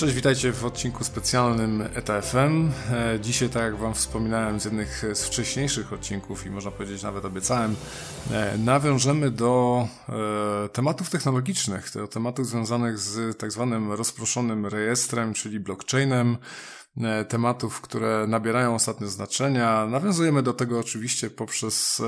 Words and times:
Cześć, 0.00 0.14
witajcie 0.14 0.52
w 0.52 0.64
odcinku 0.64 1.04
specjalnym 1.04 1.82
ETFM. 1.94 2.70
E, 2.92 3.20
dzisiaj, 3.20 3.48
tak 3.48 3.62
jak 3.62 3.76
Wam 3.76 3.94
wspominałem 3.94 4.60
z 4.60 4.64
jednych 4.64 5.04
z 5.14 5.24
wcześniejszych 5.24 5.92
odcinków 5.92 6.46
i 6.46 6.50
można 6.50 6.70
powiedzieć 6.70 7.02
nawet 7.02 7.24
obiecałem, 7.24 7.76
e, 8.30 8.58
nawiążemy 8.58 9.30
do 9.30 9.86
e, 10.08 10.68
tematów 10.68 11.10
technologicznych, 11.10 11.90
do 11.94 12.08
tematów 12.08 12.46
związanych 12.46 12.98
z 12.98 13.38
tak 13.38 13.52
zwanym 13.52 13.92
rozproszonym 13.92 14.66
rejestrem, 14.66 15.34
czyli 15.34 15.60
blockchainem, 15.60 16.36
tematów, 17.28 17.80
które 17.80 18.26
nabierają 18.28 18.74
ostatnio 18.74 19.08
znaczenia. 19.08 19.86
Nawiązujemy 19.86 20.42
do 20.42 20.52
tego 20.52 20.78
oczywiście 20.78 21.30
poprzez 21.30 22.02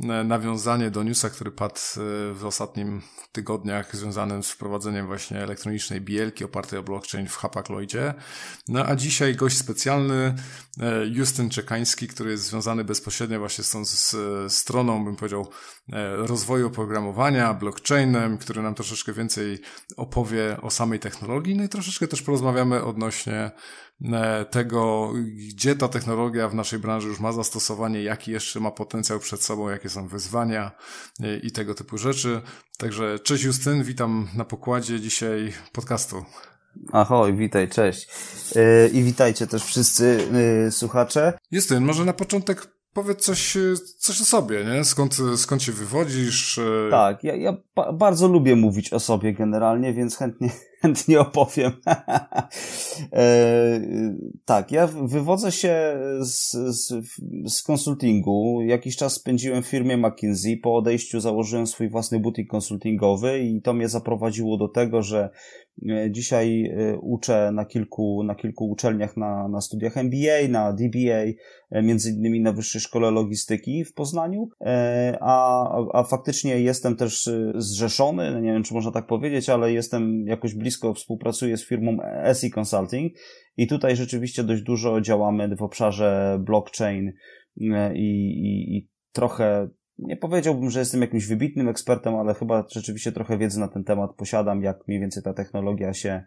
e, 0.00 0.24
nawiązanie 0.24 0.90
do 0.90 1.02
newsa, 1.02 1.30
który 1.30 1.50
padł 1.50 1.74
e, 1.74 2.34
w 2.34 2.44
ostatnim 2.46 3.02
tygodniach 3.32 3.96
związanym 3.96 4.42
z 4.42 4.50
wprowadzeniem 4.50 5.06
właśnie 5.06 5.42
elektronicznej 5.42 6.00
bielki 6.00 6.44
opartej 6.44 6.78
o 6.78 6.82
blockchain 6.82 7.28
w 7.28 7.36
Hapakloidzie. 7.36 8.14
No 8.68 8.86
a 8.86 8.96
dzisiaj 8.96 9.36
gość 9.36 9.58
specjalny 9.58 10.34
Justyn 11.12 11.50
Czekański, 11.50 12.08
który 12.08 12.30
jest 12.30 12.44
związany 12.44 12.84
bezpośrednio 12.84 13.38
właśnie 13.38 13.64
z 13.64 13.70
tą 13.70 13.82
stroną, 14.48 15.04
bym 15.04 15.16
powiedział, 15.16 15.50
rozwoju 16.16 16.66
oprogramowania, 16.66 17.54
blockchainem, 17.54 18.38
który 18.38 18.62
nam 18.62 18.74
troszeczkę 18.74 19.12
więcej 19.12 19.58
opowie 19.96 20.56
o 20.62 20.70
samej 20.70 21.00
technologii, 21.00 21.56
no 21.56 21.64
i 21.64 21.68
troszeczkę 21.68 22.08
też 22.08 22.22
porozmawiamy 22.22 22.84
odnośnie 22.84 23.50
E, 23.93 23.93
tego, 24.50 25.12
gdzie 25.48 25.76
ta 25.76 25.88
technologia 25.88 26.48
w 26.48 26.54
naszej 26.54 26.78
branży 26.78 27.08
już 27.08 27.20
ma 27.20 27.32
zastosowanie, 27.32 28.02
jaki 28.02 28.30
jeszcze 28.30 28.60
ma 28.60 28.70
potencjał 28.70 29.18
przed 29.18 29.42
sobą, 29.42 29.68
jakie 29.68 29.88
są 29.88 30.08
wyzwania 30.08 30.72
e, 31.20 31.36
i 31.36 31.52
tego 31.52 31.74
typu 31.74 31.98
rzeczy. 31.98 32.40
Także 32.78 33.18
cześć 33.18 33.44
Justyn, 33.44 33.82
witam 33.82 34.28
na 34.36 34.44
pokładzie 34.44 35.00
dzisiaj 35.00 35.52
podcastu. 35.72 36.24
Ahoj, 36.92 37.34
witaj, 37.34 37.68
cześć. 37.68 38.08
E, 38.56 38.88
I 38.88 39.02
witajcie 39.02 39.46
też 39.46 39.64
wszyscy 39.64 40.28
słuchacze. 40.70 41.38
Justyn, 41.50 41.84
może 41.84 42.04
na 42.04 42.12
początek 42.12 42.74
powiedz 42.92 43.24
coś, 43.24 43.56
coś 43.98 44.20
o 44.20 44.24
sobie, 44.24 44.64
nie? 44.64 44.84
Skąd, 44.84 45.16
skąd 45.36 45.62
się 45.62 45.72
wywodzisz? 45.72 46.60
Tak, 46.90 47.24
ja, 47.24 47.36
ja 47.36 47.56
ba 47.74 47.92
bardzo 47.92 48.28
lubię 48.28 48.56
mówić 48.56 48.92
o 48.92 49.00
sobie 49.00 49.32
generalnie, 49.32 49.94
więc 49.94 50.16
chętnie, 50.16 50.50
chętnie 50.84 51.20
opowiem. 51.20 51.72
e, 53.12 53.80
tak, 54.44 54.72
ja 54.72 54.86
wywodzę 54.86 55.52
się 55.52 55.96
z, 56.20 56.52
z, 56.52 56.92
z 57.46 57.62
konsultingu. 57.62 58.62
Jakiś 58.62 58.96
czas 58.96 59.12
spędziłem 59.12 59.62
w 59.62 59.66
firmie 59.66 59.96
McKinsey. 59.96 60.56
Po 60.56 60.76
odejściu 60.76 61.20
założyłem 61.20 61.66
swój 61.66 61.88
własny 61.88 62.20
butik 62.20 62.48
konsultingowy 62.48 63.38
i 63.38 63.62
to 63.62 63.72
mnie 63.72 63.88
zaprowadziło 63.88 64.56
do 64.56 64.68
tego, 64.68 65.02
że 65.02 65.30
dzisiaj 66.10 66.64
e, 66.64 66.98
uczę 66.98 67.50
na 67.54 67.64
kilku, 67.64 68.22
na 68.24 68.34
kilku 68.34 68.70
uczelniach 68.70 69.16
na, 69.16 69.48
na 69.48 69.60
studiach 69.60 69.96
MBA, 69.96 70.48
na 70.48 70.72
DBA, 70.72 71.24
e, 71.70 71.82
między 71.82 72.10
innymi 72.10 72.40
na 72.40 72.52
Wyższej 72.52 72.80
Szkole 72.80 73.10
Logistyki 73.10 73.84
w 73.84 73.94
Poznaniu, 73.94 74.48
a, 75.20 75.68
a 75.92 76.04
faktycznie 76.04 76.60
jestem 76.60 76.96
też 76.96 77.30
zrzeszony, 77.54 78.30
no 78.30 78.40
nie 78.40 78.52
wiem 78.52 78.62
czy 78.62 78.74
można 78.74 78.90
tak 78.90 79.06
powiedzieć, 79.06 79.48
ale 79.48 79.72
jestem 79.72 80.26
jakoś 80.26 80.54
blisko 80.54 80.94
współpracuję 80.94 81.56
z 81.56 81.66
firmą 81.66 81.96
SE 82.32 82.50
Consulting 82.60 83.12
i 83.56 83.66
tutaj 83.66 83.96
rzeczywiście 83.96 84.44
dość 84.44 84.62
dużo 84.62 85.00
działamy 85.00 85.56
w 85.56 85.62
obszarze 85.62 86.38
blockchain 86.40 87.12
e, 87.60 87.96
i, 87.96 88.28
i, 88.28 88.76
i 88.76 88.88
trochę 89.12 89.68
nie 89.98 90.16
powiedziałbym, 90.16 90.70
że 90.70 90.78
jestem 90.78 91.00
jakimś 91.00 91.26
wybitnym 91.26 91.68
ekspertem, 91.68 92.14
ale 92.14 92.34
chyba 92.34 92.66
rzeczywiście 92.70 93.12
trochę 93.12 93.38
wiedzy 93.38 93.60
na 93.60 93.68
ten 93.68 93.84
temat 93.84 94.14
posiadam, 94.14 94.62
jak 94.62 94.88
mniej 94.88 95.00
więcej 95.00 95.22
ta 95.22 95.34
technologia 95.34 95.94
się 95.94 96.24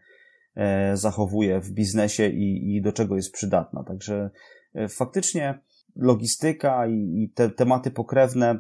e, 0.56 0.98
zachowuje 0.98 1.62
w 1.62 1.72
biznesie 1.72 2.30
i, 2.30 2.76
i 2.76 2.82
do 2.82 2.92
czego 2.92 3.16
jest 3.16 3.34
przydatna. 3.34 3.84
Także 3.84 4.30
e, 4.74 4.88
faktycznie 4.88 5.60
logistyka 5.96 6.88
i, 6.88 7.32
te 7.36 7.50
tematy 7.50 7.92
pokrewne, 7.92 8.60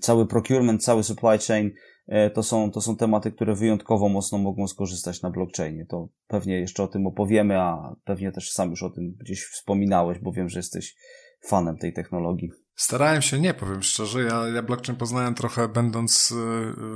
cały 0.00 0.26
procurement, 0.26 0.84
cały 0.84 1.02
supply 1.02 1.38
chain 1.38 1.70
E, 2.06 2.30
to 2.30 2.42
są, 2.42 2.70
to 2.70 2.80
są 2.80 2.96
tematy, 2.96 3.32
które 3.32 3.54
wyjątkowo 3.54 4.08
mocno 4.08 4.38
mogą 4.38 4.66
skorzystać 4.66 5.22
na 5.22 5.30
blockchainie. 5.30 5.86
To 5.86 6.08
pewnie 6.26 6.60
jeszcze 6.60 6.82
o 6.82 6.88
tym 6.88 7.06
opowiemy, 7.06 7.60
a 7.60 7.96
pewnie 8.04 8.32
też 8.32 8.50
sam 8.50 8.70
już 8.70 8.82
o 8.82 8.90
tym 8.90 9.16
gdzieś 9.20 9.44
wspominałeś, 9.44 10.18
bo 10.18 10.32
wiem, 10.32 10.48
że 10.48 10.58
jesteś 10.58 10.96
fanem 11.40 11.76
tej 11.76 11.92
technologii. 11.92 12.50
Starałem 12.76 13.22
się, 13.22 13.40
nie 13.40 13.54
powiem 13.54 13.82
szczerze, 13.82 14.22
ja, 14.22 14.48
ja 14.48 14.62
blockchain 14.62 14.98
poznałem 14.98 15.34
trochę 15.34 15.68
będąc 15.68 16.32
e, 16.32 16.34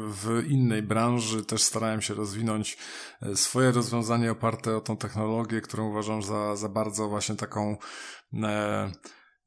w 0.09 0.45
innej 0.49 0.83
branży, 0.83 1.45
też 1.45 1.63
starałem 1.63 2.03
się 2.03 2.15
rozwinąć 2.15 2.79
e, 3.23 3.37
swoje 3.37 3.73
rozwiązanie 3.73 4.31
oparte 4.31 4.77
o 4.77 4.81
tą 4.81 4.97
technologię, 4.97 5.61
którą 5.61 5.89
uważam 5.89 6.23
za, 6.23 6.57
za 6.57 6.69
bardzo 6.69 7.09
właśnie 7.09 7.37
taką 7.37 7.77
e, 8.35 8.91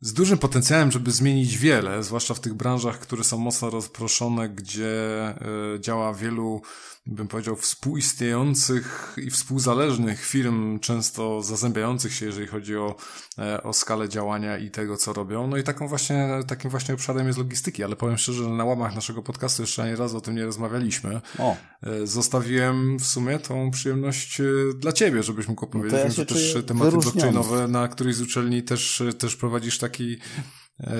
z 0.01 0.13
dużym 0.13 0.37
potencjałem, 0.37 0.91
żeby 0.91 1.11
zmienić 1.11 1.57
wiele, 1.57 2.03
zwłaszcza 2.03 2.33
w 2.33 2.39
tych 2.39 2.53
branżach, 2.53 2.99
które 2.99 3.23
są 3.23 3.37
mocno 3.37 3.69
rozproszone, 3.69 4.49
gdzie 4.49 5.33
y, 5.75 5.79
działa 5.79 6.13
wielu 6.13 6.61
bym 7.05 7.27
powiedział, 7.27 7.55
współistniejących 7.55 9.15
i 9.17 9.29
współzależnych 9.29 10.25
firm, 10.25 10.79
często 10.79 11.41
zazębiających 11.41 12.13
się, 12.13 12.25
jeżeli 12.25 12.47
chodzi 12.47 12.77
o, 12.77 12.95
e, 13.39 13.63
o 13.63 13.73
skalę 13.73 14.09
działania 14.09 14.57
i 14.57 14.71
tego, 14.71 14.97
co 14.97 15.13
robią. 15.13 15.47
No 15.47 15.57
i 15.57 15.63
taką 15.63 15.87
właśnie, 15.87 16.29
takim 16.47 16.71
właśnie 16.71 16.93
obszarem 16.93 17.27
jest 17.27 17.39
logistyki, 17.39 17.83
ale 17.83 17.95
powiem 17.95 18.17
szczerze, 18.17 18.43
że 18.43 18.49
na 18.49 18.65
łamach 18.65 18.95
naszego 18.95 19.23
podcastu 19.23 19.63
jeszcze 19.63 19.83
ani 19.83 19.95
razu 19.95 20.17
o 20.17 20.21
tym 20.21 20.35
nie 20.35 20.45
rozmawialiśmy. 20.45 21.21
O. 21.39 21.55
E, 21.83 22.07
zostawiłem 22.07 22.97
w 22.99 23.05
sumie 23.05 23.39
tą 23.39 23.71
przyjemność 23.71 24.41
e, 24.41 24.43
dla 24.75 24.91
ciebie, 24.91 25.23
żebyś 25.23 25.47
mógł 25.47 25.65
opowiedzieć, 25.65 25.93
no 25.93 25.99
ja 25.99 26.09
że 26.09 26.25
też 26.25 26.57
tematy 26.67 26.91
blockchainowe 26.91 27.67
na 27.67 27.87
którejś 27.87 28.15
z 28.15 28.21
uczelni 28.21 28.63
też, 28.63 29.03
też 29.19 29.35
prowadzisz 29.35 29.77
taki 29.91 30.17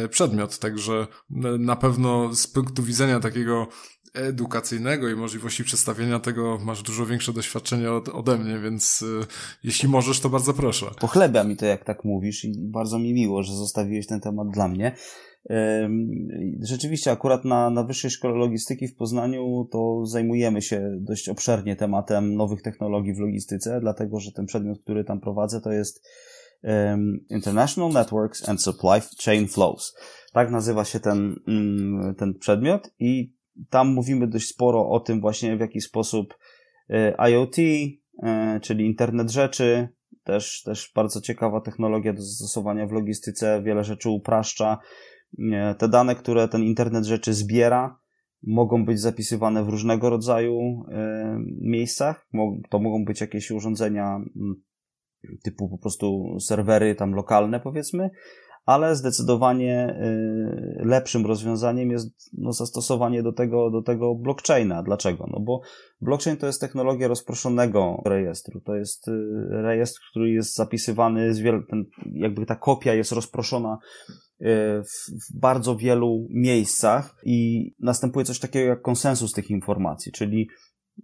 przedmiot, 0.09 0.59
także 0.59 1.07
na 1.59 1.75
pewno 1.75 2.35
z 2.35 2.47
punktu 2.47 2.83
widzenia 2.83 3.19
takiego 3.19 3.67
edukacyjnego 4.13 5.09
i 5.09 5.15
możliwości 5.15 5.63
przedstawienia 5.63 6.19
tego 6.19 6.57
masz 6.63 6.83
dużo 6.83 7.05
większe 7.05 7.33
doświadczenie 7.33 7.91
od, 7.91 8.09
ode 8.09 8.37
mnie, 8.37 8.59
więc 8.59 9.01
y, 9.01 9.05
jeśli 9.63 9.89
możesz, 9.89 10.19
to 10.19 10.29
bardzo 10.29 10.53
proszę. 10.53 10.85
Pochlebia 10.99 11.43
mi 11.43 11.57
to, 11.57 11.65
jak 11.65 11.85
tak 11.85 12.05
mówisz 12.05 12.45
i 12.45 12.53
bardzo 12.57 12.99
mi 12.99 13.13
miło, 13.13 13.43
że 13.43 13.55
zostawiłeś 13.55 14.07
ten 14.07 14.19
temat 14.19 14.47
dla 14.49 14.67
mnie. 14.67 14.95
Rzeczywiście, 16.61 17.11
akurat 17.11 17.45
na, 17.45 17.69
na 17.69 17.83
Wyższej 17.83 18.11
Szkole 18.11 18.35
Logistyki 18.35 18.87
w 18.87 18.95
Poznaniu 18.95 19.67
to 19.71 20.05
zajmujemy 20.05 20.61
się 20.61 20.97
dość 20.99 21.29
obszernie 21.29 21.75
tematem 21.75 22.35
nowych 22.35 22.61
technologii 22.61 23.13
w 23.13 23.19
logistyce, 23.19 23.79
dlatego 23.81 24.19
że 24.19 24.31
ten 24.31 24.45
przedmiot, 24.45 24.79
który 24.83 25.03
tam 25.03 25.19
prowadzę, 25.19 25.61
to 25.61 25.71
jest 25.71 26.07
um, 26.63 27.25
International 27.29 27.91
Networks 27.91 28.49
and 28.49 28.61
Supply 28.61 29.01
Chain 29.25 29.47
Flows. 29.47 29.95
Tak 30.33 30.51
nazywa 30.51 30.85
się 30.85 30.99
ten, 30.99 31.35
mm, 31.47 32.15
ten 32.15 32.33
przedmiot 32.33 32.93
i 32.99 33.33
tam 33.69 33.93
mówimy 33.93 34.27
dość 34.27 34.47
sporo 34.47 34.89
o 34.89 34.99
tym 34.99 35.21
właśnie, 35.21 35.57
w 35.57 35.59
jaki 35.59 35.81
sposób 35.81 36.37
e, 36.89 37.29
IoT, 37.31 37.57
e, 38.23 38.59
czyli 38.59 38.85
internet 38.85 39.31
rzeczy, 39.31 39.87
też, 40.23 40.61
też 40.63 40.91
bardzo 40.95 41.21
ciekawa 41.21 41.61
technologia 41.61 42.13
do 42.13 42.21
zastosowania 42.21 42.87
w 42.87 42.91
logistyce, 42.91 43.61
wiele 43.63 43.83
rzeczy 43.83 44.09
upraszcza. 44.09 44.77
E, 45.53 45.75
te 45.75 45.89
dane, 45.89 46.15
które 46.15 46.47
ten 46.47 46.63
internet 46.63 47.05
rzeczy 47.05 47.33
zbiera, 47.33 47.99
mogą 48.43 48.85
być 48.85 48.99
zapisywane 48.99 49.63
w 49.63 49.69
różnego 49.69 50.09
rodzaju 50.09 50.83
miejscach. 51.61 52.27
To 52.69 52.79
mogą 52.79 53.05
być 53.05 53.21
jakieś 53.21 53.51
urządzenia 53.51 54.19
typu 55.43 55.69
po 55.69 55.77
prostu 55.77 56.37
serwery 56.39 56.95
tam 56.95 57.13
lokalne, 57.13 57.59
powiedzmy, 57.59 58.09
ale 58.65 58.95
zdecydowanie 58.95 59.95
y, 60.01 60.85
lepszym 60.85 61.25
rozwiązaniem 61.25 61.91
jest 61.91 62.09
no, 62.37 62.53
zastosowanie 62.53 63.23
do 63.23 63.33
tego, 63.33 63.71
do 63.71 63.81
tego 63.81 64.15
blockchaina. 64.15 64.83
Dlaczego? 64.83 65.27
No 65.31 65.39
bo 65.39 65.61
blockchain 66.01 66.37
to 66.37 66.47
jest 66.47 66.61
technologia 66.61 67.07
rozproszonego 67.07 68.01
rejestru. 68.05 68.61
To 68.61 68.75
jest 68.75 69.07
y, 69.07 69.11
rejestr, 69.49 69.99
który 70.11 70.31
jest 70.31 70.55
zapisywany, 70.55 71.33
z 71.33 71.39
wiel... 71.39 71.65
ten, 71.69 71.85
jakby 72.13 72.45
ta 72.45 72.55
kopia 72.55 72.93
jest 72.93 73.11
rozproszona 73.11 73.77
y, 74.41 74.45
w 75.29 75.39
bardzo 75.39 75.75
wielu 75.75 76.27
miejscach 76.29 77.15
i 77.25 77.69
następuje 77.79 78.25
coś 78.25 78.39
takiego 78.39 78.69
jak 78.69 78.81
konsensus 78.81 79.31
tych 79.31 79.49
informacji, 79.49 80.11
czyli 80.11 80.47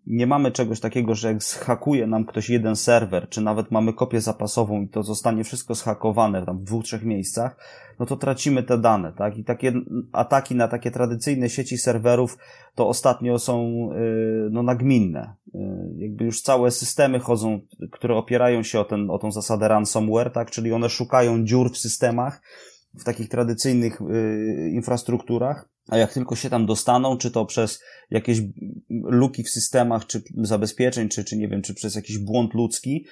nie 0.06 0.28
mamy 0.28 0.52
czegoś 0.52 0.80
takiego, 0.80 1.16
że 1.16 1.28
jak 1.28 1.44
zhakuje 1.44 2.08
nam 2.08 2.26
ktoś 2.26 2.50
jeden 2.50 2.76
serwer, 2.76 3.30
czy 3.30 3.42
nawet 3.42 3.72
mamy 3.72 3.94
kopię 3.94 4.22
zapasową 4.22 4.82
i 4.82 4.90
to 4.90 5.04
zostanie 5.04 5.44
wszystko 5.44 5.76
zhakowane 5.76 6.46
tam 6.46 6.60
w 6.60 6.64
dwóch, 6.64 6.84
trzech 6.84 7.04
miejscach, 7.04 7.58
no 8.00 8.06
to 8.06 8.18
tracimy 8.18 8.64
te 8.64 8.78
dane, 8.78 9.14
tak? 9.14 9.38
I 9.38 9.44
takie 9.44 9.74
ataki 10.12 10.56
na 10.56 10.68
takie 10.68 10.92
tradycyjne 10.92 11.50
sieci 11.50 11.78
serwerów 11.78 12.38
to 12.76 12.88
ostatnio 12.88 13.40
są 13.40 13.90
yy, 13.94 14.50
no 14.52 14.64
nagminne. 14.64 15.36
Yy, 15.54 15.62
jakby 15.98 16.26
już 16.26 16.42
całe 16.42 16.72
systemy 16.72 17.20
chodzą, 17.20 17.60
które 17.92 18.16
opierają 18.16 18.64
się 18.64 18.80
o, 18.80 18.86
ten, 18.86 19.10
o 19.10 19.20
tą 19.20 19.32
zasadę 19.32 19.68
ransomware, 19.68 20.32
tak? 20.32 20.52
Czyli 20.52 20.74
one 20.74 20.90
szukają 20.90 21.46
dziur 21.46 21.72
w 21.72 21.78
systemach, 21.78 22.42
w 23.00 23.04
takich 23.04 23.30
tradycyjnych 23.30 24.02
yy, 24.02 24.70
infrastrukturach 24.70 25.77
a 25.88 25.98
jak 25.98 26.14
tylko 26.14 26.36
się 26.36 26.50
tam 26.50 26.66
dostaną, 26.66 27.18
czy 27.18 27.32
to 27.32 27.46
przez 27.46 27.84
jakieś 28.12 28.42
luki 28.90 29.44
w 29.44 29.50
systemach, 29.50 30.06
czy 30.06 30.22
zabezpieczeń, 30.38 31.10
czy, 31.10 31.24
czy 31.24 31.38
nie 31.38 31.48
wiem, 31.48 31.62
czy 31.62 31.74
przez 31.74 31.96
jakiś 31.96 32.18
błąd 32.18 32.54
ludzki, 32.54 33.06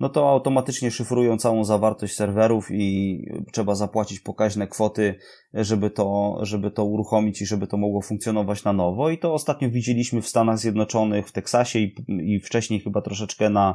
no 0.00 0.08
to 0.08 0.30
automatycznie 0.30 0.90
szyfrują 0.90 1.38
całą 1.38 1.64
zawartość 1.64 2.14
serwerów 2.14 2.68
i 2.70 3.18
trzeba 3.52 3.74
zapłacić 3.74 4.20
pokaźne 4.20 4.68
kwoty, 4.68 5.14
żeby 5.54 5.90
to, 5.90 6.38
żeby 6.42 6.70
to 6.70 6.84
uruchomić 6.84 7.42
i 7.42 7.46
żeby 7.46 7.66
to 7.66 7.76
mogło 7.76 8.02
funkcjonować 8.02 8.64
na 8.64 8.72
nowo. 8.72 9.10
I 9.10 9.18
to 9.18 9.34
ostatnio 9.34 9.70
widzieliśmy 9.70 10.22
w 10.22 10.28
Stanach 10.28 10.58
Zjednoczonych, 10.58 11.28
w 11.28 11.32
Teksasie 11.32 11.78
i, 11.78 11.94
i 12.08 12.40
wcześniej 12.40 12.80
chyba 12.80 13.02
troszeczkę 13.02 13.50
na, 13.50 13.74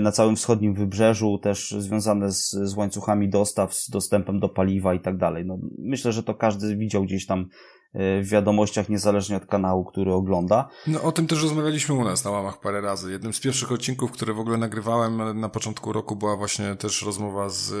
na 0.00 0.12
całym 0.12 0.36
wschodnim 0.36 0.74
wybrzeżu, 0.74 1.38
też 1.38 1.74
związane 1.78 2.32
z, 2.32 2.50
z 2.50 2.74
łańcuchami 2.74 3.28
dostaw, 3.28 3.74
z 3.74 3.90
dostępem 3.90 4.40
do 4.40 4.48
paliwa 4.48 4.94
i 4.94 5.00
tak 5.00 5.16
dalej. 5.16 5.46
No, 5.46 5.58
myślę, 5.78 6.12
że 6.12 6.22
to 6.22 6.34
każdy 6.34 6.76
widział 6.76 7.04
gdzieś 7.04 7.26
tam 7.26 7.48
w 7.94 8.28
wiadomościach, 8.28 8.88
niezależnie 8.88 9.36
od 9.36 9.46
kanału, 9.46 9.84
który 9.84 10.12
ogląda. 10.12 10.68
No 10.86 11.02
o 11.02 11.12
tym 11.12 11.26
też 11.26 11.42
rozmawialiśmy 11.42 11.94
u 11.94 12.04
nas 12.04 12.24
na 12.24 12.30
łamach 12.30 12.60
parę 12.60 12.80
razy. 12.80 13.12
Jednym 13.12 13.32
z 13.32 13.40
pierwszych 13.40 13.72
odcinków, 13.72 14.12
które 14.12 14.34
w 14.34 14.38
ogóle 14.38 14.58
nagrywałem 14.58 15.40
na 15.40 15.48
początku 15.48 15.92
roku 15.92 16.16
była 16.16 16.36
właśnie 16.36 16.76
też 16.76 17.02
rozmowa 17.02 17.48
z 17.48 17.72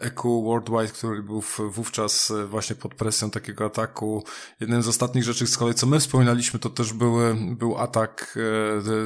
EQ 0.00 0.42
Worldwide, 0.42 0.92
który 0.92 1.22
był 1.22 1.42
wówczas 1.70 2.32
właśnie 2.48 2.76
pod 2.76 2.94
presją 2.94 3.30
takiego 3.30 3.64
ataku. 3.64 4.24
Jednym 4.60 4.82
z 4.82 4.88
ostatnich 4.88 5.24
rzeczy 5.24 5.46
z 5.46 5.56
kolei, 5.56 5.74
co 5.74 5.86
my 5.86 6.00
wspominaliśmy, 6.00 6.60
to 6.60 6.70
też 6.70 6.92
były, 6.92 7.36
był 7.56 7.78
atak, 7.78 8.38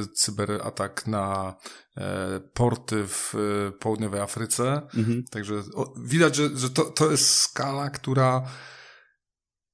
e, 0.03 0.07
cyberatak 0.13 1.07
na 1.07 1.55
e, 1.97 2.39
porty 2.53 3.03
w 3.07 3.33
południowej 3.79 4.21
Afryce. 4.21 4.81
Mhm. 4.97 5.23
Także 5.31 5.63
widać, 5.97 6.35
że, 6.35 6.49
że 6.57 6.69
to, 6.69 6.85
to 6.85 7.11
jest 7.11 7.35
skala, 7.35 7.89
która 7.89 8.47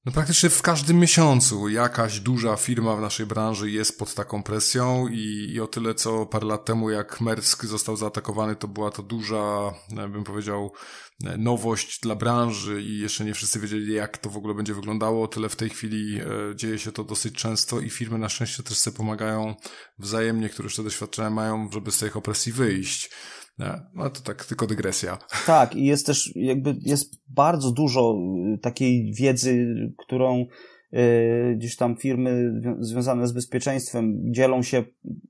no 0.04 0.12
praktycznie 0.12 0.50
w 0.50 0.62
każdym 0.62 0.98
miesiącu 0.98 1.68
jakaś 1.68 2.20
duża 2.20 2.56
firma 2.56 2.96
w 2.96 3.00
naszej 3.00 3.26
branży 3.26 3.70
jest 3.70 3.98
pod 3.98 4.14
taką 4.14 4.42
presją 4.42 5.08
i, 5.08 5.50
i 5.52 5.60
o 5.60 5.66
tyle 5.66 5.94
co 5.94 6.26
parę 6.26 6.46
lat 6.46 6.64
temu 6.64 6.90
jak 6.90 7.20
Merck 7.20 7.64
został 7.64 7.96
zaatakowany 7.96 8.56
to 8.56 8.68
była 8.68 8.90
to 8.90 9.02
duża, 9.02 9.72
e, 9.98 10.08
bym 10.08 10.24
powiedział, 10.24 10.72
nowość 11.38 12.00
dla 12.00 12.14
branży 12.14 12.82
i 12.82 12.98
jeszcze 12.98 13.24
nie 13.24 13.34
wszyscy 13.34 13.60
wiedzieli 13.60 13.94
jak 13.94 14.18
to 14.18 14.30
w 14.30 14.36
ogóle 14.36 14.54
będzie 14.54 14.74
wyglądało, 14.74 15.24
o 15.24 15.28
tyle 15.28 15.48
w 15.48 15.56
tej 15.56 15.70
chwili 15.70 16.20
e, 16.20 16.24
dzieje 16.56 16.78
się 16.78 16.92
to 16.92 17.04
dosyć 17.04 17.34
często 17.34 17.80
i 17.80 17.90
firmy 17.90 18.18
na 18.18 18.28
szczęście 18.28 18.62
też 18.62 18.78
sobie 18.78 18.96
pomagają 18.96 19.54
wzajemnie, 19.98 20.48
które 20.48 20.66
już 20.66 20.76
te 20.76 20.82
doświadczenia 20.82 21.30
mają, 21.30 21.70
żeby 21.72 21.92
z 21.92 21.98
tej 21.98 22.12
opresji 22.12 22.52
wyjść. 22.52 23.10
No 23.94 24.10
to 24.10 24.20
tak 24.20 24.44
tylko 24.44 24.66
dygresja. 24.66 25.18
Tak, 25.46 25.76
i 25.76 25.84
jest 25.84 26.06
też 26.06 26.32
jakby 26.36 26.76
jest 26.80 27.20
bardzo 27.28 27.72
dużo 27.72 28.18
y, 28.54 28.58
takiej 28.58 29.12
wiedzy, 29.12 29.66
którą 29.98 30.46
y, 30.92 31.54
gdzieś 31.56 31.76
tam 31.76 31.96
firmy 31.96 32.62
związane 32.80 33.26
z 33.26 33.32
bezpieczeństwem 33.32 34.32
dzielą 34.32 34.62
się 34.62 34.84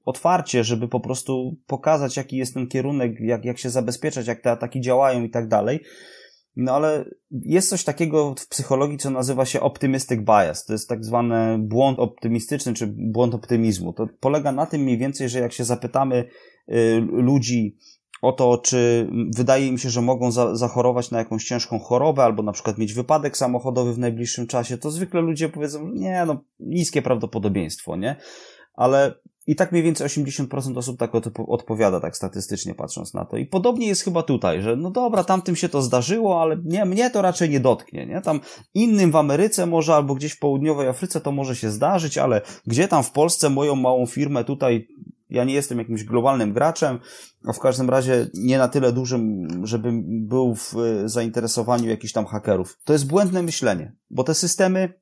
otwarcie, 0.05 0.65
żeby 0.65 0.89
po 0.89 1.01
prostu 1.01 1.57
pokazać, 1.67 2.17
jaki 2.17 2.37
jest 2.37 2.55
ten 2.55 2.67
kierunek, 2.67 3.21
jak, 3.21 3.45
jak 3.45 3.59
się 3.59 3.71
zabezpieczać, 3.71 4.27
jak 4.27 4.41
te 4.41 4.51
ataki 4.51 4.81
działają 4.81 5.25
i 5.25 5.31
tak 5.31 5.49
dalej. 5.49 5.81
No 6.57 6.73
ale 6.73 7.05
jest 7.31 7.69
coś 7.69 7.85
takiego 7.85 8.35
w 8.39 8.49
psychologii, 8.49 8.99
co 8.99 9.11
nazywa 9.11 9.45
się 9.45 9.61
optimistic 9.61 10.21
bias. 10.21 10.65
To 10.65 10.73
jest 10.73 10.89
tak 10.89 11.05
zwany 11.05 11.59
błąd 11.59 11.99
optymistyczny, 11.99 12.75
czy 12.75 12.87
błąd 12.97 13.35
optymizmu. 13.35 13.93
To 13.93 14.09
polega 14.21 14.53
na 14.53 14.67
tym 14.67 14.81
mniej 14.81 14.99
więcej, 14.99 15.29
że 15.29 15.41
jak 15.41 15.53
się 15.53 15.65
zapytamy 15.65 16.25
y, 16.69 17.01
ludzi, 17.11 17.77
o 18.23 18.33
to, 18.33 18.59
czy 18.59 19.11
wydaje 19.37 19.67
im 19.67 19.79
się, 19.79 19.91
że 19.91 20.03
mogą 20.03 20.33
za, 20.33 20.57
zachorować 20.57 21.11
na 21.11 21.19
jakąś 21.19 21.45
ciężką 21.45 21.79
chorobę, 21.79 22.25
albo 22.25 22.43
na 22.43 22.53
przykład 22.53 22.79
mieć 22.79 22.95
wypadek 22.95 23.37
samochodowy 23.37 23.95
w 23.95 23.99
najbliższym 23.99 24.47
czasie, 24.47 24.79
to 24.79 24.91
zwykle 24.91 25.21
ludzie 25.21 25.49
powiedzą, 25.49 25.89
nie, 25.89 26.25
no, 26.27 26.45
niskie 26.61 27.03
prawdopodobieństwo, 27.03 27.97
nie? 27.97 28.17
Ale 28.75 29.15
i 29.47 29.57
tak 29.57 29.73
mniej 29.73 29.85
więcej 29.85 30.07
80% 30.07 30.79
osób 30.79 30.99
tak 30.99 31.13
odpowiada, 31.49 32.01
tak 32.01 32.17
statystycznie 32.17 32.75
patrząc 32.75 33.15
na 33.15 33.25
to. 33.25 33.37
I 33.37 33.47
podobnie 33.47 33.87
jest 33.87 34.03
chyba 34.03 34.23
tutaj, 34.23 34.63
że 34.63 34.77
no 34.77 34.91
dobra, 34.91 35.25
tamtym 35.25 35.57
się 35.57 35.69
to 35.69 35.83
zdarzyło, 35.83 36.43
ale 36.43 36.57
nie, 36.65 36.85
mnie 36.85 37.11
to 37.11 37.23
raczej 37.23 37.51
nie 37.51 37.61
dotknie, 37.61 38.07
nie? 38.07 38.21
Tam 38.21 38.41
innym 38.75 39.11
w 39.11 39.17
Ameryce 39.17 39.67
może, 39.67 39.95
albo 39.95 40.15
gdzieś 40.15 40.33
w 40.33 40.39
południowej 40.39 40.89
Afryce 40.89 41.21
to 41.21 41.33
może 41.33 41.57
się 41.57 41.71
zdarzyć, 41.71 42.19
ale 42.19 42.43
gdzie 42.67 42.89
tam 42.89 43.03
w 43.03 43.13
Polsce 43.13 43.51
moją 43.51 43.77
małą 43.77 44.07
firmę 44.07 44.45
tutaj 44.45 44.89
ja 45.31 45.45
nie 45.45 45.55
jestem 45.55 45.79
jakimś 45.79 46.05
globalnym 46.05 46.53
graczem, 46.53 46.99
a 47.47 47.53
w 47.53 47.59
każdym 47.59 47.91
razie 47.91 48.31
nie 48.35 48.59
na 48.59 48.69
tyle 48.69 48.93
dużym, 48.93 49.49
żebym 49.67 50.27
był 50.27 50.55
w 50.55 50.75
zainteresowaniu 51.05 51.89
jakichś 51.89 52.13
tam 52.13 52.27
hakerów. 52.27 52.79
To 52.85 52.93
jest 52.93 53.07
błędne 53.07 53.43
myślenie, 53.43 53.97
bo 54.11 54.25
te 54.25 54.35
systemy 54.35 55.00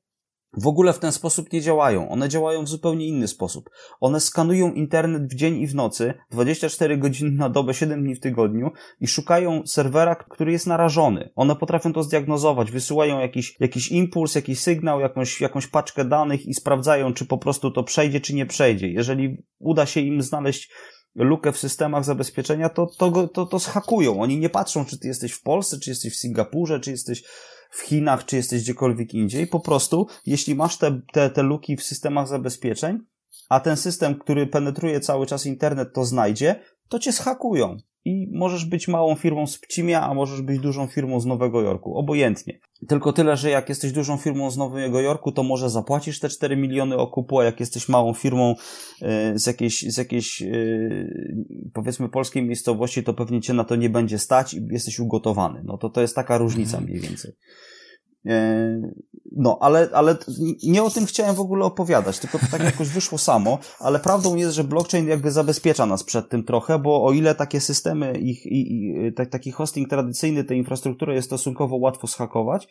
w 0.57 0.67
ogóle 0.67 0.93
w 0.93 0.99
ten 0.99 1.11
sposób 1.11 1.53
nie 1.53 1.61
działają. 1.61 2.09
One 2.09 2.29
działają 2.29 2.63
w 2.63 2.69
zupełnie 2.69 3.07
inny 3.07 3.27
sposób. 3.27 3.69
One 3.99 4.19
skanują 4.19 4.73
internet 4.73 5.23
w 5.23 5.35
dzień 5.35 5.61
i 5.61 5.67
w 5.67 5.75
nocy, 5.75 6.13
24 6.31 6.97
godziny 6.97 7.31
na 7.31 7.49
dobę, 7.49 7.73
7 7.73 8.03
dni 8.03 8.15
w 8.15 8.19
tygodniu 8.19 8.71
i 9.01 9.07
szukają 9.07 9.61
serwera, 9.65 10.15
który 10.15 10.51
jest 10.51 10.67
narażony. 10.67 11.29
One 11.35 11.55
potrafią 11.55 11.93
to 11.93 12.03
zdiagnozować, 12.03 12.71
wysyłają 12.71 13.19
jakiś, 13.19 13.55
jakiś 13.59 13.91
impuls, 13.91 14.35
jakiś 14.35 14.59
sygnał, 14.59 14.99
jakąś, 14.99 15.41
jakąś 15.41 15.67
paczkę 15.67 16.05
danych 16.05 16.45
i 16.45 16.53
sprawdzają, 16.53 17.13
czy 17.13 17.25
po 17.25 17.37
prostu 17.37 17.71
to 17.71 17.83
przejdzie, 17.83 18.21
czy 18.21 18.35
nie 18.35 18.45
przejdzie. 18.45 18.87
Jeżeli 18.87 19.43
uda 19.59 19.85
się 19.85 19.99
im 20.01 20.21
znaleźć 20.21 20.71
lukę 21.15 21.51
w 21.51 21.57
systemach 21.57 22.03
zabezpieczenia, 22.03 22.69
to, 22.69 22.87
to, 22.97 23.27
to, 23.27 23.45
to 23.45 23.59
schakują. 23.59 24.21
Oni 24.21 24.39
nie 24.39 24.49
patrzą, 24.49 24.85
czy 24.85 24.99
ty 24.99 25.07
jesteś 25.07 25.31
w 25.31 25.41
Polsce, 25.41 25.79
czy 25.79 25.89
jesteś 25.89 26.13
w 26.13 26.19
Singapurze, 26.19 26.79
czy 26.79 26.91
jesteś 26.91 27.23
w 27.69 27.81
Chinach, 27.81 28.25
czy 28.25 28.35
jesteś 28.35 28.63
gdziekolwiek 28.63 29.13
indziej. 29.13 29.47
Po 29.47 29.59
prostu, 29.59 30.07
jeśli 30.25 30.55
masz 30.55 30.77
te, 30.77 31.01
te, 31.13 31.29
te 31.29 31.43
luki 31.43 31.77
w 31.77 31.83
systemach 31.83 32.27
zabezpieczeń, 32.27 32.99
a 33.49 33.59
ten 33.59 33.77
system, 33.77 34.19
który 34.19 34.47
penetruje 34.47 34.99
cały 34.99 35.25
czas 35.25 35.45
internet, 35.45 35.93
to 35.93 36.05
znajdzie, 36.05 36.55
to 36.89 36.99
cię 36.99 37.11
schakują 37.11 37.77
i 38.05 38.29
możesz 38.31 38.65
być 38.65 38.87
małą 38.87 39.15
firmą 39.15 39.47
z 39.47 39.57
Pcimia, 39.57 40.01
a 40.01 40.13
możesz 40.13 40.41
być 40.41 40.59
dużą 40.59 40.87
firmą 40.87 41.19
z 41.19 41.25
Nowego 41.25 41.61
Jorku. 41.61 41.97
Obojętnie. 41.97 42.59
Tylko 42.87 43.13
tyle, 43.13 43.37
że 43.37 43.49
jak 43.49 43.69
jesteś 43.69 43.91
dużą 43.91 44.17
firmą 44.17 44.51
z 44.51 44.57
Nowego 44.57 45.01
Jorku, 45.01 45.31
to 45.31 45.43
może 45.43 45.69
zapłacisz 45.69 46.19
te 46.19 46.29
4 46.29 46.57
miliony 46.57 46.97
okupu, 46.97 47.39
a 47.39 47.43
jak 47.43 47.59
jesteś 47.59 47.89
małą 47.89 48.13
firmą 48.13 48.55
e, 49.01 49.39
z 49.39 49.47
jakiejś, 49.47 49.81
z 49.81 49.97
jakiejś 49.97 50.41
e, 50.41 50.47
powiedzmy 51.73 52.09
polskiej 52.09 52.45
miejscowości, 52.45 53.03
to 53.03 53.13
pewnie 53.13 53.41
cię 53.41 53.53
na 53.53 53.63
to 53.63 53.75
nie 53.75 53.89
będzie 53.89 54.19
stać 54.19 54.53
i 54.53 54.67
jesteś 54.71 54.99
ugotowany. 54.99 55.61
No 55.65 55.77
to 55.77 55.89
to 55.89 56.01
jest 56.01 56.15
taka 56.15 56.37
różnica 56.37 56.77
mhm. 56.77 56.83
mniej 56.83 57.09
więcej. 57.09 57.31
E, 58.29 58.81
no, 59.31 59.57
ale, 59.61 59.89
ale 59.93 60.17
nie 60.63 60.83
o 60.83 60.89
tym 60.89 61.05
chciałem 61.05 61.35
w 61.35 61.39
ogóle 61.39 61.65
opowiadać, 61.65 62.19
tylko 62.19 62.39
to 62.39 62.45
tak 62.51 62.63
jakoś 62.63 62.89
wyszło 62.89 63.17
samo, 63.17 63.59
ale 63.79 63.99
prawdą 63.99 64.35
jest, 64.35 64.55
że 64.55 64.63
blockchain 64.63 65.07
jakby 65.07 65.31
zabezpiecza 65.31 65.85
nas 65.85 66.03
przed 66.03 66.29
tym 66.29 66.43
trochę, 66.43 66.79
bo 66.79 67.03
o 67.03 67.11
ile 67.11 67.35
takie 67.35 67.61
systemy, 67.61 68.17
ich, 68.17 68.45
i, 68.45 68.73
i, 68.73 69.13
taki 69.31 69.51
hosting 69.51 69.89
tradycyjny, 69.89 70.43
tę 70.43 70.55
infrastrukturę 70.55 71.15
jest 71.15 71.27
stosunkowo 71.27 71.75
łatwo 71.75 72.07
schakować, 72.07 72.67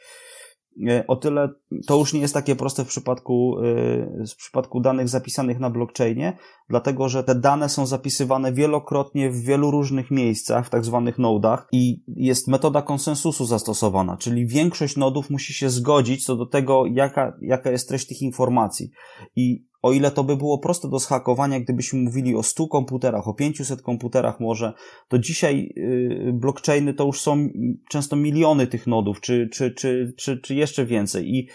o 1.07 1.17
tyle 1.17 1.49
to 1.87 1.99
już 1.99 2.13
nie 2.13 2.21
jest 2.21 2.35
takie 2.35 2.57
proste 2.57 2.85
w 2.85 2.89
przypadku, 2.89 3.57
e, 3.59 4.27
w 4.27 4.37
przypadku 4.37 4.81
danych 4.81 5.09
zapisanych 5.09 5.61
na 5.61 5.71
blockchainie, 5.71 6.39
dlatego 6.69 7.09
że 7.09 7.25
te 7.25 7.35
dane 7.35 7.69
są 7.69 7.87
zapisywane 7.87 8.53
wielokrotnie 8.53 9.31
w 9.31 9.41
wielu 9.41 9.71
różnych 9.71 10.11
miejscach, 10.11 10.67
w 10.67 10.71
tak 10.71 10.85
zwanych 10.85 11.19
nodach 11.19 11.69
i 11.73 12.03
jest 12.07 12.49
metoda 12.49 12.83
konsensusu 12.83 13.45
zastosowana, 13.45 14.17
czyli 14.17 14.47
większość 14.47 14.97
nodów 14.97 15.31
musi 15.31 15.53
się 15.53 15.71
zgodzić 15.71 16.25
co 16.25 16.37
do 16.37 16.47
tego, 16.47 16.85
jaka, 16.87 17.37
jaka 17.43 17.71
jest 17.71 17.89
treść 17.89 18.07
tych 18.07 18.23
informacji. 18.23 18.91
I 19.37 19.69
o 19.89 19.93
ile 19.93 20.11
to 20.11 20.25
by 20.25 20.37
było 20.37 20.59
proste 20.59 20.89
do 20.89 20.99
schakowania, 20.99 21.61
gdybyśmy 21.61 22.01
mówili 22.01 22.37
o 22.37 22.43
100 22.43 22.69
komputerach, 22.69 23.29
o 23.29 23.35
500 23.35 23.83
komputerach 23.83 24.41
może, 24.41 24.73
to 25.09 25.19
dzisiaj 25.19 25.73
y, 25.77 26.31
blockchainy 26.33 26.95
to 26.95 27.05
już 27.05 27.21
są 27.21 27.49
często 27.91 28.17
miliony 28.17 28.67
tych 28.67 28.87
nodów, 28.87 29.21
czy, 29.21 29.49
czy, 29.53 29.71
czy, 29.71 30.15
czy, 30.17 30.41
czy 30.41 30.55
jeszcze 30.55 30.87
więcej. 30.87 31.37
I 31.37 31.49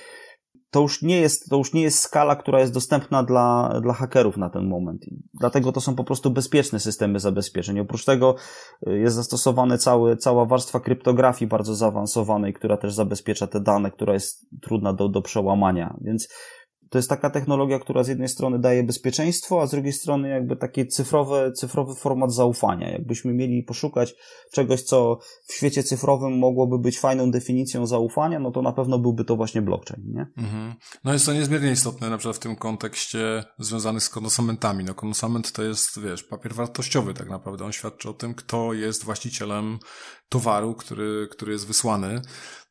to 0.74 0.82
już 0.82 1.02
nie 1.02 1.22
jest, 1.22 1.50
to 1.50 1.58
już 1.58 1.74
nie 1.74 1.82
jest 1.82 2.00
skala, 2.00 2.36
która 2.36 2.60
jest 2.60 2.74
dostępna 2.74 3.24
dla, 3.24 3.80
dla 3.84 3.94
hakerów 3.94 4.38
na 4.38 4.50
ten 4.50 4.68
moment. 4.68 5.06
Dlatego 5.34 5.72
to 5.72 5.82
są 5.82 5.96
po 5.96 6.04
prostu 6.04 6.32
bezpieczne 6.32 6.80
systemy 6.80 7.20
zabezpieczeń. 7.20 7.80
Oprócz 7.80 8.06
tego 8.06 8.36
y, 8.88 9.00
jest 9.00 9.16
zastosowana 9.16 9.78
cała 10.20 10.46
warstwa 10.46 10.80
kryptografii 10.80 11.50
bardzo 11.50 11.75
zaawansowanej, 11.75 12.54
która 12.54 12.78
też 12.78 12.94
zabezpiecza 12.94 13.48
te 13.48 13.60
dane, 13.60 13.92
która 13.92 14.13
jest 14.13 14.48
trudna 14.62 14.94
do, 14.94 15.10
do 15.10 15.22
przełamania. 15.22 15.98
Więc 16.02 16.28
to 16.93 16.97
jest 17.00 17.09
taka 17.09 17.29
technologia, 17.29 17.79
która 17.79 18.03
z 18.03 18.07
jednej 18.07 18.27
strony 18.27 18.59
daje 18.59 18.83
bezpieczeństwo, 18.83 19.62
a 19.62 19.67
z 19.67 19.71
drugiej 19.71 19.93
strony 19.93 20.29
jakby 20.29 20.55
taki 20.55 20.88
cyfrowy, 20.88 21.51
cyfrowy 21.55 21.95
format 21.95 22.33
zaufania. 22.33 22.91
Jakbyśmy 22.91 23.33
mieli 23.33 23.63
poszukać 23.63 24.15
czegoś, 24.51 24.81
co 24.81 25.19
w 25.47 25.53
świecie 25.53 25.83
cyfrowym 25.83 26.39
mogłoby 26.39 26.79
być 26.79 27.00
fajną 27.00 27.31
definicją 27.31 27.88
zaufania, 27.88 28.39
no 28.39 28.51
to 28.51 28.62
na 28.62 28.71
pewno 28.71 29.00
byłby 29.00 29.25
to 29.25 29.35
właśnie 29.35 29.62
blockchain, 29.62 30.03
nie? 30.13 30.27
Mhm. 30.38 30.73
No 31.03 31.13
jest 31.13 31.25
to 31.25 31.33
niezmiernie 31.33 31.71
istotne, 31.71 32.09
na 32.09 32.17
przykład 32.17 32.35
w 32.35 32.39
tym 32.39 32.55
kontekście 32.55 33.43
związanym 33.59 34.01
z 34.01 34.09
konsumentami. 34.09 34.83
No 34.83 34.93
konsument 34.93 35.51
to 35.51 35.63
jest, 35.63 36.01
wiesz, 36.01 36.23
papier 36.23 36.53
wartościowy 36.53 37.13
tak 37.13 37.29
naprawdę. 37.29 37.65
On 37.65 37.71
świadczy 37.71 38.09
o 38.09 38.13
tym, 38.13 38.33
kto 38.33 38.73
jest 38.73 39.03
właścicielem 39.03 39.79
towaru, 40.29 40.73
który, 40.73 41.27
który 41.31 41.51
jest 41.51 41.67
wysłany. 41.67 42.21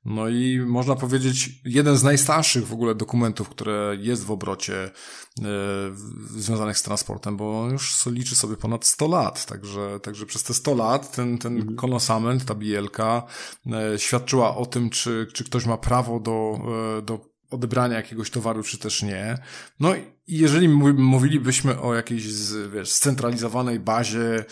No 0.04 0.28
i 0.28 0.58
można 0.66 0.94
powiedzieć, 0.96 1.50
jeden 1.64 1.96
z 1.96 2.02
najstarszych 2.02 2.66
w 2.66 2.72
ogóle 2.72 2.94
dokumentów, 2.94 3.48
które 3.48 3.96
jest 4.00 4.24
w 4.24 4.30
obrocie 4.30 4.84
e, 4.84 4.90
związanych 6.30 6.78
z 6.78 6.82
transportem, 6.82 7.36
bo 7.36 7.68
już 7.70 8.06
liczy 8.06 8.36
sobie 8.36 8.56
ponad 8.56 8.84
100 8.84 9.08
lat, 9.08 9.46
także, 9.46 10.00
także 10.02 10.26
przez 10.26 10.42
te 10.42 10.54
100 10.54 10.74
lat 10.74 11.16
ten, 11.16 11.38
ten 11.38 11.56
mhm. 11.56 11.76
konosament, 11.76 12.44
ta 12.44 12.54
bielka 12.54 13.22
e, 13.66 13.98
świadczyła 13.98 14.56
o 14.56 14.66
tym, 14.66 14.90
czy, 14.90 15.26
czy 15.32 15.44
ktoś 15.44 15.66
ma 15.66 15.78
prawo 15.78 16.20
do, 16.20 16.58
e, 16.98 17.02
do 17.02 17.32
odebrania 17.50 17.96
jakiegoś 17.96 18.30
towaru, 18.30 18.62
czy 18.62 18.78
też 18.78 19.02
nie. 19.02 19.38
No 19.80 19.94
i 19.94 20.11
jeżeli 20.26 20.68
mówilibyśmy 20.94 21.80
o 21.80 21.94
jakiejś 21.94 22.26
wiesz, 22.72 22.90
scentralizowanej 22.90 23.80
bazie 23.80 24.44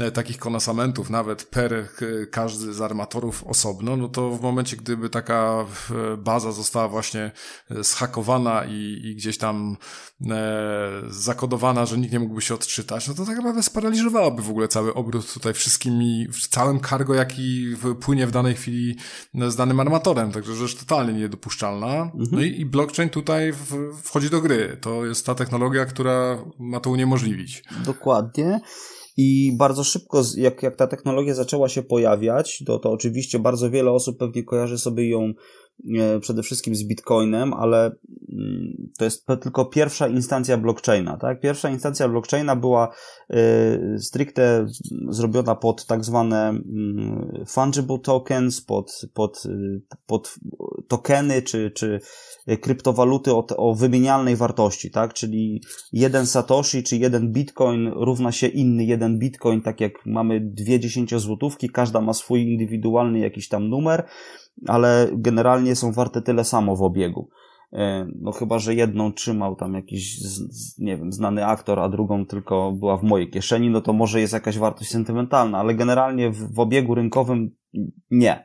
e, 0.00 0.10
takich 0.10 0.38
konasamentów, 0.38 1.10
nawet 1.10 1.44
per 1.44 1.88
każdy 2.30 2.74
z 2.74 2.80
armatorów 2.80 3.44
osobno, 3.44 3.96
no 3.96 4.08
to 4.08 4.30
w 4.30 4.40
momencie, 4.40 4.76
gdyby 4.76 5.10
taka 5.10 5.64
baza 6.18 6.52
została 6.52 6.88
właśnie 6.88 7.32
e, 7.70 7.84
zhakowana 7.84 8.64
i, 8.64 9.00
i 9.04 9.16
gdzieś 9.16 9.38
tam 9.38 9.76
e, 10.30 11.02
zakodowana, 11.08 11.86
że 11.86 11.98
nikt 11.98 12.12
nie 12.12 12.20
mógłby 12.20 12.42
się 12.42 12.54
odczytać, 12.54 13.08
no 13.08 13.14
to 13.14 13.26
tak 13.26 13.36
naprawdę 13.36 13.62
sparaliżowałaby 13.62 14.42
w 14.42 14.50
ogóle 14.50 14.68
cały 14.68 14.94
obrót 14.94 15.32
tutaj 15.32 15.54
wszystkimi, 15.54 16.26
całym 16.50 16.80
cargo, 16.80 17.14
jaki 17.14 17.76
płynie 18.00 18.26
w 18.26 18.30
danej 18.30 18.54
chwili 18.54 18.96
e, 19.34 19.50
z 19.50 19.56
danym 19.56 19.80
armatorem, 19.80 20.32
także 20.32 20.54
rzecz 20.54 20.74
totalnie 20.74 21.12
niedopuszczalna. 21.12 21.86
Mhm. 21.86 22.28
No 22.32 22.42
i, 22.42 22.60
i 22.60 22.66
blockchain 22.66 23.10
tutaj 23.10 23.52
w, 23.52 23.96
wchodzi 24.02 24.30
do 24.30 24.40
gry. 24.40 24.76
To 24.80 25.06
jest 25.06 25.15
ta 25.22 25.34
technologia, 25.34 25.86
która 25.86 26.44
ma 26.58 26.80
to 26.80 26.90
uniemożliwić. 26.90 27.62
Dokładnie. 27.86 28.60
I 29.16 29.52
bardzo 29.58 29.84
szybko, 29.84 30.22
jak, 30.36 30.62
jak 30.62 30.76
ta 30.76 30.86
technologia 30.86 31.34
zaczęła 31.34 31.68
się 31.68 31.82
pojawiać, 31.82 32.62
to, 32.66 32.78
to 32.78 32.90
oczywiście 32.90 33.38
bardzo 33.38 33.70
wiele 33.70 33.90
osób 33.90 34.18
pewnie 34.18 34.44
kojarzy 34.44 34.78
sobie 34.78 35.10
ją 35.10 35.32
przede 36.20 36.42
wszystkim 36.42 36.74
z 36.74 36.84
Bitcoinem, 36.84 37.54
ale 37.54 37.84
mm, 38.32 38.90
to 38.98 39.04
jest 39.04 39.26
tylko 39.40 39.64
pierwsza 39.64 40.08
instancja 40.08 40.56
blockchaina, 40.56 41.16
tak? 41.16 41.40
Pierwsza 41.40 41.70
instancja 41.70 42.08
blockchaina 42.08 42.56
była 42.56 42.94
e, 43.30 43.98
stricte 43.98 44.66
zrobiona 45.08 45.54
pod 45.54 45.86
tak 45.86 46.04
zwane 46.04 46.48
mm, 46.48 47.44
fungible 47.46 47.98
tokens, 47.98 48.60
pod, 48.60 49.02
pod, 49.14 49.42
pod 50.06 50.34
tokeny 50.88 51.42
czy, 51.42 51.70
czy 51.70 52.00
kryptowaluty 52.60 53.32
o, 53.32 53.46
o 53.56 53.74
wymienialnej 53.74 54.36
wartości, 54.36 54.90
tak? 54.90 55.14
Czyli 55.14 55.62
jeden 55.92 56.26
satoshi 56.26 56.82
czy 56.82 56.96
jeden 56.96 57.32
bitcoin 57.32 57.88
równa 57.88 58.32
się 58.32 58.46
inny 58.46 58.84
jeden 58.84 59.18
bitcoin, 59.18 59.62
tak 59.62 59.80
jak 59.80 60.06
mamy 60.06 60.40
dwie 60.40 60.80
dziesięciozłotówki, 60.80 61.70
każda 61.70 62.00
ma 62.00 62.12
swój 62.12 62.42
indywidualny 62.42 63.18
jakiś 63.18 63.48
tam 63.48 63.68
numer, 63.68 64.06
ale 64.66 65.08
generalnie 65.12 65.76
są 65.76 65.92
warte 65.92 66.22
tyle 66.22 66.44
samo 66.44 66.76
w 66.76 66.82
obiegu. 66.82 67.28
E, 67.72 68.06
no 68.20 68.32
chyba, 68.32 68.58
że 68.58 68.74
jedną 68.74 69.12
trzymał 69.12 69.56
tam 69.56 69.74
jakiś, 69.74 70.20
nie 70.78 70.96
wiem, 70.96 71.12
znany 71.12 71.46
aktor, 71.46 71.80
a 71.80 71.88
drugą 71.88 72.26
tylko 72.26 72.72
była 72.72 72.96
w 72.96 73.02
mojej 73.02 73.30
kieszeni, 73.30 73.70
no 73.70 73.80
to 73.80 73.92
może 73.92 74.20
jest 74.20 74.32
jakaś 74.32 74.58
wartość 74.58 74.90
sentymentalna, 74.90 75.58
ale 75.58 75.74
generalnie 75.74 76.30
w, 76.30 76.54
w 76.54 76.60
obiegu 76.60 76.94
rynkowym 76.94 77.50
nie 78.10 78.44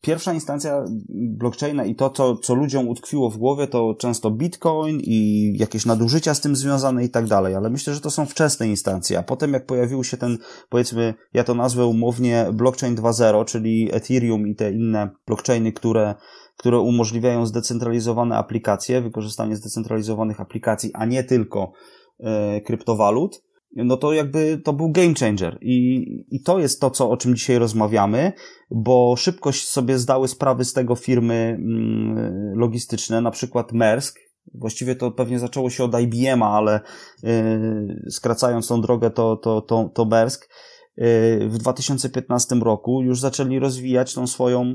pierwsza 0.00 0.32
instancja 0.32 0.84
blockchaina 1.08 1.84
i 1.84 1.94
to, 1.94 2.10
co, 2.10 2.36
co 2.36 2.54
ludziom 2.54 2.88
utkwiło 2.88 3.30
w 3.30 3.36
głowie, 3.36 3.66
to 3.66 3.94
często 3.98 4.30
bitcoin 4.30 5.00
i 5.00 5.52
jakieś 5.58 5.86
nadużycia 5.86 6.34
z 6.34 6.40
tym 6.40 6.56
związane 6.56 7.04
i 7.04 7.10
tak 7.10 7.26
dalej, 7.26 7.54
ale 7.54 7.70
myślę, 7.70 7.94
że 7.94 8.00
to 8.00 8.10
są 8.10 8.26
wczesne 8.26 8.68
instancje, 8.68 9.18
a 9.18 9.22
potem 9.22 9.52
jak 9.52 9.66
pojawił 9.66 10.04
się 10.04 10.16
ten, 10.16 10.38
powiedzmy, 10.68 11.14
ja 11.34 11.44
to 11.44 11.54
nazwę 11.54 11.86
umownie 11.86 12.46
blockchain 12.52 12.96
2.0, 12.96 13.44
czyli 13.44 13.88
Ethereum 13.92 14.48
i 14.48 14.54
te 14.54 14.72
inne 14.72 15.10
blockchainy, 15.26 15.72
które, 15.72 16.14
które 16.56 16.78
umożliwiają 16.80 17.46
zdecentralizowane 17.46 18.36
aplikacje, 18.36 19.00
wykorzystanie 19.00 19.56
zdecentralizowanych 19.56 20.40
aplikacji, 20.40 20.90
a 20.94 21.04
nie 21.04 21.24
tylko 21.24 21.72
e, 22.20 22.60
kryptowalut, 22.60 23.45
no 23.84 23.96
to 23.96 24.12
jakby 24.12 24.60
to 24.64 24.72
był 24.72 24.90
game 24.90 25.14
changer. 25.20 25.58
I, 25.60 26.06
I 26.30 26.42
to 26.42 26.58
jest 26.58 26.80
to, 26.80 26.90
co, 26.90 27.10
o 27.10 27.16
czym 27.16 27.36
dzisiaj 27.36 27.58
rozmawiamy, 27.58 28.32
bo 28.70 29.14
szybko 29.16 29.52
sobie 29.52 29.98
zdały 29.98 30.28
sprawy 30.28 30.64
z 30.64 30.72
tego 30.72 30.94
firmy 30.94 31.34
mm, 31.34 32.58
logistyczne, 32.58 33.20
na 33.20 33.30
przykład 33.30 33.72
Maersk. 33.72 34.18
Właściwie 34.54 34.96
to 34.96 35.10
pewnie 35.10 35.38
zaczęło 35.38 35.70
się 35.70 35.84
od 35.84 36.00
IBM-a, 36.00 36.50
ale 36.50 36.80
yy, 37.22 38.10
skracając 38.10 38.68
tą 38.68 38.80
drogę, 38.80 39.10
to, 39.10 39.36
to, 39.36 39.60
to, 39.60 39.90
to 39.94 40.04
Maersk 40.04 40.48
yy, 40.96 41.48
w 41.48 41.58
2015 41.58 42.54
roku 42.54 43.02
już 43.02 43.20
zaczęli 43.20 43.58
rozwijać 43.58 44.14
tą 44.14 44.26
swoją, 44.26 44.74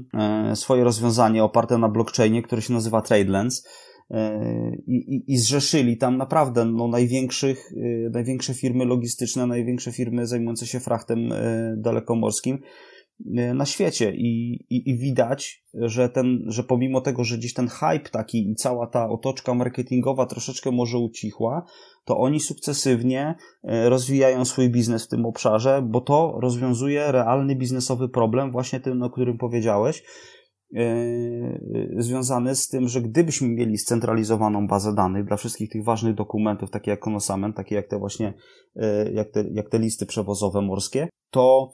yy, 0.50 0.56
swoje 0.56 0.84
rozwiązanie 0.84 1.44
oparte 1.44 1.78
na 1.78 1.90
blockchainie, 1.90 2.42
które 2.42 2.62
się 2.62 2.74
nazywa 2.74 3.02
TradeLens 3.02 3.64
i, 4.88 5.16
i, 5.16 5.34
i 5.34 5.38
zrzeszyli 5.38 5.98
tam 5.98 6.18
naprawdę 6.18 6.66
no, 6.66 6.88
największych, 6.88 7.72
y, 7.72 8.10
największe 8.14 8.54
firmy 8.54 8.86
logistyczne, 8.86 9.48
największe 9.48 9.92
firmy 9.92 10.28
zajmujące 10.28 10.68
się 10.68 10.80
frachtem 10.80 11.32
y, 11.32 11.76
dalekomorskim 11.78 12.60
na 13.54 13.66
świecie. 13.66 14.14
I, 14.16 14.54
i, 14.70 14.90
i 14.90 14.98
widać, 14.98 15.64
że 15.74 16.10
ten, 16.10 16.44
że 16.48 16.64
pomimo 16.64 17.02
tego, 17.02 17.24
że 17.24 17.38
gdzieś 17.38 17.54
ten 17.54 17.68
hype 17.68 18.10
taki 18.12 18.52
i 18.52 18.56
cała 18.56 18.88
ta 18.88 19.10
otoczka 19.10 19.54
marketingowa 19.54 20.26
troszeczkę 20.26 20.72
może 20.72 20.98
ucichła, 20.98 21.66
to 22.06 22.18
oni 22.18 22.40
sukcesywnie 22.40 23.36
rozwijają 23.64 24.46
swój 24.46 24.70
biznes 24.70 25.06
w 25.06 25.10
tym 25.10 25.26
obszarze, 25.26 25.88
bo 25.90 26.02
to 26.02 26.40
rozwiązuje 26.42 27.12
realny 27.12 27.56
biznesowy 27.56 28.10
problem, 28.10 28.52
właśnie 28.52 28.80
tym, 28.80 29.04
o 29.04 29.10
którym 29.10 29.38
powiedziałeś, 29.38 30.04
E, 30.04 30.41
związane 31.98 32.56
z 32.56 32.68
tym, 32.68 32.88
że 32.88 33.02
gdybyśmy 33.02 33.50
mieli 33.50 33.78
scentralizowaną 33.78 34.68
bazę 34.68 34.96
danych 34.96 35.26
dla 35.26 35.38
wszystkich 35.38 35.70
tych 35.70 35.84
ważnych 35.84 36.16
dokumentów, 36.16 36.70
takie 36.70 36.92
jak 36.92 37.00
konosament, 37.00 37.56
takie 37.56 37.76
jak 37.76 37.88
te 37.88 38.00
właśnie, 38.00 38.34
e, 38.76 39.12
jak 39.12 39.32
te, 39.32 39.44
jak 39.54 39.70
te 39.70 39.80
listy 39.80 40.06
przewozowe 40.06 40.62
morskie, 40.62 41.10
to 41.30 41.74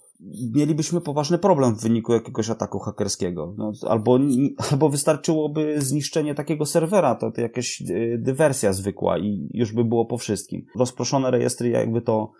mielibyśmy 0.55 1.01
poważny 1.01 1.37
problem 1.37 1.75
w 1.75 1.81
wyniku 1.81 2.13
jakiegoś 2.13 2.49
ataku 2.49 2.79
hakerskiego. 2.79 3.53
No, 3.57 3.71
albo, 3.87 4.19
albo 4.71 4.89
wystarczyłoby 4.89 5.81
zniszczenie 5.81 6.35
takiego 6.35 6.65
serwera, 6.65 7.15
to, 7.15 7.31
to 7.31 7.41
jakaś 7.41 7.81
e, 7.81 8.17
dywersja 8.17 8.73
zwykła 8.73 9.17
i 9.19 9.49
już 9.53 9.73
by 9.73 9.85
było 9.85 10.05
po 10.05 10.17
wszystkim. 10.17 10.65
Rozproszone 10.79 11.31
rejestry 11.31 11.69
jakby 11.69 12.01
to, 12.01 12.31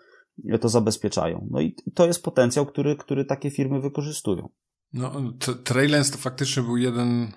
to 0.60 0.68
zabezpieczają. 0.68 1.48
No 1.50 1.60
i 1.60 1.74
to 1.94 2.06
jest 2.06 2.22
potencjał, 2.22 2.66
który, 2.66 2.96
który 2.96 3.24
takie 3.24 3.50
firmy 3.50 3.80
wykorzystują. 3.80 4.48
No, 4.92 5.32
Trailens 5.64 6.10
to 6.10 6.18
faktycznie 6.18 6.62
był 6.62 6.76
jeden, 6.76 7.32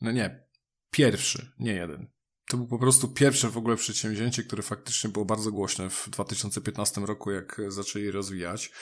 no 0.00 0.12
nie, 0.12 0.48
pierwszy, 0.90 1.52
nie 1.58 1.72
jeden. 1.72 2.10
To 2.48 2.56
był 2.56 2.66
po 2.66 2.78
prostu 2.78 3.08
pierwsze 3.08 3.50
w 3.50 3.56
ogóle 3.56 3.76
przedsięwzięcie, 3.76 4.42
które 4.42 4.62
faktycznie 4.62 5.10
było 5.10 5.24
bardzo 5.24 5.52
głośne 5.52 5.90
w 5.90 6.08
2015 6.10 7.00
roku, 7.00 7.30
jak 7.30 7.60
zaczęli 7.68 8.10
rozwijać. 8.10 8.72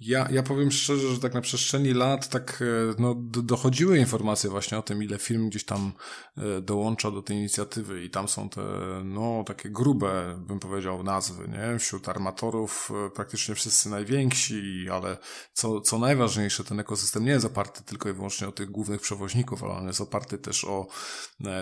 Ja, 0.00 0.28
ja 0.30 0.42
powiem 0.42 0.70
szczerze, 0.70 1.14
że 1.14 1.20
tak 1.20 1.34
na 1.34 1.40
przestrzeni 1.40 1.94
lat 1.94 2.28
tak 2.28 2.62
e, 2.62 2.94
no, 2.98 3.14
dochodziły 3.42 3.98
informacje 3.98 4.50
właśnie 4.50 4.78
o 4.78 4.82
tym, 4.82 5.02
ile 5.02 5.18
firm 5.18 5.48
gdzieś 5.48 5.64
tam 5.64 5.92
e, 6.36 6.60
dołącza 6.60 7.10
do 7.10 7.22
tej 7.22 7.36
inicjatywy 7.36 8.04
i 8.04 8.10
tam 8.10 8.28
są 8.28 8.48
te, 8.48 8.62
no, 9.04 9.44
takie 9.46 9.70
grube, 9.70 10.38
bym 10.46 10.60
powiedział, 10.60 11.02
nazwy, 11.02 11.48
nie? 11.48 11.78
Wśród 11.78 12.08
armatorów 12.08 12.90
e, 13.06 13.10
praktycznie 13.10 13.54
wszyscy 13.54 13.90
najwięksi, 13.90 14.86
ale 14.92 15.18
co, 15.52 15.80
co 15.80 15.98
najważniejsze, 15.98 16.64
ten 16.64 16.80
ekosystem 16.80 17.24
nie 17.24 17.32
jest 17.32 17.46
oparty 17.46 17.82
tylko 17.82 18.08
i 18.08 18.12
wyłącznie 18.12 18.48
o 18.48 18.52
tych 18.52 18.70
głównych 18.70 19.00
przewoźników, 19.00 19.64
ale 19.64 19.72
on 19.72 19.86
jest 19.86 20.00
oparty 20.00 20.38
też 20.38 20.64
o 20.64 20.86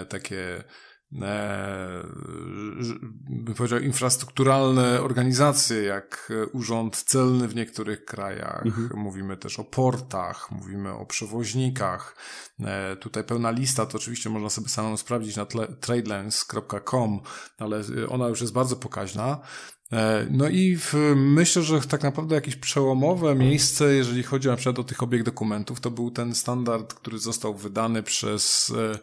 takie 0.08 0.64
bym 3.28 3.54
powiedział, 3.56 3.78
infrastrukturalne 3.78 5.02
organizacje, 5.02 5.82
jak 5.82 6.32
Urząd 6.52 7.02
Celny 7.02 7.48
w 7.48 7.54
niektórych 7.54 8.04
krajach. 8.04 8.66
Mhm. 8.66 8.90
Mówimy 8.94 9.36
też 9.36 9.58
o 9.58 9.64
portach, 9.64 10.50
mówimy 10.50 10.92
o 10.92 11.06
przewoźnikach. 11.06 12.16
E, 12.60 12.96
tutaj 12.96 13.24
pełna 13.24 13.50
lista, 13.50 13.86
to 13.86 13.98
oczywiście 13.98 14.30
można 14.30 14.50
sobie 14.50 14.68
samemu 14.68 14.96
sprawdzić 14.96 15.36
na 15.36 15.46
tradelens.com, 15.80 17.20
ale 17.58 17.82
ona 18.08 18.28
już 18.28 18.40
jest 18.40 18.52
bardzo 18.52 18.76
pokaźna. 18.76 19.40
E, 19.92 20.26
no 20.30 20.48
i 20.48 20.76
w, 20.76 20.94
myślę, 21.16 21.62
że 21.62 21.80
tak 21.80 22.02
naprawdę 22.02 22.34
jakieś 22.34 22.56
przełomowe 22.56 23.34
miejsce, 23.34 23.94
jeżeli 23.94 24.22
chodzi 24.22 24.48
na 24.48 24.56
przykład 24.56 24.78
o 24.78 24.84
tych 24.84 25.02
obieg 25.02 25.22
dokumentów, 25.22 25.80
to 25.80 25.90
był 25.90 26.10
ten 26.10 26.34
standard, 26.34 26.94
który 26.94 27.18
został 27.18 27.54
wydany 27.54 28.02
przez 28.02 28.72
e, 28.76 28.98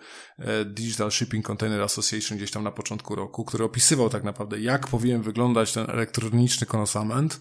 e, 0.46 0.66
Digital 0.66 1.12
Shipping 1.12 1.46
Container 1.46 1.82
Association 1.82 2.38
gdzieś 2.38 2.52
tam 2.52 2.64
na 2.64 2.72
początku 2.72 3.16
roku, 3.16 3.46
który 3.46 3.64
opisywał 3.64 4.10
tak 4.10 4.24
naprawdę, 4.24 4.60
jak 4.60 4.88
powinien 4.88 5.22
wyglądać 5.22 5.74
ten 5.74 5.90
elektroniczny 5.90 6.68
konosament. 6.68 7.40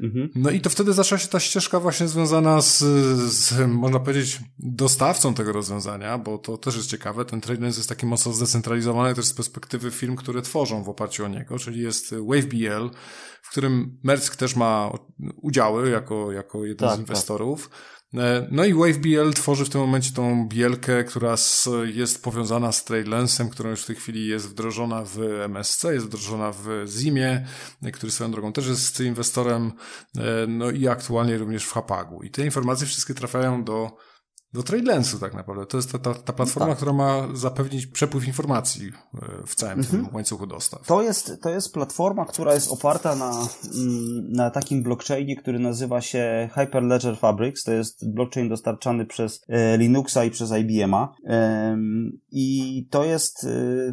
Mhm. 0.00 0.30
No 0.34 0.50
i 0.50 0.60
to 0.60 0.70
wtedy 0.70 0.92
zaczęła 0.92 1.18
się 1.18 1.28
ta 1.28 1.40
ścieżka 1.40 1.80
właśnie 1.80 2.08
związana 2.08 2.60
z, 2.60 2.78
z, 3.32 3.68
można 3.68 4.00
powiedzieć, 4.00 4.40
dostawcą 4.58 5.34
tego 5.34 5.52
rozwiązania, 5.52 6.18
bo 6.18 6.38
to 6.38 6.58
też 6.58 6.76
jest 6.76 6.88
ciekawe. 6.88 7.24
Ten 7.24 7.40
TradeLens 7.40 7.76
jest 7.76 7.88
taki 7.88 8.06
mocno 8.06 8.32
zdecentralizowany 8.32 9.14
też 9.14 9.24
z 9.24 9.34
perspektywy 9.34 9.90
firm, 9.90 10.16
które 10.16 10.42
tworzą 10.42 10.84
w 10.84 10.88
oparciu 10.88 11.24
o 11.24 11.28
niego, 11.28 11.58
czyli 11.58 11.82
jest 11.82 12.14
WaveBL, 12.14 12.90
w 13.42 13.50
którym 13.50 13.98
Merck 14.02 14.36
też 14.36 14.56
ma 14.56 14.92
udziały 15.42 15.90
jako, 15.90 16.32
jako 16.32 16.64
jeden 16.64 16.88
tak, 16.88 16.88
z 16.88 16.92
tak. 16.92 17.00
inwestorów. 17.00 17.68
Tak. 17.68 17.95
E, 18.14 18.48
no 18.50 18.64
i 18.64 18.74
WaveBL 18.74 19.32
tworzy 19.34 19.64
w 19.64 19.68
tym 19.68 19.80
momencie 19.80 20.10
tą 20.12 20.48
bielkę, 20.48 21.04
która 21.04 21.34
jest 21.94 22.22
powiązana 22.22 22.72
z 22.72 22.84
TradeLensem, 22.84 23.50
która 23.50 23.70
już 23.70 23.82
w 23.82 23.86
tej 23.86 23.96
chwili 23.96 24.26
jest 24.28 24.48
wdrożona 24.48 25.04
w 25.04 25.18
MSC, 25.44 25.84
jest 25.84 26.06
wdrożona 26.06 26.52
w 26.52 26.84
Zimie, 26.86 27.46
który 27.92 28.12
swoją 28.12 28.30
drogą 28.30 28.52
też 28.52 28.66
jest 28.66 29.00
inwestorem, 29.00 29.72
e, 30.16 30.46
no 30.48 30.70
i 30.70 30.88
aktualnie 30.88 31.38
również 31.38 31.64
w 31.64 31.72
Hapagu. 31.72 32.22
I 32.22 32.30
te 32.30 32.44
informacje 32.44 32.86
wszystkie 32.86 33.14
trafiają 33.14 33.64
do 33.64 33.96
do 34.56 34.62
TradeLensu 34.62 35.18
tak 35.18 35.34
naprawdę. 35.34 35.66
To 35.66 35.76
jest 35.76 35.92
ta, 35.92 35.98
ta, 35.98 36.14
ta 36.14 36.32
platforma, 36.32 36.68
tak. 36.68 36.76
która 36.76 36.92
ma 36.92 37.28
zapewnić 37.34 37.86
przepływ 37.86 38.26
informacji 38.26 38.88
e, 38.88 39.46
w 39.46 39.54
całym 39.54 39.78
mhm. 39.78 40.04
tym 40.04 40.14
łańcuchu 40.14 40.46
dostaw. 40.46 40.86
To 40.86 41.02
jest, 41.02 41.32
to 41.42 41.50
jest 41.50 41.72
platforma, 41.72 42.24
która 42.24 42.54
jest 42.54 42.70
oparta 42.70 43.14
na, 43.14 43.30
mm, 43.30 44.32
na 44.32 44.50
takim 44.50 44.82
blockchainie, 44.82 45.36
który 45.36 45.58
nazywa 45.58 46.00
się 46.00 46.48
Hyperledger 46.54 47.16
Fabrics. 47.16 47.64
To 47.64 47.72
jest 47.72 48.10
blockchain 48.12 48.48
dostarczany 48.48 49.06
przez 49.06 49.40
e, 49.48 49.78
Linuxa 49.78 50.24
i 50.24 50.30
przez 50.30 50.50
IBM-a. 50.52 51.14
I 52.32 52.88
to 52.90 53.04
jest 53.04 53.44
e, 53.44 53.92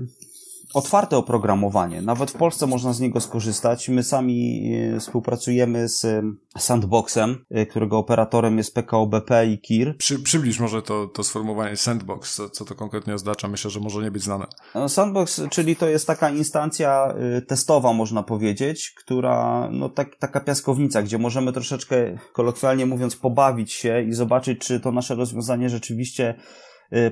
otwarte 0.73 1.17
oprogramowanie. 1.17 2.01
Nawet 2.01 2.31
w 2.31 2.33
Polsce 2.33 2.67
można 2.67 2.93
z 2.93 2.99
niego 2.99 3.21
skorzystać. 3.21 3.89
My 3.89 4.03
sami 4.03 4.71
e, 4.95 4.99
współpracujemy 4.99 5.89
z 5.89 6.05
e, 6.05 6.21
Sandboxem, 6.57 7.45
e, 7.51 7.65
którego 7.65 7.97
operatorem 7.97 8.57
jest 8.57 8.75
PKO 8.75 9.07
BP 9.07 9.47
i 9.47 9.59
KIR. 9.59 9.97
Przy, 9.97 10.19
przybliż 10.19 10.59
może 10.59 10.81
to, 10.81 11.07
to 11.07 11.23
sformułowanie 11.23 11.77
Sandbox, 11.77 12.35
co, 12.35 12.49
co 12.49 12.65
to 12.65 12.75
konkretnie 12.75 13.13
oznacza. 13.13 13.47
Myślę, 13.47 13.71
że 13.71 13.79
może 13.79 14.01
nie 14.01 14.11
być 14.11 14.23
znane. 14.23 14.45
No, 14.75 14.89
Sandbox, 14.89 15.41
czyli 15.49 15.75
to 15.75 15.87
jest 15.87 16.07
taka 16.07 16.29
instancja 16.29 17.13
testowa, 17.47 17.93
można 17.93 18.23
powiedzieć, 18.23 18.93
która, 18.97 19.69
no 19.71 19.89
tak, 19.89 20.15
taka 20.15 20.39
piaskownica, 20.39 21.03
gdzie 21.03 21.17
możemy 21.17 21.53
troszeczkę, 21.53 22.17
kolokwialnie 22.33 22.85
mówiąc, 22.85 23.15
pobawić 23.15 23.73
się 23.73 24.03
i 24.03 24.13
zobaczyć, 24.13 24.59
czy 24.59 24.79
to 24.79 24.91
nasze 24.91 25.15
rozwiązanie 25.15 25.69
rzeczywiście 25.69 26.35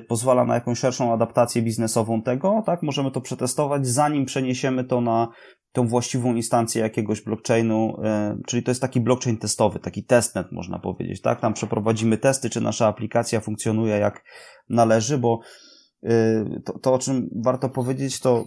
pozwala 0.08 0.44
na 0.44 0.54
jakąś 0.54 0.78
szerszą 0.78 1.12
adaptację 1.12 1.62
biznesową 1.62 2.22
tego, 2.22 2.62
tak? 2.66 2.82
Możemy 2.82 3.10
to 3.10 3.20
przetestować, 3.20 3.86
zanim 3.86 4.24
przeniesiemy 4.24 4.84
to 4.84 5.00
na 5.00 5.28
tą 5.72 5.88
właściwą 5.88 6.34
instancję 6.34 6.82
jakiegoś 6.82 7.20
blockchainu, 7.20 7.96
y, 8.38 8.42
czyli 8.46 8.62
to 8.62 8.70
jest 8.70 8.80
taki 8.80 9.00
blockchain 9.00 9.36
testowy, 9.36 9.78
taki 9.78 10.04
testnet 10.04 10.52
można 10.52 10.78
powiedzieć, 10.78 11.20
tak? 11.20 11.40
Tam 11.40 11.54
przeprowadzimy 11.54 12.18
testy, 12.18 12.50
czy 12.50 12.60
nasza 12.60 12.86
aplikacja 12.86 13.40
funkcjonuje 13.40 13.96
jak 13.96 14.24
należy, 14.68 15.18
bo 15.18 15.40
y, 16.04 16.62
to, 16.64 16.78
to 16.78 16.94
o 16.94 16.98
czym 16.98 17.28
warto 17.44 17.68
powiedzieć, 17.68 18.20
to 18.20 18.44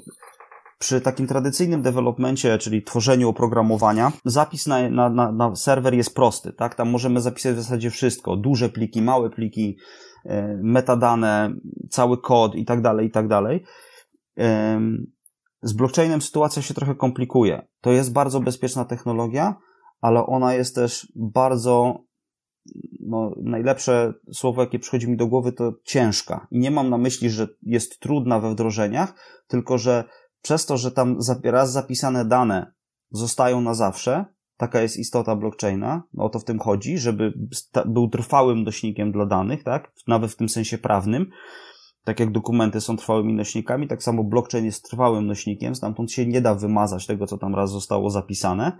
przy 0.79 1.01
takim 1.01 1.27
tradycyjnym 1.27 1.81
developmencie, 1.81 2.57
czyli 2.57 2.83
tworzeniu 2.83 3.29
oprogramowania, 3.29 4.11
zapis 4.25 4.67
na, 4.67 4.89
na, 4.89 5.09
na, 5.09 5.31
na 5.31 5.55
serwer 5.55 5.93
jest 5.93 6.15
prosty, 6.15 6.53
tak? 6.53 6.75
Tam 6.75 6.89
możemy 6.89 7.21
zapisać 7.21 7.55
w 7.55 7.61
zasadzie 7.61 7.89
wszystko. 7.89 8.35
Duże 8.35 8.69
pliki, 8.69 9.01
małe 9.01 9.29
pliki, 9.29 9.77
E, 10.25 10.57
metadane, 10.63 11.55
cały 11.89 12.21
kod 12.21 12.55
i 12.55 12.65
tak 12.65 12.81
dalej, 12.81 13.07
i 13.07 13.11
tak 13.11 13.27
dalej. 13.27 13.63
Z 15.61 15.73
blockchainem 15.73 16.21
sytuacja 16.21 16.61
się 16.61 16.73
trochę 16.73 16.95
komplikuje. 16.95 17.67
To 17.81 17.91
jest 17.91 18.13
bardzo 18.13 18.39
bezpieczna 18.39 18.85
technologia, 18.85 19.55
ale 20.01 20.25
ona 20.25 20.53
jest 20.53 20.75
też 20.75 21.11
bardzo, 21.15 21.99
no, 22.99 23.31
najlepsze 23.43 24.13
słowo, 24.33 24.61
jakie 24.61 24.79
przychodzi 24.79 25.09
mi 25.09 25.17
do 25.17 25.27
głowy, 25.27 25.51
to 25.51 25.73
ciężka. 25.83 26.47
I 26.51 26.59
nie 26.59 26.71
mam 26.71 26.89
na 26.89 26.97
myśli, 26.97 27.29
że 27.29 27.47
jest 27.61 27.99
trudna 27.99 28.39
we 28.39 28.51
wdrożeniach, 28.51 29.13
tylko 29.47 29.77
że 29.77 30.03
przez 30.45 30.65
to, 30.65 30.77
że 30.77 30.91
tam 30.91 31.17
raz 31.43 31.71
zapisane 31.71 32.25
dane 32.25 32.73
zostają 33.11 33.61
na 33.61 33.73
zawsze, 33.73 34.25
Taka 34.57 34.81
jest 34.81 34.97
istota 34.97 35.35
blockchaina. 35.35 36.03
No 36.13 36.23
o 36.23 36.29
to 36.29 36.39
w 36.39 36.43
tym 36.43 36.59
chodzi, 36.59 36.97
żeby 36.97 37.33
był 37.85 38.09
trwałym 38.09 38.63
nośnikiem 38.63 39.11
dla 39.11 39.25
danych, 39.25 39.63
tak? 39.63 39.91
Nawet 40.07 40.31
w 40.31 40.35
tym 40.35 40.49
sensie 40.49 40.77
prawnym. 40.77 41.29
Tak 42.03 42.19
jak 42.19 42.31
dokumenty 42.31 42.81
są 42.81 42.97
trwałymi 42.97 43.33
nośnikami, 43.33 43.87
tak 43.87 44.03
samo 44.03 44.23
blockchain 44.23 44.65
jest 44.65 44.89
trwałym 44.89 45.27
nośnikiem, 45.27 45.75
stamtąd 45.75 46.11
się 46.11 46.25
nie 46.25 46.41
da 46.41 46.55
wymazać 46.55 47.05
tego, 47.05 47.27
co 47.27 47.37
tam 47.37 47.55
raz 47.55 47.71
zostało 47.71 48.09
zapisane. 48.09 48.71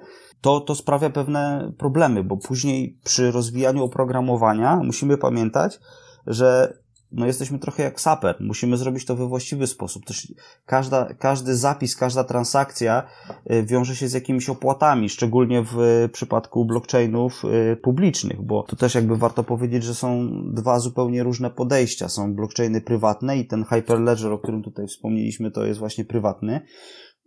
To, 0.42 0.60
to 0.60 0.76
sprawia 0.76 1.10
pewne 1.10 1.72
problemy, 1.78 2.24
bo 2.24 2.38
później 2.38 3.00
przy 3.04 3.32
rozwijaniu 3.32 3.84
oprogramowania 3.84 4.82
musimy 4.84 5.18
pamiętać, 5.18 5.80
że 6.28 6.78
no 7.12 7.26
jesteśmy 7.26 7.60
trochę 7.60 7.84
jak 7.84 8.02
saper. 8.02 8.36
Musimy 8.40 8.78
zrobić 8.78 9.06
to 9.06 9.16
we 9.16 9.28
właściwy 9.28 9.68
sposób. 9.68 10.06
Też 10.06 10.34
każda, 10.66 11.14
każdy 11.14 11.56
zapis, 11.56 11.96
każda 11.96 12.24
transakcja 12.24 13.04
y, 13.52 13.64
wiąże 13.64 13.96
się 13.96 14.08
z 14.08 14.14
jakimiś 14.14 14.50
opłatami, 14.50 15.10
szczególnie 15.10 15.64
w 15.64 16.10
przypadku 16.12 16.66
blockchainów 16.66 17.44
y, 17.46 17.78
publicznych, 17.78 18.42
bo 18.42 18.64
tu 18.64 18.76
też 18.76 18.96
jakby 18.96 19.18
warto 19.18 19.44
powiedzieć, 19.44 19.84
że 19.84 19.96
są 19.96 20.30
dwa 20.54 20.80
zupełnie 20.80 21.24
różne 21.24 21.50
podejścia. 21.50 22.10
Są 22.10 22.36
blockchainy 22.36 22.82
prywatne 22.82 23.38
i 23.38 23.48
ten 23.48 23.64
Hyperledger, 23.64 24.32
o 24.32 24.40
którym 24.40 24.64
tutaj 24.64 24.88
wspomnieliśmy, 24.88 25.52
to 25.52 25.66
jest 25.66 25.80
właśnie 25.80 26.06
prywatny 26.06 26.62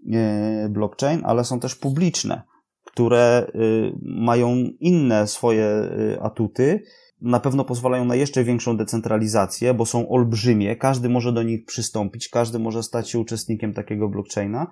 y, 0.07 0.69
blockchain, 0.69 1.21
ale 1.25 1.45
są 1.45 1.61
też 1.61 1.75
publiczne, 1.75 2.43
które 2.85 3.51
mają 4.03 4.57
inne 4.81 5.27
swoje 5.27 5.69
atuty, 6.21 6.83
na 7.21 7.41
pewno 7.41 7.65
pozwalają 7.65 8.05
na 8.05 8.15
jeszcze 8.15 8.45
większą 8.45 8.77
decentralizację, 8.77 9.75
bo 9.75 9.87
są 9.87 10.09
olbrzymie, 10.09 10.77
każdy 10.77 11.09
może 11.09 11.33
do 11.33 11.43
nich 11.43 11.65
przystąpić, 11.65 12.29
każdy 12.29 12.59
może 12.59 12.83
stać 12.83 13.11
się 13.11 13.19
uczestnikiem 13.19 13.75
takiego 13.75 14.09
blockchaina. 14.09 14.71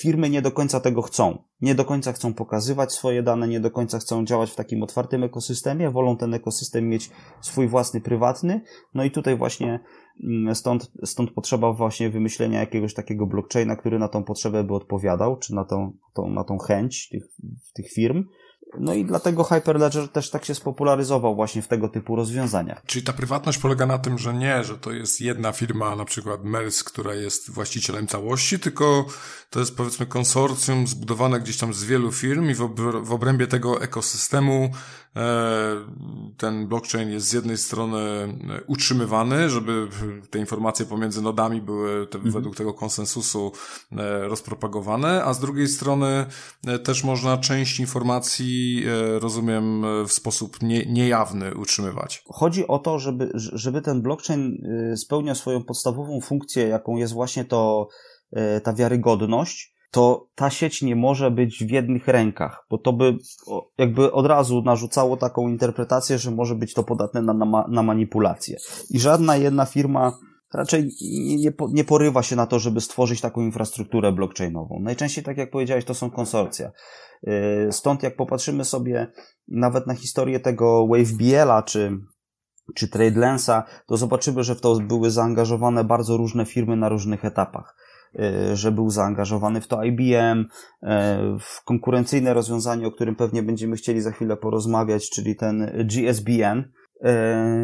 Firmy 0.00 0.30
nie 0.30 0.42
do 0.42 0.50
końca 0.50 0.80
tego 0.80 1.02
chcą. 1.02 1.38
Nie 1.60 1.74
do 1.74 1.84
końca 1.84 2.12
chcą 2.12 2.34
pokazywać 2.34 2.92
swoje 2.92 3.22
dane, 3.22 3.48
nie 3.48 3.60
do 3.60 3.70
końca 3.70 3.98
chcą 3.98 4.24
działać 4.24 4.50
w 4.50 4.54
takim 4.54 4.82
otwartym 4.82 5.24
ekosystemie, 5.24 5.90
wolą 5.90 6.16
ten 6.16 6.34
ekosystem 6.34 6.88
mieć 6.88 7.10
swój 7.40 7.68
własny, 7.68 8.00
prywatny. 8.00 8.60
No 8.94 9.04
i 9.04 9.10
tutaj 9.10 9.36
właśnie 9.36 9.80
mm, 10.24 10.54
stąd, 10.54 10.92
stąd 11.04 11.30
potrzeba 11.30 11.72
właśnie 11.72 12.10
wymyślenia 12.10 12.60
jakiegoś 12.60 12.94
takiego 12.94 13.26
blockchaina, 13.26 13.76
który 13.76 13.98
na 13.98 14.08
tą 14.08 14.24
potrzebę 14.24 14.64
by 14.64 14.74
odpowiadał, 14.74 15.38
czy 15.38 15.54
na 15.54 15.64
tą, 15.64 15.92
tą, 16.14 16.30
na 16.30 16.44
tą 16.44 16.58
chęć 16.58 17.08
tych, 17.08 17.22
tych 17.74 17.92
firm. 17.92 18.24
No 18.78 18.94
i 18.94 19.04
dlatego 19.04 19.44
Hyperledger 19.44 20.08
też 20.08 20.30
tak 20.30 20.44
się 20.44 20.54
spopularyzował 20.54 21.34
właśnie 21.34 21.62
w 21.62 21.68
tego 21.68 21.88
typu 21.88 22.16
rozwiązaniach. 22.16 22.82
Czyli 22.86 23.04
ta 23.04 23.12
prywatność 23.12 23.58
polega 23.58 23.86
na 23.86 23.98
tym, 23.98 24.18
że 24.18 24.34
nie, 24.34 24.64
że 24.64 24.78
to 24.78 24.92
jest 24.92 25.20
jedna 25.20 25.52
firma, 25.52 25.96
na 25.96 26.04
przykład 26.04 26.44
MERS, 26.44 26.84
która 26.84 27.14
jest 27.14 27.50
właścicielem 27.50 28.06
całości, 28.06 28.58
tylko 28.58 29.06
to 29.50 29.60
jest 29.60 29.76
powiedzmy 29.76 30.06
konsorcjum 30.06 30.86
zbudowane 30.86 31.40
gdzieś 31.40 31.56
tam 31.56 31.74
z 31.74 31.84
wielu 31.84 32.12
firm 32.12 32.50
i 32.50 32.54
w, 32.54 32.74
w 33.02 33.12
obrębie 33.12 33.46
tego 33.46 33.82
ekosystemu 33.82 34.70
ten 36.36 36.66
blockchain 36.68 37.10
jest 37.10 37.26
z 37.26 37.32
jednej 37.32 37.56
strony 37.56 37.98
utrzymywany, 38.66 39.50
żeby 39.50 39.88
te 40.30 40.38
informacje 40.38 40.86
pomiędzy 40.86 41.22
nodami 41.22 41.60
były 41.60 42.06
te, 42.06 42.18
mhm. 42.18 42.34
według 42.34 42.56
tego 42.56 42.74
konsensusu 42.74 43.52
e, 43.92 44.28
rozpropagowane, 44.28 45.24
a 45.24 45.34
z 45.34 45.40
drugiej 45.40 45.68
strony 45.68 46.26
e, 46.66 46.78
też 46.78 47.04
można 47.04 47.36
część 47.38 47.80
informacji 47.80 48.54
E, 48.86 49.18
rozumiem, 49.18 49.84
w 50.06 50.12
sposób 50.12 50.62
nie, 50.62 50.86
niejawny 50.86 51.54
utrzymywać. 51.54 52.22
Chodzi 52.28 52.66
o 52.66 52.78
to, 52.78 52.98
żeby, 52.98 53.30
żeby 53.34 53.82
ten 53.82 54.02
blockchain 54.02 54.66
e, 54.92 54.96
spełniał 54.96 55.34
swoją 55.34 55.64
podstawową 55.64 56.20
funkcję, 56.20 56.68
jaką 56.68 56.96
jest 56.96 57.12
właśnie 57.12 57.44
to, 57.44 57.88
e, 58.32 58.60
ta 58.60 58.72
wiarygodność, 58.72 59.73
to 59.94 60.28
ta 60.34 60.50
sieć 60.50 60.82
nie 60.82 60.96
może 60.96 61.30
być 61.30 61.64
w 61.64 61.70
jednych 61.70 62.08
rękach, 62.08 62.66
bo 62.70 62.78
to 62.78 62.92
by 62.92 63.16
jakby 63.78 64.12
od 64.12 64.26
razu 64.26 64.62
narzucało 64.62 65.16
taką 65.16 65.48
interpretację, 65.48 66.18
że 66.18 66.30
może 66.30 66.54
być 66.54 66.74
to 66.74 66.84
podatne 66.84 67.22
na, 67.22 67.34
na, 67.34 67.66
na 67.68 67.82
manipulację. 67.82 68.56
I 68.90 69.00
żadna 69.00 69.36
jedna 69.36 69.66
firma 69.66 70.18
raczej 70.54 70.90
nie, 71.02 71.36
nie, 71.36 71.52
nie 71.72 71.84
porywa 71.84 72.22
się 72.22 72.36
na 72.36 72.46
to, 72.46 72.58
żeby 72.58 72.80
stworzyć 72.80 73.20
taką 73.20 73.40
infrastrukturę 73.40 74.12
blockchainową. 74.12 74.80
Najczęściej, 74.80 75.24
tak 75.24 75.36
jak 75.36 75.50
powiedziałeś, 75.50 75.84
to 75.84 75.94
są 75.94 76.10
konsorcja. 76.10 76.70
Y, 77.28 77.68
stąd 77.70 78.02
jak 78.02 78.16
popatrzymy 78.16 78.64
sobie 78.64 79.12
nawet 79.48 79.86
na 79.86 79.94
historię 79.94 80.40
tego 80.40 80.86
WaveBL-a 80.86 81.62
czy, 81.62 81.98
czy 82.74 82.88
TradeLensa, 82.88 83.64
to 83.86 83.96
zobaczymy, 83.96 84.44
że 84.44 84.54
w 84.54 84.60
to 84.60 84.76
były 84.76 85.10
zaangażowane 85.10 85.84
bardzo 85.84 86.16
różne 86.16 86.46
firmy 86.46 86.76
na 86.76 86.88
różnych 86.88 87.24
etapach 87.24 87.83
że 88.52 88.72
był 88.72 88.90
zaangażowany 88.90 89.60
w 89.60 89.66
to 89.66 89.82
IBM, 89.82 90.40
y, 90.40 90.46
w 91.40 91.64
konkurencyjne 91.64 92.34
rozwiązanie, 92.34 92.86
o 92.86 92.92
którym 92.92 93.16
pewnie 93.16 93.42
będziemy 93.42 93.76
chcieli 93.76 94.00
za 94.00 94.10
chwilę 94.10 94.36
porozmawiać, 94.36 95.10
czyli 95.10 95.36
ten 95.36 95.72
GSBN, 95.84 96.64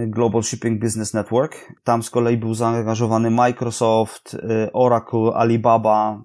Global 0.07 0.43
Shipping 0.43 0.81
Business 0.81 1.15
Network. 1.15 1.73
Tam 1.85 2.03
z 2.03 2.11
kolei 2.11 2.37
był 2.37 2.55
zaangażowany 2.55 3.31
Microsoft, 3.31 4.37
Oracle, 4.73 5.33
Alibaba, 5.35 6.23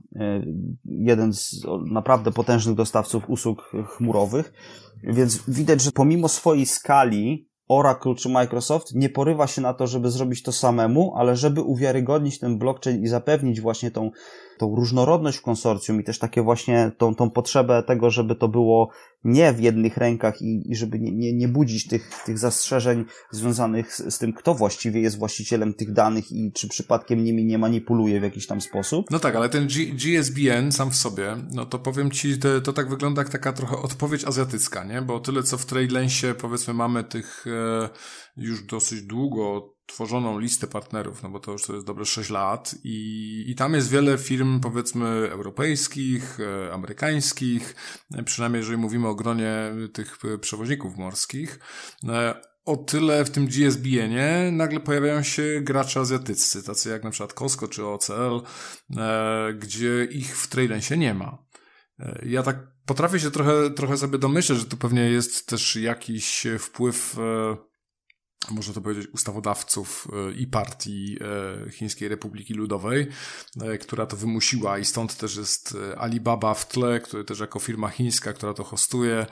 jeden 0.86 1.34
z 1.34 1.66
naprawdę 1.92 2.32
potężnych 2.32 2.76
dostawców 2.76 3.30
usług 3.30 3.72
chmurowych. 3.88 4.54
Więc 5.04 5.50
widać, 5.50 5.82
że 5.82 5.92
pomimo 5.92 6.28
swojej 6.28 6.66
skali 6.66 7.50
Oracle 7.68 8.16
czy 8.16 8.30
Microsoft 8.30 8.96
nie 8.96 9.10
porywa 9.10 9.48
się 9.48 9.62
na 9.62 9.74
to, 9.74 9.88
żeby 9.88 10.10
zrobić 10.10 10.44
to 10.44 10.52
samemu, 10.52 11.14
ale 11.18 11.36
żeby 11.36 11.62
uwiarygodnić 11.62 12.40
ten 12.40 12.58
blockchain 12.58 13.04
i 13.04 13.08
zapewnić 13.08 13.62
właśnie 13.62 13.92
tą 13.92 14.12
tą 14.58 14.76
różnorodność 14.76 15.38
w 15.38 15.42
konsorcjum 15.42 16.02
i 16.02 16.04
też 16.04 16.20
takie 16.20 16.42
właśnie 16.42 16.92
tą, 16.98 17.16
tą 17.16 17.30
potrzebę 17.30 17.84
tego, 17.84 18.10
żeby 18.10 18.36
to 18.36 18.48
było 18.48 18.90
nie 19.26 19.54
w 19.54 19.60
jednych 19.60 19.98
rękach 19.98 20.42
i, 20.42 20.72
i 20.72 20.76
żeby 20.76 21.00
nie, 21.00 21.12
nie, 21.12 21.34
nie 21.34 21.48
budzić 21.48 21.88
tych, 21.88 22.10
tych 22.26 22.40
zastrzeżeń 22.40 23.06
związanych 23.32 23.96
z, 23.96 24.14
z, 24.14 24.18
tym, 24.18 24.34
kto 24.34 24.56
właściwie 24.56 25.02
jest 25.02 25.18
właścicielem 25.18 25.74
tych 25.74 25.94
danych 25.94 26.32
i 26.32 26.52
czy 26.52 26.68
przypadkiem 26.68 27.24
nimi 27.24 27.46
nie 27.46 27.58
manipuluje 27.58 28.20
w 28.20 28.24
jakiś 28.24 28.48
tam 28.48 28.62
sposób. 28.62 29.06
No 29.12 29.20
tak, 29.20 29.36
ale 29.36 29.50
ten 29.50 29.68
G 29.68 29.86
GSBN 29.86 30.72
sam 30.72 30.92
w 30.92 30.96
sobie, 30.96 31.38
no 31.54 31.66
to 31.66 31.80
powiem 31.80 32.12
ci, 32.12 32.40
to, 32.40 32.62
to 32.62 32.74
tak 32.74 32.90
wygląda 32.90 33.22
jak 33.22 33.30
taka 33.30 33.54
trochę 33.54 33.78
odpowiedź 33.78 34.26
azjatycka, 34.26 34.84
nie? 34.84 35.02
Bo 35.02 35.20
tyle 35.20 35.44
co 35.44 35.58
w 35.58 35.66
TradeLensie 35.66 36.34
powiedzmy 36.38 36.74
mamy 36.74 37.04
tych 37.04 37.46
e, 37.48 37.90
już 38.38 38.64
dosyć 38.64 39.02
długo 39.02 39.76
tworzoną 39.86 40.40
listę 40.40 40.68
partnerów, 40.68 41.24
no 41.24 41.30
bo 41.30 41.40
to 41.40 41.52
już 41.52 41.66
to 41.66 41.74
jest 41.74 41.86
dobre 41.86 42.06
6 42.06 42.30
lat 42.30 42.76
i, 42.84 43.44
i 43.48 43.56
tam 43.56 43.74
jest 43.74 43.90
wiele 43.90 44.18
firm 44.18 44.60
powiedzmy 44.60 45.08
europejskich, 45.32 46.38
e, 46.40 46.74
amerykańskich, 46.74 47.76
e, 48.16 48.24
przynajmniej 48.24 48.60
jeżeli 48.60 48.78
mówimy 48.78 49.08
o 49.08 49.15
gronie 49.16 49.74
tych 49.94 50.18
przewoźników 50.42 50.98
morskich. 50.98 51.60
E, 52.10 52.42
o 52.66 52.78
tyle 52.78 53.26
w 53.26 53.30
tym 53.30 53.48
GSBN-ie 53.48 54.52
nagle 54.52 54.80
pojawiają 54.80 55.24
się 55.24 55.62
gracze 55.62 56.00
azjatyccy, 56.00 56.64
tacy 56.64 56.90
jak 56.90 57.04
na 57.04 57.10
przykład 57.10 57.34
Costco 57.34 57.68
czy 57.68 57.86
OCL, 57.86 58.42
gdzie 59.60 60.06
ich 60.06 60.38
w 60.38 60.48
Tradensie 60.48 60.98
nie 60.98 61.14
ma. 61.14 61.38
Ja 62.26 62.44
tak 62.44 62.58
potrafię 62.86 63.20
się 63.20 63.32
trochę, 63.32 63.70
trochę 63.72 63.98
sobie 63.98 64.18
domyśleć, 64.18 64.60
że 64.60 64.66
tu 64.66 64.78
pewnie 64.78 65.10
jest 65.10 65.48
też 65.48 65.76
jakiś 65.76 66.48
wpływ 66.60 67.18
można 68.52 68.74
to 68.74 68.82
powiedzieć, 68.82 69.08
ustawodawców 69.14 70.08
e, 70.14 70.32
i 70.32 70.48
partii 70.48 71.18
e, 71.68 71.72
Chińskiej 71.72 72.08
Republiki 72.08 72.54
Ludowej, 72.54 73.08
e, 73.62 73.78
która 73.78 74.06
to 74.06 74.18
wymusiła 74.18 74.78
i 74.78 74.86
stąd 74.86 75.18
też 75.18 75.36
jest 75.36 75.78
Alibaba 75.98 76.54
w 76.54 76.68
tle, 76.68 77.00
który 77.00 77.24
też 77.24 77.40
jako 77.40 77.60
firma 77.60 77.90
chińska, 77.90 78.34
która 78.34 78.54
to 78.54 78.64
hostuje. 78.64 79.26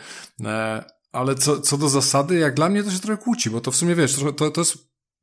Ale 1.11 1.35
co, 1.35 1.61
co 1.61 1.77
do 1.77 1.89
zasady, 1.89 2.35
jak 2.35 2.53
dla 2.53 2.69
mnie 2.69 2.83
to 2.83 2.91
się 2.91 2.99
trochę 2.99 3.23
kłóci, 3.23 3.49
bo 3.49 3.61
to 3.61 3.71
w 3.71 3.75
sumie 3.75 3.95
wiesz, 3.95 4.15
to, 4.37 4.51
to 4.51 4.61
jest 4.61 4.77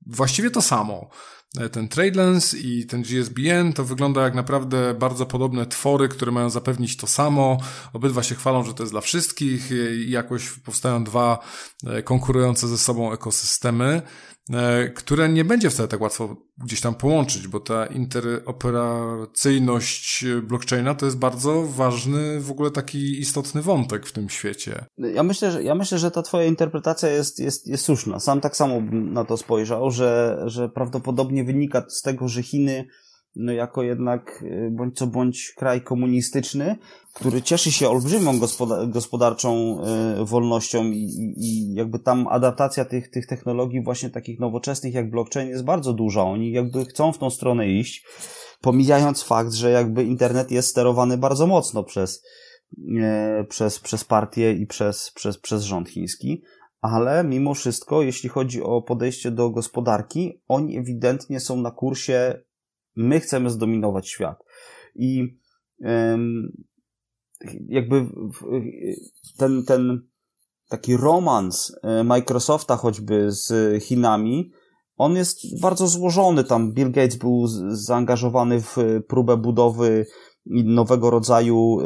właściwie 0.06 0.50
to 0.50 0.62
samo. 0.62 1.10
E, 1.58 1.68
ten 1.68 1.88
TradeLens 1.88 2.54
i 2.54 2.86
ten 2.86 3.02
GSBN 3.02 3.72
to 3.72 3.84
wygląda 3.84 4.22
jak 4.22 4.34
naprawdę 4.34 4.94
bardzo 4.94 5.26
podobne 5.26 5.66
twory, 5.66 6.08
które 6.08 6.32
mają 6.32 6.50
zapewnić 6.50 6.96
to 6.96 7.06
samo. 7.06 7.58
Obydwa 7.92 8.22
się 8.22 8.34
chwalą, 8.34 8.64
że 8.64 8.74
to 8.74 8.82
jest 8.82 8.92
dla 8.92 9.00
wszystkich 9.00 9.70
i 10.06 10.10
jakoś 10.10 10.50
powstają 10.50 11.04
dwa 11.04 11.38
e, 11.86 12.02
konkurujące 12.02 12.68
ze 12.68 12.78
sobą 12.78 13.12
ekosystemy. 13.12 14.02
E, 14.52 14.88
które 14.88 15.28
nie 15.28 15.44
będzie 15.44 15.70
wcale 15.70 15.88
tak 15.88 16.00
łatwo 16.00 16.36
gdzieś 16.58 16.80
tam 16.80 16.94
połączyć, 16.94 17.48
bo 17.48 17.60
ta 17.60 17.86
interoperacyjność 17.86 20.24
blockchaina 20.42 20.94
to 20.94 21.06
jest 21.06 21.18
bardzo 21.18 21.62
ważny, 21.62 22.40
w 22.40 22.50
ogóle 22.50 22.70
taki 22.70 23.20
istotny 23.20 23.62
wątek 23.62 24.06
w 24.06 24.12
tym 24.12 24.28
świecie. 24.28 24.84
Ja 24.98 25.22
myślę, 25.22 25.50
że, 25.50 25.62
ja 25.62 25.74
myślę, 25.74 25.98
że 25.98 26.10
ta 26.10 26.22
twoja 26.22 26.44
interpretacja 26.44 27.08
jest, 27.08 27.38
jest, 27.38 27.66
jest 27.66 27.84
słuszna. 27.84 28.20
Sam 28.20 28.40
tak 28.40 28.56
samo 28.56 28.80
bym 28.80 29.12
na 29.12 29.24
to 29.24 29.36
spojrzał, 29.36 29.90
że, 29.90 30.42
że 30.46 30.68
prawdopodobnie 30.68 31.39
wynika 31.44 31.84
z 31.88 32.02
tego, 32.02 32.28
że 32.28 32.42
Chiny 32.42 32.86
no 33.36 33.52
jako 33.52 33.82
jednak 33.82 34.42
y, 34.42 34.70
bądź 34.72 34.98
co 34.98 35.06
bądź 35.06 35.52
kraj 35.56 35.80
komunistyczny, 35.82 36.76
który 37.14 37.42
cieszy 37.42 37.72
się 37.72 37.88
olbrzymią 37.88 38.32
gospodarczą 38.88 39.80
y, 40.20 40.24
wolnością 40.24 40.84
i, 40.84 41.34
i 41.36 41.74
jakby 41.74 41.98
tam 41.98 42.26
adaptacja 42.26 42.84
tych, 42.84 43.10
tych 43.10 43.26
technologii 43.26 43.84
właśnie 43.84 44.10
takich 44.10 44.40
nowoczesnych 44.40 44.94
jak 44.94 45.10
blockchain 45.10 45.48
jest 45.48 45.64
bardzo 45.64 45.92
duża. 45.92 46.22
Oni 46.22 46.52
jakby 46.52 46.84
chcą 46.84 47.12
w 47.12 47.18
tą 47.18 47.30
stronę 47.30 47.68
iść, 47.68 48.04
pomijając 48.60 49.22
fakt, 49.22 49.52
że 49.52 49.70
jakby 49.70 50.04
internet 50.04 50.50
jest 50.50 50.68
sterowany 50.68 51.18
bardzo 51.18 51.46
mocno 51.46 51.84
przez, 51.84 52.22
y, 52.78 53.44
przez, 53.48 53.80
przez 53.80 54.04
partię 54.04 54.52
i 54.52 54.66
przez, 54.66 55.10
przez, 55.14 55.38
przez 55.38 55.62
rząd 55.62 55.88
chiński. 55.88 56.42
Ale 56.80 57.24
mimo 57.24 57.54
wszystko, 57.54 58.02
jeśli 58.02 58.28
chodzi 58.28 58.62
o 58.62 58.82
podejście 58.82 59.30
do 59.30 59.50
gospodarki, 59.50 60.42
oni 60.48 60.78
ewidentnie 60.78 61.40
są 61.40 61.60
na 61.60 61.70
kursie 61.70 62.42
My 62.96 63.20
chcemy 63.20 63.50
zdominować 63.50 64.08
świat. 64.08 64.44
I 64.94 65.38
jakby 67.68 68.06
ten, 69.38 69.64
ten 69.64 70.08
taki 70.68 70.96
romans 70.96 71.72
e, 71.82 72.04
Microsofta 72.04 72.76
choćby 72.76 73.32
z 73.32 73.52
Chinami, 73.82 74.50
on 74.96 75.16
jest 75.16 75.60
bardzo 75.60 75.86
złożony. 75.86 76.44
Tam 76.44 76.72
Bill 76.72 76.90
Gates 76.90 77.16
był 77.16 77.46
zaangażowany 77.68 78.60
w 78.60 78.76
próbę 79.08 79.36
budowy 79.36 80.06
nowego 80.46 81.10
rodzaju 81.10 81.78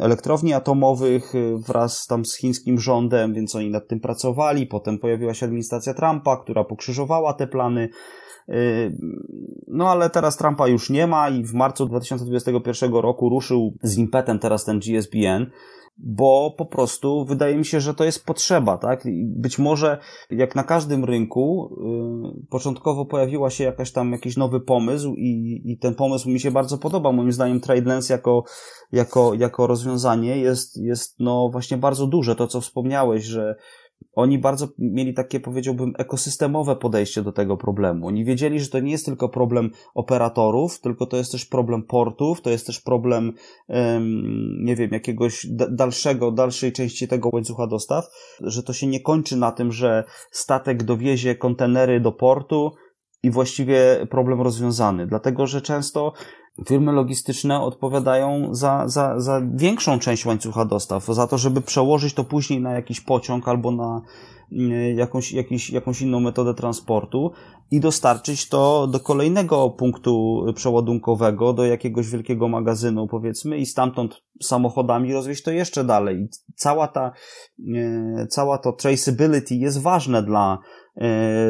elektrowni 0.00 0.54
atomowych 0.54 1.34
e, 1.34 1.58
wraz 1.66 2.06
tam 2.06 2.24
z 2.24 2.36
chińskim 2.36 2.78
rządem, 2.80 3.34
więc 3.34 3.54
oni 3.54 3.70
nad 3.70 3.88
tym 3.88 4.00
pracowali. 4.00 4.66
Potem 4.66 4.98
pojawiła 4.98 5.34
się 5.34 5.46
administracja 5.46 5.94
Trumpa, 5.94 6.36
która 6.36 6.64
pokrzyżowała 6.64 7.34
te 7.34 7.46
plany. 7.46 7.88
Yy, 8.48 8.96
no 9.68 9.88
ale 9.88 10.10
teraz 10.10 10.36
Trumpa 10.36 10.68
już 10.68 10.90
nie 10.90 11.06
ma 11.06 11.28
i 11.28 11.44
w 11.44 11.54
marcu 11.54 11.86
2021 11.86 12.92
roku 12.92 13.28
ruszył 13.28 13.74
z 13.82 13.98
impetem 13.98 14.38
teraz 14.38 14.64
ten 14.64 14.78
GSBN, 14.78 15.46
bo 15.98 16.54
po 16.58 16.66
prostu 16.66 17.24
wydaje 17.24 17.56
mi 17.56 17.64
się, 17.64 17.80
że 17.80 17.94
to 17.94 18.04
jest 18.04 18.26
potrzeba, 18.26 18.78
tak? 18.78 19.02
Być 19.24 19.58
może 19.58 19.98
jak 20.30 20.54
na 20.54 20.64
każdym 20.64 21.04
rynku, 21.04 21.76
yy, 22.34 22.46
początkowo 22.50 23.04
pojawiła 23.04 23.50
się 23.50 23.64
jakaś 23.64 23.92
tam 23.92 24.12
jakiś 24.12 24.36
nowy 24.36 24.60
pomysł 24.60 25.14
i, 25.14 25.62
i 25.64 25.78
ten 25.78 25.94
pomysł 25.94 26.28
mi 26.30 26.40
się 26.40 26.50
bardzo 26.50 26.78
podoba. 26.78 27.12
Moim 27.12 27.32
zdaniem 27.32 27.60
TradeLens 27.60 28.08
jako, 28.08 28.44
jako, 28.92 29.34
jako 29.34 29.66
rozwiązanie 29.66 30.36
jest, 30.36 30.76
jest 30.76 31.16
no 31.18 31.48
właśnie 31.52 31.76
bardzo 31.76 32.06
duże. 32.06 32.36
To, 32.36 32.46
co 32.46 32.60
wspomniałeś, 32.60 33.24
że 33.24 33.56
oni 34.14 34.38
bardzo 34.38 34.68
mieli 34.78 35.14
takie, 35.14 35.40
powiedziałbym, 35.40 35.92
ekosystemowe 35.98 36.76
podejście 36.76 37.22
do 37.22 37.32
tego 37.32 37.56
problemu. 37.56 38.06
Oni 38.06 38.24
wiedzieli, 38.24 38.60
że 38.60 38.68
to 38.68 38.80
nie 38.80 38.92
jest 38.92 39.06
tylko 39.06 39.28
problem 39.28 39.70
operatorów, 39.94 40.80
tylko 40.80 41.06
to 41.06 41.16
jest 41.16 41.32
też 41.32 41.46
problem 41.46 41.82
portów, 41.82 42.40
to 42.40 42.50
jest 42.50 42.66
też 42.66 42.80
problem, 42.80 43.32
nie 44.60 44.76
wiem, 44.76 44.90
jakiegoś 44.92 45.46
dalszego, 45.70 46.32
dalszej 46.32 46.72
części 46.72 47.08
tego 47.08 47.30
łańcucha 47.32 47.66
dostaw, 47.66 48.04
że 48.40 48.62
to 48.62 48.72
się 48.72 48.86
nie 48.86 49.00
kończy 49.00 49.36
na 49.36 49.52
tym, 49.52 49.72
że 49.72 50.04
statek 50.30 50.82
dowiezie 50.82 51.34
kontenery 51.34 52.00
do 52.00 52.12
portu, 52.12 52.72
i 53.22 53.30
właściwie 53.30 54.06
problem 54.10 54.40
rozwiązany, 54.40 55.06
dlatego 55.06 55.46
że 55.46 55.62
często 55.62 56.12
firmy 56.68 56.92
logistyczne 56.92 57.60
odpowiadają 57.60 58.54
za, 58.54 58.88
za, 58.88 59.20
za 59.20 59.42
większą 59.54 59.98
część 59.98 60.26
łańcucha 60.26 60.64
dostaw, 60.64 61.06
za 61.06 61.26
to, 61.26 61.38
żeby 61.38 61.60
przełożyć 61.60 62.14
to 62.14 62.24
później 62.24 62.60
na 62.60 62.72
jakiś 62.72 63.00
pociąg 63.00 63.48
albo 63.48 63.70
na 63.70 64.02
mm, 64.52 64.96
jakąś, 64.96 65.32
jakiś, 65.32 65.70
jakąś 65.70 66.02
inną 66.02 66.20
metodę 66.20 66.54
transportu 66.54 67.32
i 67.70 67.80
dostarczyć 67.80 68.48
to 68.48 68.86
do 68.86 69.00
kolejnego 69.00 69.70
punktu 69.70 70.44
przeładunkowego, 70.54 71.52
do 71.52 71.64
jakiegoś 71.64 72.10
wielkiego 72.10 72.48
magazynu, 72.48 73.06
powiedzmy, 73.06 73.58
i 73.58 73.66
stamtąd 73.66 74.22
samochodami 74.42 75.12
rozwieźć 75.12 75.42
to 75.42 75.50
jeszcze 75.50 75.84
dalej. 75.84 76.28
Cała 76.54 76.88
ta, 76.88 77.12
e, 77.76 78.26
cała 78.26 78.58
to 78.58 78.72
traceability 78.72 79.54
jest 79.54 79.82
ważne 79.82 80.22
dla, 80.22 80.58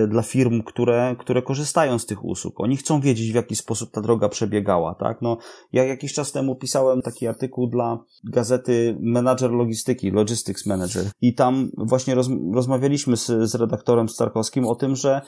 dla 0.09 0.23
firm, 0.23 0.63
które, 0.63 1.17
które 1.19 1.43
korzystają 1.43 1.99
z 1.99 2.07
tych 2.07 2.25
usług. 2.25 2.61
Oni 2.61 2.77
chcą 2.77 3.01
wiedzieć, 3.01 3.33
w 3.33 3.35
jaki 3.35 3.57
sposób 3.57 3.91
ta 3.91 4.01
droga 4.01 4.29
przebiegała, 4.29 4.95
tak? 4.95 5.23
No, 5.23 5.39
ja 5.73 5.85
jakiś 5.85 6.13
czas 6.13 6.33
temu 6.33 6.57
pisałem 6.57 7.03
taki 7.03 7.27
artykuł 7.27 7.67
dla 7.67 8.05
gazety 8.25 8.97
Manager 9.01 9.51
Logistyki, 9.51 10.11
Logistics 10.11 10.67
Manager 10.67 11.05
i 11.21 11.35
tam 11.35 11.71
właśnie 11.77 12.15
roz, 12.15 12.29
rozmawialiśmy 12.55 13.17
z, 13.17 13.27
z 13.27 13.55
redaktorem 13.55 14.09
Starkowskim 14.09 14.67
o 14.67 14.75
tym, 14.75 14.97
że 14.97 15.21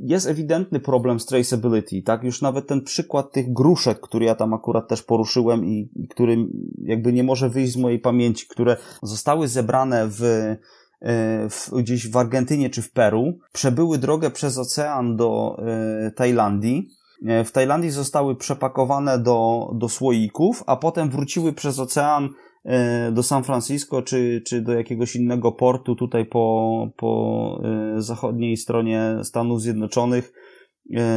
jest 0.00 0.26
ewidentny 0.26 0.80
problem 0.80 1.20
z 1.20 1.26
traceability, 1.26 2.02
tak? 2.02 2.24
Już 2.24 2.42
nawet 2.42 2.66
ten 2.66 2.82
przykład 2.82 3.32
tych 3.32 3.52
gruszek, 3.52 4.00
który 4.00 4.24
ja 4.24 4.34
tam 4.34 4.54
akurat 4.54 4.88
też 4.88 5.02
poruszyłem 5.02 5.64
i, 5.64 5.90
i 5.96 6.08
który 6.08 6.36
jakby 6.82 7.12
nie 7.12 7.24
może 7.24 7.48
wyjść 7.48 7.72
z 7.72 7.76
mojej 7.76 7.98
pamięci, 7.98 8.46
które 8.48 8.76
zostały 9.02 9.48
zebrane 9.48 10.08
w 10.08 10.22
E, 10.22 10.56
w, 11.50 11.70
gdzieś 11.78 12.10
w 12.10 12.16
Argentynie 12.16 12.70
czy 12.70 12.82
w 12.82 12.92
Peru, 12.92 13.38
przebyły 13.52 13.98
drogę 13.98 14.30
przez 14.30 14.58
ocean 14.58 15.16
do 15.16 15.56
e, 15.58 16.10
Tajlandii. 16.10 16.88
E, 17.26 17.44
w 17.44 17.52
Tajlandii 17.52 17.90
zostały 17.90 18.36
przepakowane 18.36 19.18
do, 19.18 19.70
do 19.74 19.88
słoików, 19.88 20.64
a 20.66 20.76
potem 20.76 21.10
wróciły 21.10 21.52
przez 21.52 21.78
ocean 21.78 22.28
do 23.12 23.22
San 23.22 23.44
Francisco 23.44 24.02
czy, 24.02 24.42
czy 24.46 24.62
do 24.62 24.72
jakiegoś 24.72 25.16
innego 25.16 25.52
portu 25.52 25.96
tutaj 25.96 26.26
po, 26.26 26.88
po 26.96 27.62
zachodniej 27.96 28.56
stronie 28.56 29.16
Stanów 29.22 29.62
Zjednoczonych, 29.62 30.32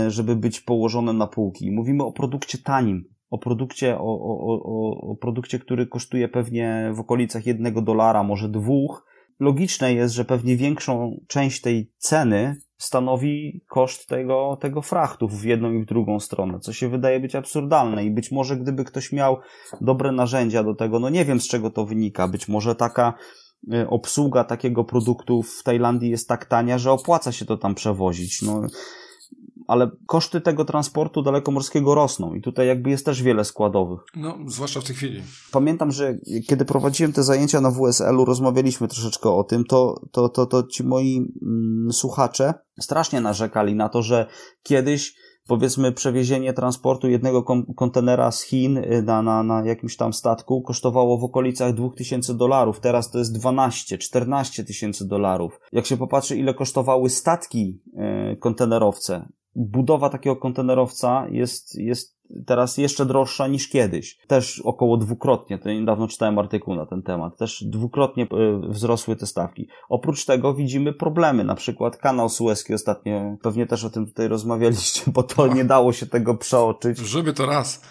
żeby 0.08 0.36
być 0.36 0.62
położone 0.62 1.14
na 1.14 1.28
półki. 1.28 1.72
Mówimy 1.72 2.04
o 2.04 2.12
produkcie 2.12 2.58
tanim, 2.58 3.04
o 3.30 3.38
produkcie, 3.38 3.98
o, 3.98 4.02
o, 4.02 4.62
o, 4.64 5.12
o 5.12 5.16
produkcie, 5.16 5.60
który 5.60 5.88
kosztuje 5.88 6.30
pewnie 6.30 6.92
w 6.96 7.00
okolicach 7.00 7.46
jednego 7.46 7.82
dolara, 7.82 8.24
może 8.24 8.50
dwóch, 8.50 9.06
logiczne 9.40 9.94
jest, 9.94 10.16
że 10.16 10.26
pewnie 10.26 10.58
większą 10.58 11.20
część 11.28 11.62
tej 11.62 11.92
ceny 11.98 12.56
stanowi 12.78 13.62
koszt 13.68 14.08
tego, 14.08 14.58
tego 14.62 14.82
frachtu 14.82 15.28
w 15.28 15.44
jedną 15.44 15.74
i 15.74 15.84
w 15.84 15.86
drugą 15.86 16.20
stronę, 16.20 16.60
co 16.60 16.74
się 16.74 16.90
wydaje 16.90 17.20
być 17.20 17.36
absurdalne 17.36 18.06
i 18.06 18.12
być 18.12 18.32
może 18.32 18.58
gdyby 18.58 18.84
ktoś 18.84 19.12
miał 19.12 19.38
dobre 19.82 20.12
narzędzia 20.12 20.64
do 20.64 20.76
tego, 20.76 21.00
no 21.00 21.10
nie 21.10 21.26
wiem 21.26 21.42
z 21.42 21.48
czego 21.48 21.70
to 21.70 21.86
wynika, 21.86 22.28
być 22.28 22.48
może 22.48 22.76
taka 22.76 23.14
y, 23.74 23.90
obsługa 23.90 24.44
takiego 24.44 24.84
produktu 24.84 25.44
w 25.44 25.64
Tajlandii 25.64 26.10
jest 26.10 26.28
tak 26.28 26.46
tania, 26.46 26.78
że 26.78 26.92
opłaca 26.92 27.32
się 27.32 27.46
to 27.46 27.58
tam 27.58 27.76
przewozić. 27.76 28.42
No, 28.42 28.62
ale 29.68 29.92
koszty 30.06 30.42
tego 30.42 30.66
transportu 30.66 31.22
dalekomorskiego 31.22 31.96
rosną 31.96 32.34
i 32.34 32.42
tutaj 32.42 32.68
jakby 32.68 32.90
jest 32.90 33.06
też 33.06 33.24
wiele 33.24 33.46
składowych. 33.46 34.00
No, 34.16 34.38
zwłaszcza 34.48 34.82
w 34.82 34.84
tej 34.84 34.96
chwili. 34.96 35.24
Pamiętam, 35.52 35.92
że 35.92 36.18
kiedy 36.48 36.66
prowadziłem 36.66 37.14
te 37.14 37.24
zajęcia 37.24 37.62
na 37.62 37.72
WSL-u, 37.72 38.26
rozmawialiśmy 38.26 38.88
troszeczkę 38.88 39.30
o 39.30 39.44
tym, 39.44 39.64
to, 39.64 40.02
to, 40.12 40.30
to, 40.30 40.46
to 40.46 40.64
ci 40.64 40.84
moi 40.84 41.18
mm, 41.42 41.92
słuchacze 41.92 42.54
strasznie 42.80 43.22
narzekali 43.22 43.76
na 43.76 43.90
to, 43.90 44.02
że 44.02 44.28
kiedyś 44.64 45.16
powiedzmy 45.48 45.92
przewiezienie 45.92 46.54
transportu 46.54 47.10
jednego 47.10 47.44
kontenera 47.76 48.32
z 48.32 48.44
Chin 48.44 48.78
y, 48.78 49.04
na, 49.06 49.22
na, 49.22 49.44
na 49.44 49.66
jakimś 49.66 49.98
tam 49.98 50.14
statku 50.14 50.62
kosztowało 50.62 51.18
w 51.18 51.24
okolicach 51.24 51.74
2000 51.74 52.34
dolarów. 52.34 52.80
Teraz 52.80 53.12
to 53.12 53.20
jest 53.20 53.40
12, 53.40 53.98
14 53.98 54.64
tysięcy 54.64 55.08
dolarów. 55.08 55.60
Jak 55.72 55.86
się 55.86 55.98
popatrzy, 55.98 56.38
ile 56.38 56.54
kosztowały 56.54 57.10
statki 57.10 57.82
y, 58.34 58.38
kontenerowce, 58.38 59.30
budowa 59.58 60.10
takiego 60.10 60.36
kontenerowca 60.36 61.28
jest, 61.32 61.76
jest 61.76 62.18
teraz 62.46 62.78
jeszcze 62.78 63.06
droższa 63.06 63.48
niż 63.48 63.70
kiedyś. 63.70 64.18
Też 64.28 64.62
około 64.66 64.98
dwukrotnie, 64.98 65.58
to 65.58 65.70
niedawno 65.70 66.08
czytałem 66.08 66.40
artykuł 66.40 66.76
na 66.76 66.86
ten 66.86 67.02
temat, 67.04 67.38
też 67.38 67.64
dwukrotnie 67.64 68.24
e, 68.24 68.60
wzrosły 68.70 69.16
te 69.16 69.26
stawki. 69.26 69.68
Oprócz 69.90 70.26
tego 70.26 70.54
widzimy 70.54 70.94
problemy, 70.94 71.44
na 71.44 71.56
przykład 71.56 71.98
kanał 71.98 72.30
Suezki 72.30 72.74
ostatnio, 72.74 73.38
pewnie 73.42 73.66
też 73.66 73.84
o 73.84 73.90
tym 73.90 74.06
tutaj 74.06 74.28
rozmawialiście, 74.28 75.12
bo 75.14 75.24
to 75.24 75.48
nie 75.48 75.66
dało 75.66 75.94
się 75.94 76.06
tego 76.06 76.36
przeoczyć. 76.36 76.98
Żeby 76.98 77.34
to 77.34 77.46
raz. 77.46 77.82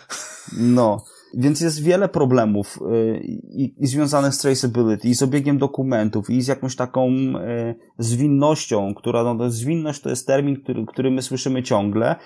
No. 0.59 1.05
Więc 1.35 1.61
jest 1.61 1.83
wiele 1.83 2.09
problemów 2.09 2.79
y, 2.83 3.21
i, 3.49 3.75
i 3.83 3.87
związanych 3.87 4.35
z 4.35 4.39
traceability, 4.39 5.09
i 5.09 5.15
z 5.15 5.23
obiegiem 5.23 5.59
dokumentów, 5.59 6.31
i 6.31 6.43
z 6.43 6.47
jakąś 6.47 6.77
taką 6.77 7.11
y, 7.11 7.75
zwinnością, 7.99 8.95
która, 8.95 9.35
no, 9.35 9.51
zwinność 9.51 10.01
to 10.01 10.11
jest 10.11 10.27
termin, 10.27 10.63
który, 10.63 10.87
który 10.87 11.11
my 11.11 11.23
słyszymy 11.23 11.63
ciągle, 11.63 12.17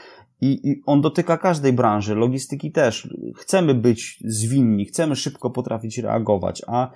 i, 0.40 0.70
I 0.70 0.82
on 0.86 1.00
dotyka 1.00 1.38
każdej 1.38 1.72
branży, 1.72 2.14
logistyki 2.14 2.72
też. 2.72 3.08
Chcemy 3.36 3.74
być 3.74 4.18
zwinni, 4.24 4.84
chcemy 4.84 5.16
szybko 5.16 5.50
potrafić 5.50 5.98
reagować, 5.98 6.62
a 6.66 6.90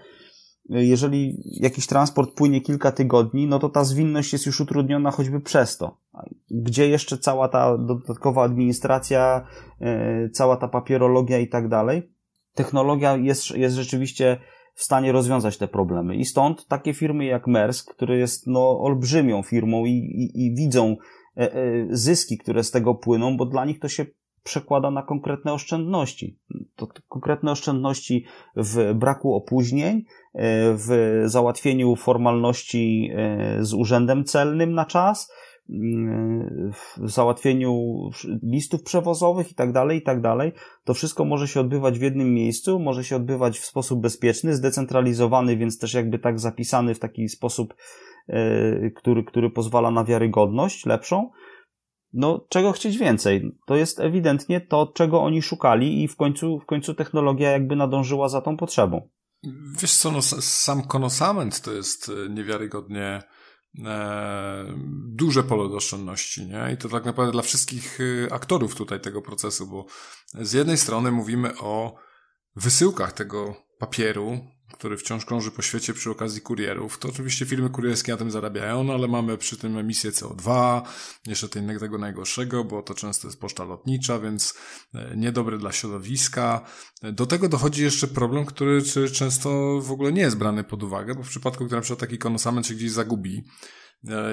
jeżeli 0.68 1.42
jakiś 1.60 1.86
transport 1.86 2.34
płynie 2.34 2.60
kilka 2.60 2.92
tygodni, 2.92 3.46
no 3.46 3.58
to 3.58 3.68
ta 3.68 3.84
zwinność 3.84 4.32
jest 4.32 4.46
już 4.46 4.60
utrudniona 4.60 5.10
choćby 5.10 5.40
przez 5.40 5.76
to. 5.76 5.96
Gdzie 6.50 6.88
jeszcze 6.88 7.18
cała 7.18 7.48
ta 7.48 7.78
dodatkowa 7.78 8.42
administracja, 8.44 9.46
e, 9.80 10.30
cała 10.30 10.56
ta 10.56 10.68
papierologia 10.68 11.38
i 11.38 11.48
tak 11.48 11.68
dalej. 11.68 12.10
Technologia 12.54 13.16
jest, 13.16 13.50
jest 13.50 13.76
rzeczywiście 13.76 14.40
w 14.74 14.82
stanie 14.82 15.12
rozwiązać 15.12 15.58
te 15.58 15.68
problemy. 15.68 16.16
I 16.16 16.24
stąd 16.24 16.66
takie 16.66 16.94
firmy 16.94 17.24
jak 17.24 17.46
Maersk, 17.46 17.94
które 17.94 18.18
jest 18.18 18.46
no, 18.46 18.80
olbrzymią 18.80 19.42
firmą 19.42 19.84
i, 19.84 19.90
i, 19.90 20.46
i 20.46 20.54
widzą 20.54 20.96
e, 21.36 21.54
e, 21.54 21.86
zyski, 21.90 22.38
które 22.38 22.64
z 22.64 22.70
tego 22.70 22.94
płyną, 22.94 23.36
bo 23.36 23.46
dla 23.46 23.64
nich 23.64 23.80
to 23.80 23.88
się 23.88 24.06
przekłada 24.44 24.90
na 24.90 25.02
konkretne 25.02 25.52
oszczędności. 25.52 26.38
To 26.76 26.88
konkretne 27.08 27.50
oszczędności 27.50 28.24
w 28.56 28.94
braku 28.94 29.34
opóźnień, 29.34 30.04
w 30.74 31.22
załatwieniu 31.24 31.96
formalności 31.96 33.12
z 33.60 33.74
urzędem 33.74 34.24
celnym 34.24 34.72
na 34.72 34.84
czas, 34.84 35.32
w 36.98 37.10
załatwieniu 37.10 37.98
listów 38.42 38.82
przewozowych 38.82 39.50
i 39.50 39.54
tak 39.54 39.72
dalej, 39.72 39.98
i 39.98 40.02
tak 40.02 40.20
dalej. 40.20 40.52
To 40.84 40.94
wszystko 40.94 41.24
może 41.24 41.48
się 41.48 41.60
odbywać 41.60 41.98
w 41.98 42.02
jednym 42.02 42.34
miejscu, 42.34 42.78
może 42.78 43.04
się 43.04 43.16
odbywać 43.16 43.58
w 43.58 43.64
sposób 43.64 44.00
bezpieczny, 44.00 44.54
zdecentralizowany, 44.54 45.56
więc 45.56 45.78
też 45.78 45.94
jakby 45.94 46.18
tak 46.18 46.40
zapisany 46.40 46.94
w 46.94 46.98
taki 46.98 47.28
sposób, 47.28 47.74
e, 48.28 48.90
który, 48.90 49.24
który 49.24 49.50
pozwala 49.50 49.90
na 49.90 50.04
wiarygodność 50.04 50.86
lepszą. 50.86 51.30
No, 52.14 52.46
czego 52.48 52.72
chcieć 52.72 52.98
więcej? 52.98 53.58
To 53.66 53.76
jest 53.76 54.00
ewidentnie 54.00 54.60
to, 54.60 54.92
czego 54.94 55.22
oni 55.22 55.42
szukali 55.42 56.02
i 56.02 56.08
w 56.08 56.16
końcu, 56.16 56.58
w 56.58 56.66
końcu 56.66 56.94
technologia 56.94 57.50
jakby 57.50 57.76
nadążyła 57.76 58.28
za 58.28 58.40
tą 58.40 58.56
potrzebą. 58.56 59.08
Wiesz 59.80 59.96
co, 59.96 60.10
no, 60.10 60.22
sam 60.22 60.82
konosament 60.82 61.60
to 61.60 61.72
jest 61.72 62.08
e, 62.08 62.28
niewiarygodnie 62.30 63.22
e, 63.84 64.64
duże 65.06 65.42
pole 65.42 65.68
do 65.68 65.76
oszczędności, 65.76 66.46
nie? 66.46 66.72
I 66.74 66.76
to 66.76 66.88
tak 66.88 67.04
naprawdę 67.04 67.32
dla 67.32 67.42
wszystkich 67.42 67.98
e, 68.00 68.32
aktorów 68.32 68.74
tutaj 68.74 69.00
tego 69.00 69.22
procesu, 69.22 69.66
bo 69.66 69.86
z 70.34 70.52
jednej 70.52 70.76
strony 70.76 71.10
mówimy 71.10 71.58
o 71.58 71.94
wysyłkach 72.56 73.12
tego 73.12 73.54
papieru, 73.78 74.40
który 74.74 74.96
wciąż 74.96 75.24
krąży 75.24 75.50
po 75.50 75.62
świecie 75.62 75.94
przy 75.94 76.10
okazji 76.10 76.40
kurierów. 76.40 76.98
To 76.98 77.08
oczywiście 77.08 77.46
firmy 77.46 77.70
kurierskie 77.70 78.12
na 78.12 78.18
tym 78.18 78.30
zarabiają, 78.30 78.84
no 78.84 78.92
ale 78.92 79.08
mamy 79.08 79.38
przy 79.38 79.56
tym 79.56 79.78
emisję 79.78 80.10
CO2, 80.10 80.82
jeszcze 81.26 81.48
tego 81.48 81.98
najgorszego, 81.98 82.64
bo 82.64 82.82
to 82.82 82.94
często 82.94 83.28
jest 83.28 83.40
poczta 83.40 83.64
lotnicza, 83.64 84.18
więc 84.18 84.54
e, 84.94 85.16
niedobry 85.16 85.58
dla 85.58 85.72
środowiska. 85.72 86.66
Do 87.02 87.26
tego 87.26 87.48
dochodzi 87.48 87.82
jeszcze 87.82 88.08
problem, 88.08 88.46
który 88.46 88.82
często 89.12 89.80
w 89.80 89.92
ogóle 89.92 90.12
nie 90.12 90.22
jest 90.22 90.38
brany 90.38 90.64
pod 90.64 90.82
uwagę, 90.82 91.14
bo 91.14 91.22
w 91.22 91.28
przypadku, 91.28 91.64
gdy 91.64 91.76
na 91.76 91.82
przykład 91.82 92.00
taki 92.00 92.18
konosament 92.18 92.66
się 92.66 92.74
gdzieś 92.74 92.90
zagubi, 92.90 93.44
E, 93.44 93.83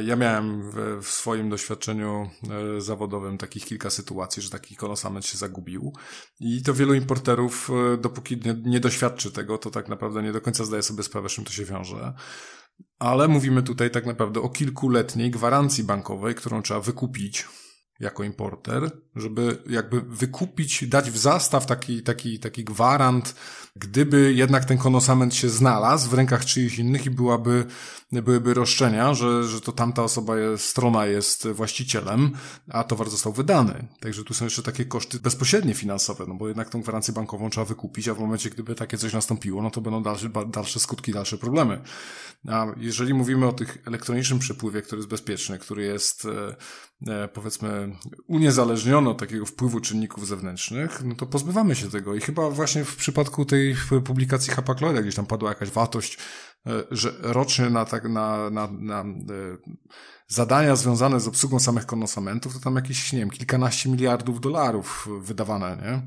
ja 0.03 0.15
miałem 0.15 0.71
w, 1.01 1.07
swoim 1.07 1.49
doświadczeniu 1.49 2.29
e, 2.77 2.81
zawodowym 2.81 3.37
takich 3.37 3.65
kilka 3.65 3.89
sytuacji, 3.89 4.43
że 4.43 4.49
taki 4.49 4.75
konosament 4.75 5.25
się 5.25 5.37
zagubił 5.37 5.93
i 6.39 6.63
to 6.63 6.73
wielu 6.73 6.93
importerów, 6.93 7.69
e, 7.93 7.97
dopóki 7.97 8.37
nie, 8.45 8.55
nie 8.63 8.79
doświadczy 8.79 9.31
tego, 9.31 9.57
to 9.57 9.71
tak 9.71 9.89
naprawdę 9.89 10.23
nie 10.23 10.31
do 10.31 10.41
końca 10.41 10.65
zdaje 10.65 10.83
sobie 10.83 11.03
sprawę, 11.03 11.29
z 11.29 11.31
czym 11.31 11.45
to 11.45 11.51
się 11.51 11.65
wiąże. 11.65 12.13
Ale 12.99 13.27
mówimy 13.27 13.63
tutaj 13.63 13.91
tak 13.91 14.05
naprawdę 14.05 14.41
o 14.41 14.49
kilkuletniej 14.49 15.31
gwarancji 15.31 15.83
bankowej, 15.83 16.35
którą 16.35 16.61
trzeba 16.61 16.79
wykupić 16.79 17.47
jako 18.01 18.23
importer, 18.23 18.91
żeby 19.15 19.63
jakby 19.69 20.01
wykupić, 20.01 20.87
dać 20.87 21.11
w 21.11 21.17
zastaw 21.17 21.65
taki, 21.65 22.03
taki, 22.03 22.39
taki 22.39 22.63
gwarant, 22.63 23.35
gdyby 23.75 24.33
jednak 24.33 24.65
ten 24.65 24.77
konosament 24.77 25.35
się 25.35 25.49
znalazł 25.49 26.09
w 26.09 26.13
rękach 26.13 26.45
czyichś 26.45 26.77
innych 26.77 27.05
i 27.05 27.09
byłaby 27.09 27.65
byłyby 28.11 28.53
roszczenia, 28.53 29.13
że, 29.13 29.43
że 29.43 29.61
to 29.61 29.71
tamta 29.71 30.03
osoba, 30.03 30.37
jest, 30.37 30.65
strona 30.65 31.05
jest 31.05 31.47
właścicielem, 31.47 32.31
a 32.69 32.83
towar 32.83 33.09
został 33.09 33.33
wydany. 33.33 33.87
Także 33.99 34.23
tu 34.23 34.33
są 34.33 34.45
jeszcze 34.45 34.63
takie 34.63 34.85
koszty 34.85 35.19
bezpośrednie 35.19 35.73
finansowe, 35.73 36.25
no 36.27 36.35
bo 36.35 36.47
jednak 36.47 36.69
tą 36.69 36.81
gwarancję 36.81 37.13
bankową 37.13 37.49
trzeba 37.49 37.65
wykupić, 37.65 38.07
a 38.07 38.13
w 38.13 38.19
momencie, 38.19 38.49
gdyby 38.49 38.75
takie 38.75 38.97
coś 38.97 39.13
nastąpiło, 39.13 39.61
no 39.61 39.71
to 39.71 39.81
będą 39.81 40.03
dalsze, 40.03 40.29
dalsze 40.47 40.79
skutki, 40.79 41.13
dalsze 41.13 41.37
problemy. 41.37 41.81
A 42.47 42.65
jeżeli 42.77 43.13
mówimy 43.13 43.47
o 43.47 43.53
tych 43.53 43.77
elektronicznym 43.85 44.39
przepływie, 44.39 44.81
który 44.81 44.99
jest 44.99 45.09
bezpieczny, 45.09 45.59
który 45.59 45.83
jest 45.83 46.25
e, 46.25 46.55
e, 47.23 47.27
powiedzmy 47.27 47.90
uniezależniony 48.27 49.09
od 49.09 49.17
takiego 49.17 49.45
wpływu 49.45 49.79
czynników 49.79 50.27
zewnętrznych, 50.27 51.03
no 51.05 51.15
to 51.15 51.25
pozbywamy 51.25 51.75
się 51.75 51.89
tego. 51.89 52.15
I 52.15 52.21
chyba 52.21 52.49
właśnie 52.49 52.85
w 52.85 52.95
przypadku 52.95 53.45
tej 53.45 53.75
publikacji 54.05 54.53
Hapakloida 54.53 55.01
gdzieś 55.01 55.15
tam 55.15 55.25
padła 55.25 55.49
jakaś 55.49 55.69
wartość 55.69 56.17
E, 56.67 56.83
że 56.91 57.13
rocznie 57.21 57.69
na, 57.69 57.85
tak, 57.85 58.09
na, 58.09 58.49
na, 58.49 58.67
na 58.71 59.01
e, 59.01 59.05
zadania 60.27 60.75
związane 60.75 61.19
z 61.19 61.27
obsługą 61.27 61.59
samych 61.59 61.85
konosamentów, 61.85 62.53
to 62.53 62.59
tam 62.59 62.75
jakieś, 62.75 63.13
nie 63.13 63.19
wiem, 63.19 63.29
kilkanaście 63.29 63.89
miliardów 63.89 64.41
dolarów 64.41 65.07
wydawane, 65.21 65.77
nie? 65.81 66.01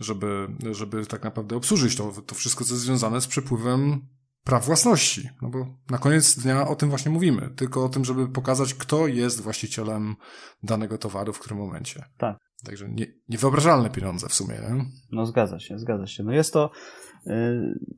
Żeby, 0.00 0.48
żeby 0.72 1.06
tak 1.06 1.24
naprawdę 1.24 1.56
obsłużyć 1.56 1.96
to, 1.96 2.12
to 2.26 2.34
wszystko, 2.34 2.64
co 2.64 2.74
jest 2.74 2.84
związane 2.84 3.20
z 3.20 3.26
przepływem 3.26 4.06
praw 4.46 4.66
własności. 4.66 5.28
No 5.42 5.48
bo 5.48 5.66
na 5.90 5.98
koniec 5.98 6.38
dnia 6.38 6.68
o 6.68 6.76
tym 6.76 6.88
właśnie 6.88 7.12
mówimy. 7.12 7.50
Tylko 7.56 7.84
o 7.84 7.88
tym, 7.88 8.04
żeby 8.04 8.28
pokazać, 8.28 8.74
kto 8.74 9.06
jest 9.06 9.40
właścicielem 9.40 10.16
danego 10.62 10.98
towaru 10.98 11.32
w 11.32 11.38
którym 11.38 11.58
momencie. 11.58 12.04
Tak. 12.18 12.36
Także 12.64 12.88
nie, 12.88 13.06
niewyobrażalne 13.28 13.90
pieniądze 13.90 14.28
w 14.28 14.34
sumie. 14.34 14.54
Nie? 14.54 14.84
No 15.12 15.26
zgadza 15.26 15.58
się, 15.58 15.78
zgadza 15.78 16.06
się. 16.06 16.22
No 16.22 16.32
jest 16.32 16.52
to, 16.52 16.70
y, 17.26 17.30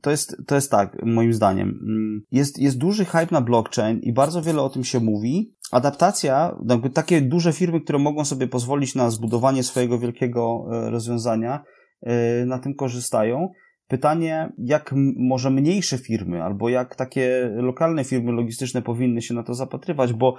to 0.01 0.11
jest, 0.11 0.37
to 0.47 0.55
jest 0.55 0.71
tak, 0.71 0.97
moim 1.05 1.33
zdaniem. 1.33 1.69
Mm, 1.69 2.21
jest, 2.31 2.59
jest 2.59 2.77
duży 2.77 3.05
hype 3.05 3.27
na 3.31 3.41
blockchain 3.41 3.99
i 3.99 4.13
bardzo 4.13 4.41
wiele 4.41 4.61
o 4.61 4.69
tym 4.69 4.83
się 4.83 4.99
mówi. 4.99 5.55
Adaptacja, 5.71 6.57
jakby 6.69 6.89
takie 6.89 7.21
duże 7.21 7.53
firmy, 7.53 7.81
które 7.81 7.99
mogą 7.99 8.25
sobie 8.25 8.47
pozwolić 8.47 8.95
na 8.95 9.09
zbudowanie 9.09 9.63
swojego 9.63 9.99
wielkiego 9.99 10.65
y, 10.87 10.89
rozwiązania, 10.89 11.63
y, 12.03 12.45
na 12.45 12.59
tym 12.59 12.75
korzystają. 12.75 13.49
Pytanie, 13.89 14.53
jak 14.57 14.93
może 15.17 15.51
mniejsze 15.51 15.97
firmy 15.97 16.43
albo 16.43 16.69
jak 16.69 16.95
takie 16.95 17.51
lokalne 17.55 18.03
firmy 18.03 18.31
logistyczne 18.31 18.81
powinny 18.81 19.21
się 19.21 19.33
na 19.33 19.43
to 19.43 19.53
zapatrywać, 19.53 20.13
bo 20.13 20.35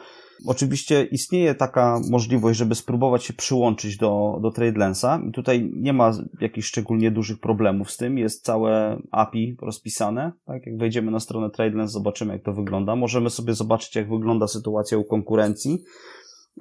oczywiście 0.47 1.05
istnieje 1.05 1.55
taka 1.55 2.01
możliwość, 2.11 2.59
żeby 2.59 2.75
spróbować 2.75 3.25
się 3.25 3.33
przyłączyć 3.33 3.97
do, 3.97 4.39
do 4.43 4.51
TradeLensa 4.51 5.23
tutaj 5.33 5.71
nie 5.77 5.93
ma 5.93 6.13
jakichś 6.41 6.69
szczególnie 6.69 7.11
dużych 7.11 7.41
problemów 7.41 7.91
z 7.91 7.97
tym, 7.97 8.19
jest 8.19 8.45
całe 8.45 9.03
API 9.11 9.57
rozpisane, 9.63 10.33
tak, 10.47 10.67
jak 10.67 10.79
wejdziemy 10.79 11.11
na 11.11 11.21
stronę 11.21 11.51
TradeLens 11.51 11.93
zobaczymy 11.93 12.33
jak 12.33 12.43
to 12.43 12.53
wygląda, 12.53 12.97
możemy 12.97 13.31
sobie 13.31 13.55
zobaczyć 13.55 13.97
jak 13.97 14.11
wygląda 14.11 14.47
sytuacja 14.47 14.99
u 14.99 15.05
konkurencji, 15.05 15.79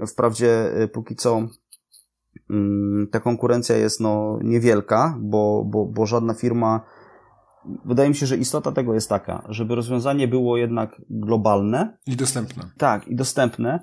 wprawdzie 0.08 0.82
y, 0.82 0.88
póki 0.88 1.16
co 1.16 1.48
ta 3.12 3.20
konkurencja 3.20 3.78
jest 3.78 4.00
no 4.00 4.40
niewielka, 4.44 5.18
bo, 5.20 5.64
bo, 5.66 5.86
bo 5.86 6.06
żadna 6.06 6.34
firma. 6.34 6.82
Wydaje 7.86 8.10
mi 8.10 8.16
się, 8.16 8.26
że 8.26 8.38
istota 8.38 8.72
tego 8.72 8.94
jest 8.94 9.10
taka, 9.10 9.46
żeby 9.50 9.76
rozwiązanie 9.76 10.28
było 10.28 10.58
jednak 10.58 11.02
globalne. 11.10 11.98
I 12.08 12.16
dostępne. 12.16 12.64
Tak, 12.78 13.08
i 13.08 13.16
dostępne, 13.16 13.80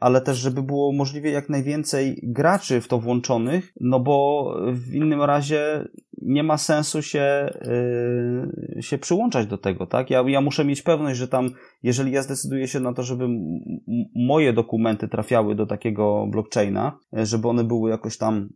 ale 0.00 0.20
też, 0.20 0.38
żeby 0.38 0.62
było 0.62 0.92
możliwie 0.92 1.30
jak 1.30 1.48
najwięcej 1.48 2.20
graczy 2.22 2.80
w 2.80 2.88
to 2.88 2.98
włączonych, 2.98 3.72
no 3.80 4.00
bo 4.00 4.46
w 4.72 4.94
innym 4.94 5.22
razie 5.22 5.88
nie 6.22 6.42
ma 6.42 6.58
sensu 6.58 7.02
się, 7.02 7.50
yy, 8.74 8.82
się 8.82 8.98
przyłączać 8.98 9.46
do 9.46 9.58
tego, 9.58 9.86
tak? 9.86 10.10
Ja, 10.10 10.24
ja 10.26 10.40
muszę 10.40 10.64
mieć 10.64 10.82
pewność, 10.82 11.18
że 11.18 11.28
tam, 11.28 11.50
jeżeli 11.82 12.12
ja 12.12 12.22
zdecyduję 12.22 12.68
się 12.68 12.80
na 12.80 12.92
to, 12.92 13.02
żeby 13.02 13.28
moje 14.14 14.52
dokumenty 14.52 15.08
trafiały 15.08 15.54
do 15.54 15.66
takiego 15.66 16.26
blockchaina, 16.30 16.98
żeby 17.12 17.48
one 17.48 17.64
były 17.64 17.90
jakoś 17.90 18.18
tam 18.18 18.48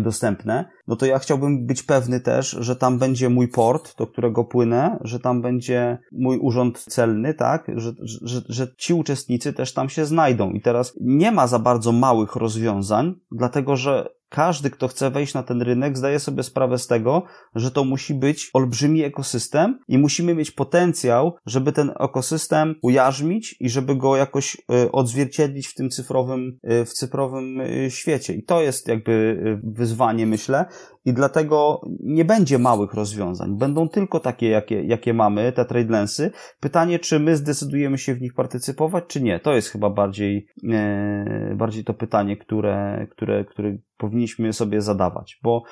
dostępne, 0.00 0.70
no 0.86 0.96
to 0.96 1.06
ja 1.06 1.18
chciałbym 1.18 1.66
być 1.66 1.82
pewny 1.82 2.20
też, 2.20 2.50
że 2.60 2.76
tam 2.76 2.98
będzie 2.98 3.28
mój 3.28 3.48
port, 3.48 3.96
do 3.98 4.06
którego 4.06 4.44
płynę, 4.44 4.98
że 5.00 5.20
tam 5.20 5.42
będzie 5.42 5.98
mój 6.12 6.38
urząd 6.38 6.78
celny, 6.78 7.34
tak, 7.34 7.66
że, 7.76 7.92
że, 8.02 8.40
że 8.48 8.74
ci 8.78 8.94
uczestnicy 8.94 9.52
też 9.52 9.74
tam 9.74 9.88
się 9.88 10.06
znajdą. 10.06 10.50
I 10.50 10.60
teraz 10.60 10.94
nie 11.00 11.32
ma 11.32 11.46
za 11.46 11.58
bardzo 11.58 11.92
małych 11.92 12.36
rozwiązań, 12.36 13.14
dlatego 13.32 13.76
że 13.76 14.19
każdy, 14.30 14.70
kto 14.70 14.88
chce 14.88 15.10
wejść 15.10 15.34
na 15.34 15.42
ten 15.42 15.62
rynek, 15.62 15.98
zdaje 15.98 16.18
sobie 16.18 16.42
sprawę 16.42 16.78
z 16.78 16.86
tego, 16.86 17.22
że 17.54 17.70
to 17.70 17.84
musi 17.84 18.14
być 18.14 18.50
olbrzymi 18.52 19.02
ekosystem 19.02 19.78
i 19.88 19.98
musimy 19.98 20.34
mieć 20.34 20.50
potencjał, 20.50 21.36
żeby 21.46 21.72
ten 21.72 21.92
ekosystem 22.00 22.74
ujarzmić 22.82 23.56
i 23.60 23.70
żeby 23.70 23.96
go 23.96 24.16
jakoś 24.16 24.54
y, 24.54 24.92
odzwierciedlić 24.92 25.66
w 25.66 25.74
tym 25.74 25.90
cyfrowym, 25.90 26.58
y, 26.70 26.84
w 26.84 26.92
cyfrowym 26.92 27.60
y, 27.60 27.90
świecie. 27.90 28.34
I 28.34 28.44
to 28.44 28.62
jest 28.62 28.88
jakby 28.88 29.36
wyzwanie, 29.64 30.26
myślę. 30.26 30.64
I 31.04 31.12
dlatego 31.12 31.80
nie 32.00 32.24
będzie 32.24 32.58
małych 32.58 32.94
rozwiązań. 32.94 33.58
Będą 33.58 33.88
tylko 33.88 34.20
takie, 34.20 34.48
jakie, 34.48 34.82
jakie 34.82 35.14
mamy, 35.14 35.52
te 35.52 35.64
trade 35.64 35.90
lensy. 35.90 36.30
Pytanie, 36.60 36.98
czy 36.98 37.20
my 37.20 37.36
zdecydujemy 37.36 37.98
się 37.98 38.14
w 38.14 38.20
nich 38.20 38.34
partycypować, 38.34 39.04
czy 39.08 39.22
nie. 39.22 39.40
To 39.40 39.54
jest 39.54 39.68
chyba 39.68 39.90
bardziej, 39.90 40.46
e, 40.72 41.54
bardziej 41.56 41.84
to 41.84 41.94
pytanie, 41.94 42.36
które, 42.36 43.06
które, 43.10 43.44
które 43.44 43.76
powinniśmy 43.96 44.52
sobie 44.52 44.82
zadawać, 44.82 45.38
bo 45.42 45.62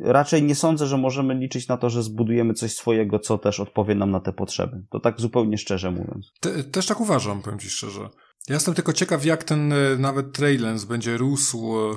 raczej 0.00 0.42
nie 0.42 0.54
sądzę, 0.54 0.86
że 0.86 0.98
możemy 0.98 1.34
liczyć 1.34 1.68
na 1.68 1.76
to, 1.76 1.90
że 1.90 2.02
zbudujemy 2.02 2.54
coś 2.54 2.72
swojego, 2.72 3.18
co 3.18 3.38
też 3.38 3.60
odpowie 3.60 3.94
nam 3.94 4.10
na 4.10 4.20
te 4.20 4.32
potrzeby. 4.32 4.84
To 4.90 5.00
tak 5.00 5.20
zupełnie 5.20 5.58
szczerze 5.58 5.90
mówiąc. 5.90 6.32
Te, 6.40 6.64
też 6.64 6.86
tak 6.86 7.00
uważam, 7.00 7.42
powiem 7.42 7.58
Ci 7.58 7.70
szczerze. 7.70 8.00
Ja 8.48 8.54
jestem 8.54 8.74
tylko 8.74 8.92
ciekaw, 8.92 9.24
jak 9.24 9.44
ten 9.44 9.72
e, 9.72 9.76
nawet 9.98 10.32
Trailens 10.32 10.84
będzie 10.84 11.16
rósł 11.16 11.74
e, 11.78 11.96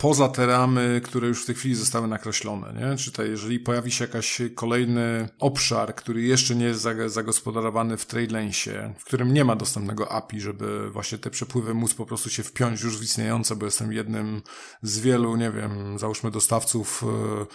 poza 0.00 0.28
te 0.28 0.46
ramy, 0.46 1.00
które 1.04 1.28
już 1.28 1.42
w 1.42 1.46
tej 1.46 1.54
chwili 1.54 1.74
zostały 1.74 2.08
nakreślone, 2.08 2.72
nie? 2.72 2.96
Czy 2.96 3.12
to 3.12 3.22
jeżeli 3.22 3.60
pojawi 3.60 3.90
się 3.90 4.04
jakiś 4.04 4.42
kolejny 4.54 5.28
obszar, 5.38 5.94
który 5.94 6.22
jeszcze 6.22 6.54
nie 6.54 6.64
jest 6.64 6.86
zagospodarowany 7.06 7.96
w 7.96 8.06
TradeLensie, 8.06 8.94
w 8.98 9.04
którym 9.04 9.34
nie 9.34 9.44
ma 9.44 9.56
dostępnego 9.56 10.12
API, 10.12 10.40
żeby 10.40 10.90
właśnie 10.90 11.18
te 11.18 11.30
przepływy 11.30 11.74
móc 11.74 11.94
po 11.94 12.06
prostu 12.06 12.30
się 12.30 12.42
wpiąć 12.42 12.82
już 12.82 12.98
w 12.98 13.02
istniejące, 13.02 13.56
bo 13.56 13.64
jestem 13.64 13.92
jednym 13.92 14.42
z 14.82 14.98
wielu, 14.98 15.36
nie 15.36 15.50
wiem, 15.50 15.98
załóżmy 15.98 16.30
dostawców 16.30 17.04
e, 17.04 17.46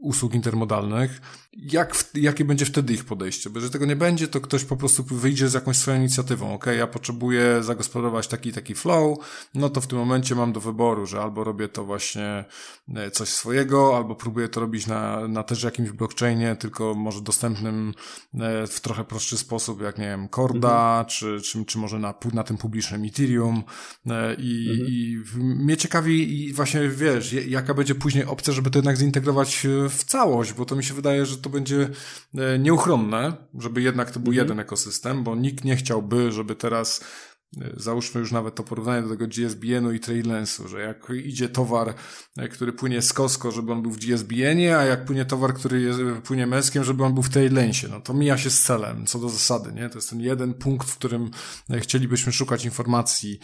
usług 0.00 0.34
intermodalnych, 0.34 1.20
jak, 1.58 2.04
jakie 2.14 2.44
będzie 2.44 2.64
wtedy 2.64 2.94
ich 2.94 3.04
podejście? 3.04 3.50
Bo 3.50 3.58
jeżeli 3.58 3.72
tego 3.72 3.86
nie 3.86 3.96
będzie, 3.96 4.28
to 4.28 4.40
ktoś 4.40 4.64
po 4.64 4.76
prostu 4.76 5.04
wyjdzie 5.04 5.48
z 5.48 5.54
jakąś 5.54 5.76
swoją 5.76 5.98
inicjatywą. 5.98 6.54
Ok, 6.54 6.66
ja 6.78 6.86
potrzebuję 6.86 7.62
zagospodarować 7.62 8.28
taki 8.28 8.52
taki 8.52 8.74
flow, 8.74 9.18
no 9.54 9.68
to 9.70 9.80
w 9.80 9.86
tym 9.86 9.98
momencie 9.98 10.34
mam 10.34 10.52
do 10.52 10.60
wyboru, 10.60 11.06
że 11.06 11.20
albo 11.22 11.44
robię 11.44 11.68
to 11.68 11.84
właśnie 11.84 12.44
e, 12.94 13.10
coś 13.10 13.28
swojego, 13.28 13.96
albo 13.96 14.14
próbuję 14.14 14.48
to 14.48 14.60
robić 14.60 14.86
na, 14.86 15.28
na 15.28 15.42
też 15.42 15.62
jakimś 15.62 15.90
blockchainie, 15.90 16.56
tylko 16.56 16.94
może 16.94 17.20
dostępnym 17.20 17.94
e, 18.34 18.66
w 18.66 18.80
trochę 18.80 19.04
prostszy 19.04 19.38
sposób, 19.38 19.82
jak 19.82 19.98
nie 19.98 20.04
wiem, 20.04 20.28
Corda, 20.28 20.88
mhm. 20.88 21.06
czy, 21.06 21.40
czy, 21.40 21.64
czy 21.64 21.78
może 21.78 21.98
na, 21.98 22.14
na 22.32 22.44
tym 22.44 22.56
publicznym 22.56 23.04
Ethereum. 23.04 23.62
E, 24.06 24.34
I, 24.34 24.70
mhm. 24.70 24.88
i 24.88 25.24
mnie 25.38 25.76
ciekawi 25.76 26.44
i 26.44 26.52
właśnie 26.52 26.88
wiesz, 26.88 27.32
jaka 27.32 27.74
będzie 27.74 27.94
później 27.94 28.24
opcja, 28.24 28.52
żeby 28.52 28.70
to 28.70 28.78
jednak 28.78 28.96
zintegrować 28.96 29.66
w 29.90 30.04
całość, 30.04 30.52
bo 30.52 30.64
to 30.64 30.76
mi 30.76 30.84
się 30.84 30.94
wydaje, 30.94 31.26
że 31.26 31.36
to 31.46 31.50
będzie 31.50 31.88
e, 32.34 32.58
nieuchronne, 32.58 33.36
żeby 33.58 33.82
jednak 33.82 34.10
to 34.10 34.20
był 34.20 34.32
mhm. 34.32 34.44
jeden 34.46 34.60
ekosystem, 34.60 35.24
bo 35.24 35.36
nikt 35.36 35.64
nie 35.64 35.76
chciałby, 35.76 36.32
żeby 36.32 36.54
teraz 36.54 37.04
Załóżmy 37.76 38.20
już 38.20 38.32
nawet 38.32 38.54
to 38.54 38.62
porównanie 38.62 39.02
do 39.02 39.08
tego 39.08 39.26
GSBN-u 39.26 39.92
i 39.92 40.00
Trailensu, 40.00 40.68
że 40.68 40.80
jak 40.80 41.10
idzie 41.24 41.48
towar, 41.48 41.94
e, 42.36 42.48
który 42.48 42.72
płynie 42.72 43.02
z 43.02 43.12
Costco, 43.12 43.50
żeby 43.50 43.72
on 43.72 43.82
był 43.82 43.90
w 43.90 43.98
GSBN-ie, 43.98 44.78
a 44.78 44.84
jak 44.84 45.04
płynie 45.04 45.24
towar, 45.24 45.54
który 45.54 45.80
jest, 45.80 46.00
płynie 46.24 46.46
męskiem, 46.46 46.84
żeby 46.84 47.04
on 47.04 47.14
był 47.14 47.22
w 47.22 47.30
Trailensie. 47.30 47.88
No 47.88 48.00
to 48.00 48.14
mija 48.14 48.38
się 48.38 48.50
z 48.50 48.62
celem, 48.62 49.06
co 49.06 49.18
do 49.18 49.28
zasady, 49.28 49.72
nie? 49.72 49.88
To 49.88 49.98
jest 49.98 50.10
ten 50.10 50.20
jeden 50.20 50.54
punkt, 50.54 50.88
w 50.88 50.96
którym 50.98 51.30
chcielibyśmy 51.80 52.32
szukać 52.32 52.64
informacji 52.64 53.38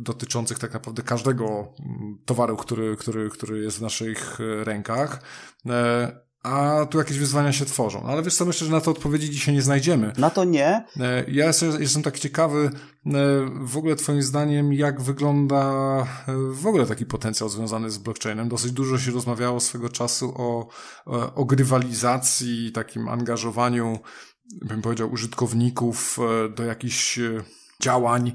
dotyczących 0.00 0.58
tak 0.58 0.72
naprawdę 0.72 1.02
każdego 1.02 1.44
mm, 1.46 2.18
towaru, 2.24 2.56
który, 2.56 2.96
który, 2.96 3.30
który 3.30 3.62
jest 3.62 3.78
w 3.78 3.82
naszych 3.82 4.38
rękach 4.64 5.22
a 6.42 6.86
tu 6.90 6.98
jakieś 6.98 7.18
wyzwania 7.18 7.52
się 7.52 7.64
tworzą. 7.64 8.02
Ale 8.06 8.22
wiesz 8.22 8.36
co, 8.36 8.44
myślę, 8.44 8.66
że 8.66 8.72
na 8.72 8.80
to 8.80 8.90
odpowiedzi 8.90 9.30
dzisiaj 9.30 9.54
nie 9.54 9.62
znajdziemy. 9.62 10.12
Na 10.18 10.30
to 10.30 10.44
nie. 10.44 10.84
E, 11.00 11.24
ja 11.28 11.46
jestem, 11.46 11.82
jestem 11.82 12.02
tak 12.02 12.18
ciekawy 12.18 12.70
e, 13.06 13.10
w 13.60 13.76
ogóle 13.76 13.96
twoim 13.96 14.22
zdaniem, 14.22 14.72
jak 14.72 15.00
wygląda 15.00 15.62
e, 16.28 16.34
w 16.52 16.66
ogóle 16.66 16.86
taki 16.86 17.06
potencjał 17.06 17.48
związany 17.48 17.90
z 17.90 17.98
blockchainem. 17.98 18.48
Dosyć 18.48 18.72
dużo 18.72 18.98
się 18.98 19.10
rozmawiało 19.10 19.60
swego 19.60 19.88
czasu 19.88 20.34
o, 20.36 20.68
o 21.34 21.44
grywalizacji, 21.44 22.72
takim 22.72 23.08
angażowaniu, 23.08 23.98
bym 24.62 24.82
powiedział, 24.82 25.12
użytkowników 25.12 26.18
do 26.56 26.64
jakichś 26.64 27.20
działań 27.82 28.32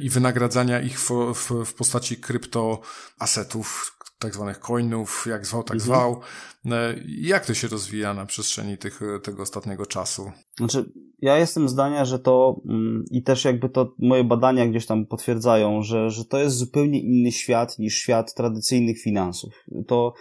i 0.00 0.10
wynagradzania 0.10 0.80
ich 0.80 1.00
w, 1.00 1.34
w, 1.34 1.64
w 1.64 1.74
postaci 1.74 2.16
kryptoasetów, 2.16 3.96
tak 4.20 4.34
zwanych 4.34 4.60
coinów, 4.60 5.26
jak 5.30 5.46
zwał, 5.46 5.62
tak 5.62 5.76
mhm. 5.76 5.86
zwał. 5.86 6.20
E, 6.66 6.94
jak 7.20 7.46
to 7.46 7.54
się 7.54 7.68
rozwija 7.68 8.14
na 8.14 8.26
przestrzeni 8.26 8.78
tych, 8.78 9.00
tego 9.22 9.42
ostatniego 9.42 9.86
czasu? 9.86 10.30
Znaczy, 10.58 10.92
ja 11.22 11.38
jestem 11.38 11.68
zdania, 11.68 12.04
że 12.04 12.18
to 12.18 12.60
mm, 12.68 13.04
i 13.10 13.22
też 13.22 13.44
jakby 13.44 13.68
to 13.68 13.94
moje 13.98 14.24
badania 14.24 14.66
gdzieś 14.66 14.86
tam 14.86 15.06
potwierdzają, 15.06 15.82
że, 15.82 16.10
że 16.10 16.24
to 16.24 16.38
jest 16.38 16.56
zupełnie 16.56 17.00
inny 17.00 17.32
świat 17.32 17.78
niż 17.78 17.94
świat 17.94 18.34
tradycyjnych 18.34 19.00
finansów. 19.02 19.54
To, 19.86 20.12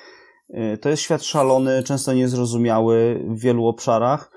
e, 0.49 0.77
to 0.77 0.89
jest 0.89 1.03
świat 1.03 1.23
szalony, 1.23 1.83
często 1.83 2.13
niezrozumiały 2.13 3.25
w 3.29 3.41
wielu 3.41 3.65
obszarach. 3.65 4.31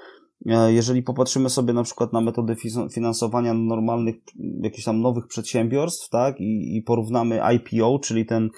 E, 0.46 0.72
jeżeli 0.72 1.02
popatrzymy 1.02 1.50
sobie 1.50 1.72
na 1.72 1.82
przykład 1.82 2.12
na 2.12 2.20
metody 2.20 2.56
finansowania 2.94 3.54
normalnych, 3.54 4.16
jakichś 4.62 4.84
tam 4.84 5.00
nowych 5.00 5.26
przedsiębiorstw, 5.26 6.08
tak, 6.08 6.40
i, 6.40 6.76
i 6.76 6.82
porównamy 6.82 7.40
IPO, 7.54 7.98
czyli 7.98 8.26
ten 8.26 8.50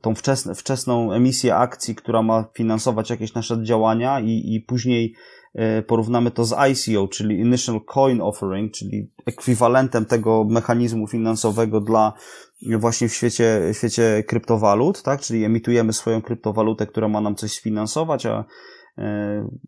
tą 0.00 0.14
wczesne, 0.14 0.54
wczesną 0.54 1.12
emisję 1.12 1.56
akcji, 1.56 1.94
która 1.94 2.22
ma 2.22 2.44
finansować 2.54 3.10
jakieś 3.10 3.34
nasze 3.34 3.62
działania 3.62 4.20
i, 4.20 4.54
i 4.54 4.60
później 4.60 5.14
e, 5.54 5.82
porównamy 5.82 6.30
to 6.30 6.44
z 6.44 6.52
ICO, 6.52 7.08
czyli 7.08 7.40
Initial 7.40 7.80
Coin 7.84 8.20
Offering, 8.20 8.72
czyli 8.72 9.10
ekwiwalentem 9.26 10.04
tego 10.04 10.44
mechanizmu 10.44 11.06
finansowego 11.06 11.80
dla 11.80 12.12
właśnie 12.78 13.08
w 13.08 13.14
świecie, 13.14 13.60
w 13.72 13.76
świecie 13.76 14.24
kryptowalut, 14.26 15.02
tak? 15.02 15.20
Czyli 15.20 15.44
emitujemy 15.44 15.92
swoją 15.92 16.22
kryptowalutę, 16.22 16.86
która 16.86 17.08
ma 17.08 17.20
nam 17.20 17.34
coś 17.34 17.52
sfinansować, 17.52 18.26
a 18.26 18.44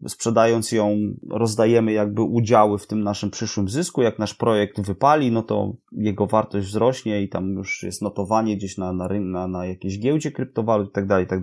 sprzedając 0.09 0.73
ją, 0.73 0.99
rozdajemy 1.31 1.93
jakby 1.93 2.23
udziały 2.23 2.79
w 2.79 2.87
tym 2.87 3.03
naszym 3.03 3.31
przyszłym 3.31 3.69
zysku. 3.69 4.03
Jak 4.03 4.19
nasz 4.19 4.35
projekt 4.35 4.81
wypali, 4.81 5.33
no 5.33 5.43
to 5.43 5.73
jego 5.93 6.27
wartość 6.27 6.67
wzrośnie 6.67 7.23
i 7.23 7.29
tam 7.29 7.53
już 7.53 7.83
jest 7.83 8.03
notowanie 8.03 8.57
gdzieś 8.57 8.79
na, 8.79 8.93
na, 8.93 9.09
na, 9.21 9.49
na 9.49 9.67
jakiejś 9.67 9.99
giełdzie 9.99 10.33
kryptowalut 10.33 10.89
i 10.89 10.93
tak 10.93 11.07
dalej, 11.07 11.25
i 11.25 11.29
tak. 11.29 11.43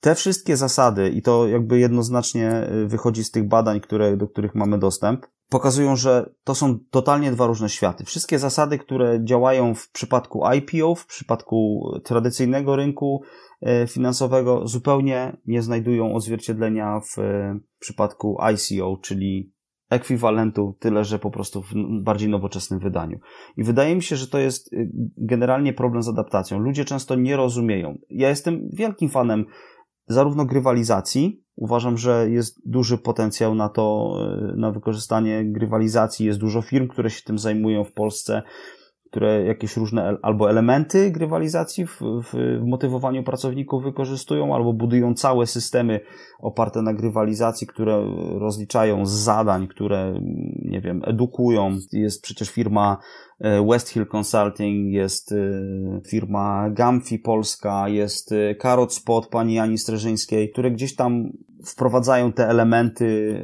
Te 0.00 0.14
wszystkie 0.14 0.56
zasady, 0.56 1.08
i 1.08 1.22
to 1.22 1.48
jakby 1.48 1.78
jednoznacznie 1.78 2.50
e, 2.50 2.86
wychodzi 2.86 3.24
z 3.24 3.30
tych 3.30 3.48
badań, 3.48 3.80
które, 3.80 4.16
do 4.16 4.28
których 4.28 4.54
mamy 4.54 4.78
dostęp, 4.78 5.26
pokazują, 5.48 5.96
że 5.96 6.30
to 6.44 6.54
są 6.54 6.78
totalnie 6.90 7.32
dwa 7.32 7.46
różne 7.46 7.68
światy. 7.68 8.04
Wszystkie 8.04 8.38
zasady, 8.38 8.78
które 8.78 9.24
działają 9.24 9.74
w 9.74 9.90
przypadku 9.90 10.42
IPO, 10.56 10.94
w 10.94 11.06
przypadku 11.06 11.88
tradycyjnego 12.04 12.76
rynku 12.76 13.22
e, 13.60 13.86
finansowego, 13.86 14.66
zupełnie 14.66 15.36
nie 15.46 15.62
znajdują 15.62 16.14
odzwierciedlenia 16.14 17.00
w 17.00 17.18
e, 17.18 17.58
przypadku 17.78 18.36
ICO, 18.40 18.96
czyli 19.02 19.56
ekwiwalentu, 19.90 20.76
tyle 20.78 21.04
że 21.04 21.18
po 21.18 21.30
prostu 21.30 21.62
w 21.62 21.72
bardziej 22.02 22.28
nowoczesnym 22.28 22.80
wydaniu. 22.80 23.18
I 23.56 23.64
wydaje 23.64 23.96
mi 23.96 24.02
się, 24.02 24.16
że 24.16 24.28
to 24.28 24.38
jest 24.38 24.72
y, 24.72 24.90
generalnie 25.16 25.72
problem 25.72 26.02
z 26.02 26.08
adaptacją. 26.08 26.58
Ludzie 26.58 26.84
często 26.84 27.14
nie 27.14 27.36
rozumieją. 27.36 27.98
Ja 28.10 28.28
jestem 28.28 28.68
wielkim 28.72 29.08
fanem 29.08 29.44
zarówno 30.08 30.44
grywalizacji, 30.44 31.42
uważam, 31.56 31.98
że 31.98 32.30
jest 32.30 32.68
duży 32.68 32.98
potencjał 32.98 33.54
na 33.54 33.68
to, 33.68 34.16
y, 34.52 34.56
na 34.56 34.70
wykorzystanie 34.70 35.44
grywalizacji. 35.44 36.26
Jest 36.26 36.38
dużo 36.38 36.62
firm, 36.62 36.88
które 36.88 37.10
się 37.10 37.22
tym 37.22 37.38
zajmują 37.38 37.84
w 37.84 37.92
Polsce 37.92 38.42
które 39.10 39.44
jakieś 39.44 39.76
różne 39.76 40.16
albo 40.22 40.50
elementy 40.50 41.10
grywalizacji 41.10 41.86
w, 41.86 42.00
w, 42.00 42.60
motywowaniu 42.66 43.24
pracowników 43.24 43.82
wykorzystują, 43.82 44.54
albo 44.54 44.72
budują 44.72 45.14
całe 45.14 45.46
systemy 45.46 46.00
oparte 46.38 46.82
na 46.82 46.94
grywalizacji, 46.94 47.66
które 47.66 48.06
rozliczają 48.38 49.06
z 49.06 49.12
zadań, 49.12 49.68
które, 49.68 50.20
nie 50.62 50.80
wiem, 50.80 51.02
edukują. 51.04 51.76
Jest 51.92 52.22
przecież 52.22 52.50
firma 52.50 52.98
E, 53.40 53.66
West 53.66 53.88
Hill 53.88 54.06
Consulting, 54.06 54.92
jest 54.92 55.32
e, 55.32 55.36
firma 56.10 56.70
Gamfi 56.70 57.18
Polska, 57.18 57.88
jest 57.88 58.32
e, 58.32 58.54
Carrot 58.54 58.94
Spot 58.94 59.26
pani 59.26 59.58
Ani 59.58 59.78
Streżyńskiej, 59.78 60.50
które 60.50 60.70
gdzieś 60.70 60.94
tam 60.94 61.32
wprowadzają 61.66 62.32
te 62.32 62.48
elementy 62.48 63.40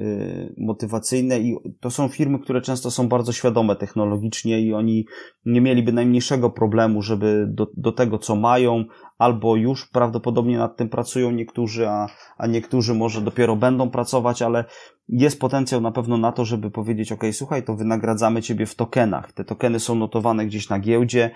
motywacyjne 0.59 1.41
i 1.41 1.57
to 1.81 1.91
są 1.91 2.09
firmy, 2.09 2.39
które 2.39 2.61
często 2.61 2.91
są 2.91 3.09
bardzo 3.09 3.33
świadome 3.33 3.77
technologicznie 3.77 4.61
i 4.61 4.73
oni 4.73 5.07
nie 5.45 5.61
mieliby 5.61 5.93
najmniejszego 5.93 6.51
problemu, 6.51 7.03
żeby 7.03 7.47
do, 7.49 7.67
do 7.77 7.93
tego, 7.93 8.19
co 8.19 8.37
mają, 8.37 8.85
albo 9.19 9.57
już 9.57 9.89
prawdopodobnie 9.89 10.59
nad 10.59 10.77
tym 10.77 10.89
pracują 10.89 11.31
niektórzy, 11.31 11.89
a, 11.89 12.07
a 12.37 12.47
niektórzy 12.47 12.95
może 12.95 13.21
dopiero 13.21 13.57
będą 13.57 13.91
pracować, 13.91 14.43
ale 14.43 14.65
jest 15.09 15.41
potencjał 15.41 15.81
na 15.81 15.93
pewno 15.93 16.19
na 16.19 16.33
to, 16.33 16.45
żeby 16.45 16.71
powiedzieć, 16.71 17.13
ok, 17.13 17.25
słuchaj, 17.33 17.63
to 17.63 17.77
wynagradzamy 17.77 18.43
ciebie 18.43 18.67
w 18.67 18.75
tokenach. 18.75 19.33
Te 19.33 19.45
tokeny 19.45 19.81
są 19.81 19.95
notowane 19.95 20.47
gdzieś 20.47 20.69
na 20.69 20.79
giełdzie. 20.79 21.31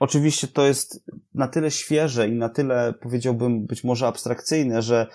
Oczywiście 0.00 0.48
to 0.48 0.66
jest 0.66 1.04
na 1.34 1.48
tyle 1.48 1.70
świeże 1.70 2.28
i 2.28 2.32
na 2.32 2.48
tyle, 2.48 2.94
powiedziałbym, 3.02 3.66
być 3.66 3.84
może 3.84 4.06
abstrakcyjne, 4.06 4.82
że 4.82 5.06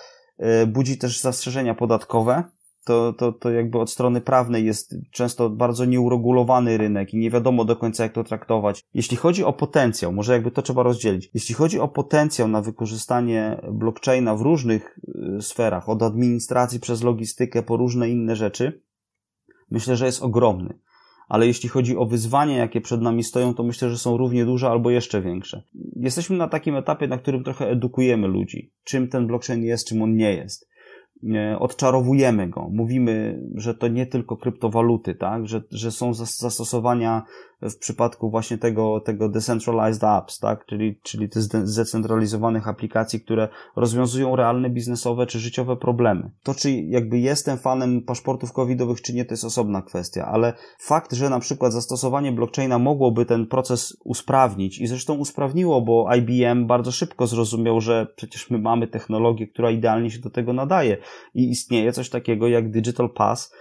budzi 0.67 0.97
też 0.97 1.21
zastrzeżenia 1.21 1.75
podatkowe, 1.75 2.43
to, 2.87 3.13
to, 3.13 3.31
to 3.31 3.51
jakby 3.51 3.79
od 3.79 3.91
strony 3.91 4.21
prawnej 4.21 4.65
jest 4.65 4.95
często 5.11 5.49
bardzo 5.49 5.85
nieuregulowany 5.85 6.77
rynek 6.77 7.13
i 7.13 7.17
nie 7.17 7.31
wiadomo 7.31 7.65
do 7.65 7.75
końca, 7.75 8.03
jak 8.03 8.13
to 8.13 8.23
traktować. 8.23 8.83
Jeśli 8.93 9.17
chodzi 9.17 9.43
o 9.43 9.53
potencjał, 9.53 10.13
może 10.13 10.33
jakby 10.33 10.51
to 10.51 10.61
trzeba 10.61 10.83
rozdzielić. 10.83 11.29
Jeśli 11.33 11.55
chodzi 11.55 11.79
o 11.79 11.87
potencjał 11.87 12.47
na 12.47 12.61
wykorzystanie 12.61 13.61
blockchaina 13.71 14.35
w 14.35 14.41
różnych 14.41 14.99
y, 15.37 15.41
sferach, 15.41 15.89
od 15.89 16.03
administracji 16.03 16.79
przez 16.79 17.03
logistykę 17.03 17.63
po 17.63 17.77
różne 17.77 18.09
inne 18.09 18.35
rzeczy, 18.35 18.81
myślę, 19.71 19.95
że 19.95 20.05
jest 20.05 20.23
ogromny. 20.23 20.79
Ale 21.27 21.47
jeśli 21.47 21.69
chodzi 21.69 21.97
o 21.97 22.05
wyzwania, 22.05 22.57
jakie 22.57 22.81
przed 22.81 23.01
nami 23.01 23.23
stoją, 23.23 23.53
to 23.53 23.63
myślę, 23.63 23.89
że 23.89 23.97
są 23.97 24.17
równie 24.17 24.45
duże 24.45 24.69
albo 24.69 24.89
jeszcze 24.89 25.21
większe. 25.21 25.63
Jesteśmy 25.95 26.37
na 26.37 26.47
takim 26.47 26.75
etapie, 26.75 27.07
na 27.07 27.17
którym 27.17 27.43
trochę 27.43 27.69
edukujemy 27.69 28.27
ludzi, 28.27 28.71
czym 28.83 29.07
ten 29.07 29.27
blockchain 29.27 29.63
jest, 29.63 29.87
czym 29.87 30.01
on 30.01 30.15
nie 30.15 30.33
jest 30.33 30.67
odczarowujemy 31.59 32.49
go. 32.49 32.69
Mówimy, 32.71 33.41
że 33.55 33.73
to 33.73 33.87
nie 33.87 34.05
tylko 34.05 34.37
kryptowaluty, 34.37 35.15
tak? 35.15 35.47
Że, 35.47 35.61
że 35.71 35.91
są 35.91 36.13
zastosowania 36.13 37.23
w 37.61 37.77
przypadku 37.77 38.29
właśnie 38.29 38.57
tego, 38.57 38.99
tego 38.99 39.29
decentralized 39.29 40.03
apps, 40.03 40.39
tak? 40.39 40.65
Czyli, 40.65 40.99
czyli 41.03 41.29
tych 41.29 41.41
zdecentralizowanych 41.41 42.67
aplikacji, 42.67 43.21
które 43.21 43.49
rozwiązują 43.75 44.35
realne 44.35 44.69
biznesowe 44.69 45.25
czy 45.25 45.39
życiowe 45.39 45.75
problemy. 45.75 46.31
To, 46.43 46.53
czy 46.53 46.71
jakby 46.71 47.19
jestem 47.19 47.57
fanem 47.57 48.01
paszportów 48.01 48.53
covidowych, 48.53 49.01
czy 49.01 49.13
nie, 49.13 49.25
to 49.25 49.33
jest 49.33 49.45
osobna 49.45 49.81
kwestia, 49.81 50.25
ale 50.25 50.53
fakt, 50.79 51.13
że 51.13 51.29
na 51.29 51.39
przykład 51.39 51.73
zastosowanie 51.73 52.31
blockchaina 52.31 52.79
mogłoby 52.79 53.25
ten 53.25 53.47
proces 53.47 53.97
usprawnić 54.03 54.79
i 54.79 54.87
zresztą 54.87 55.13
usprawniło, 55.13 55.81
bo 55.81 56.15
IBM 56.15 56.67
bardzo 56.67 56.91
szybko 56.91 57.27
zrozumiał, 57.27 57.81
że 57.81 58.07
przecież 58.15 58.49
my 58.49 58.57
mamy 58.57 58.87
technologię, 58.87 59.47
która 59.47 59.71
idealnie 59.71 60.11
się 60.11 60.19
do 60.19 60.29
tego 60.29 60.53
nadaje 60.53 60.97
i 61.33 61.49
istnieje 61.49 61.91
coś 61.91 62.09
takiego 62.09 62.47
jak 62.47 62.71
Digital 62.71 63.09
Pass, 63.09 63.53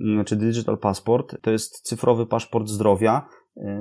mm, 0.00 0.24
czy 0.24 0.36
Digital 0.36 0.78
Passport, 0.78 1.36
to 1.42 1.50
jest 1.50 1.80
cyfrowy 1.80 2.26
paszport 2.26 2.68
zdrowia, 2.68 3.26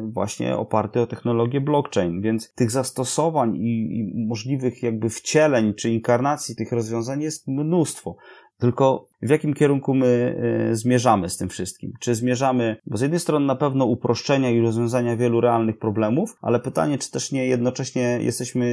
właśnie 0.03 0.57
oparty 0.57 1.01
o 1.01 1.07
technologię 1.07 1.61
blockchain, 1.61 2.21
więc 2.21 2.53
tych 2.53 2.71
zastosowań 2.71 3.55
i, 3.55 3.99
i, 3.99 4.27
możliwych 4.27 4.83
jakby 4.83 5.09
wcieleń 5.09 5.73
czy 5.73 5.89
inkarnacji 5.89 6.55
tych 6.55 6.71
rozwiązań 6.71 7.21
jest 7.21 7.47
mnóstwo. 7.47 8.15
Tylko 8.59 9.07
w 9.21 9.29
jakim 9.29 9.53
kierunku 9.53 9.93
my 9.93 10.35
y, 10.71 10.75
zmierzamy 10.75 11.29
z 11.29 11.37
tym 11.37 11.49
wszystkim? 11.49 11.93
Czy 11.99 12.15
zmierzamy, 12.15 12.75
bo 12.85 12.97
z 12.97 13.01
jednej 13.01 13.19
strony 13.19 13.45
na 13.45 13.55
pewno 13.55 13.85
uproszczenia 13.85 14.51
i 14.51 14.61
rozwiązania 14.61 15.17
wielu 15.17 15.41
realnych 15.41 15.77
problemów, 15.77 16.37
ale 16.41 16.59
pytanie, 16.59 16.97
czy 16.97 17.11
też 17.11 17.31
nie 17.31 17.47
jednocześnie 17.47 18.19
jesteśmy 18.21 18.65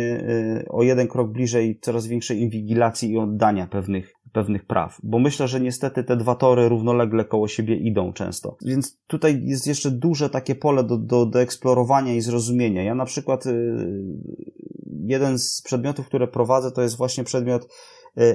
y, 0.62 0.68
o 0.68 0.82
jeden 0.82 1.09
krok 1.09 1.32
bliżej 1.32 1.78
coraz 1.80 2.07
większej 2.07 2.40
inwigilacji 2.40 3.11
i 3.11 3.18
oddania 3.18 3.66
pewnych 3.66 4.15
pewnych 4.37 4.66
praw, 4.66 4.99
bo 5.03 5.18
myślę, 5.18 5.49
że 5.49 5.61
niestety 5.61 6.05
te 6.05 6.16
dwa 6.16 6.34
tory 6.34 6.68
równolegle 6.68 7.24
koło 7.24 7.49
siebie 7.49 7.76
idą 7.76 8.12
często. 8.12 8.57
Więc 8.64 8.99
tutaj 9.07 9.43
jest 9.45 9.66
jeszcze 9.66 9.91
duże 9.91 10.30
takie 10.30 10.55
pole 10.55 10.84
do, 10.84 10.97
do, 10.97 11.26
do 11.26 11.41
eksplorowania 11.41 12.14
i 12.14 12.20
zrozumienia. 12.20 12.82
Ja 12.82 12.95
na 12.95 13.05
przykład 13.05 13.47
y, 13.47 13.53
jeden 15.05 15.39
z 15.39 15.62
przedmiotów, 15.62 16.07
które 16.07 16.28
prowadzę, 16.28 16.72
to 16.72 16.82
jest 16.82 16.97
właśnie 16.97 17.24
przedmiot 17.24 17.64
y, 17.64 17.68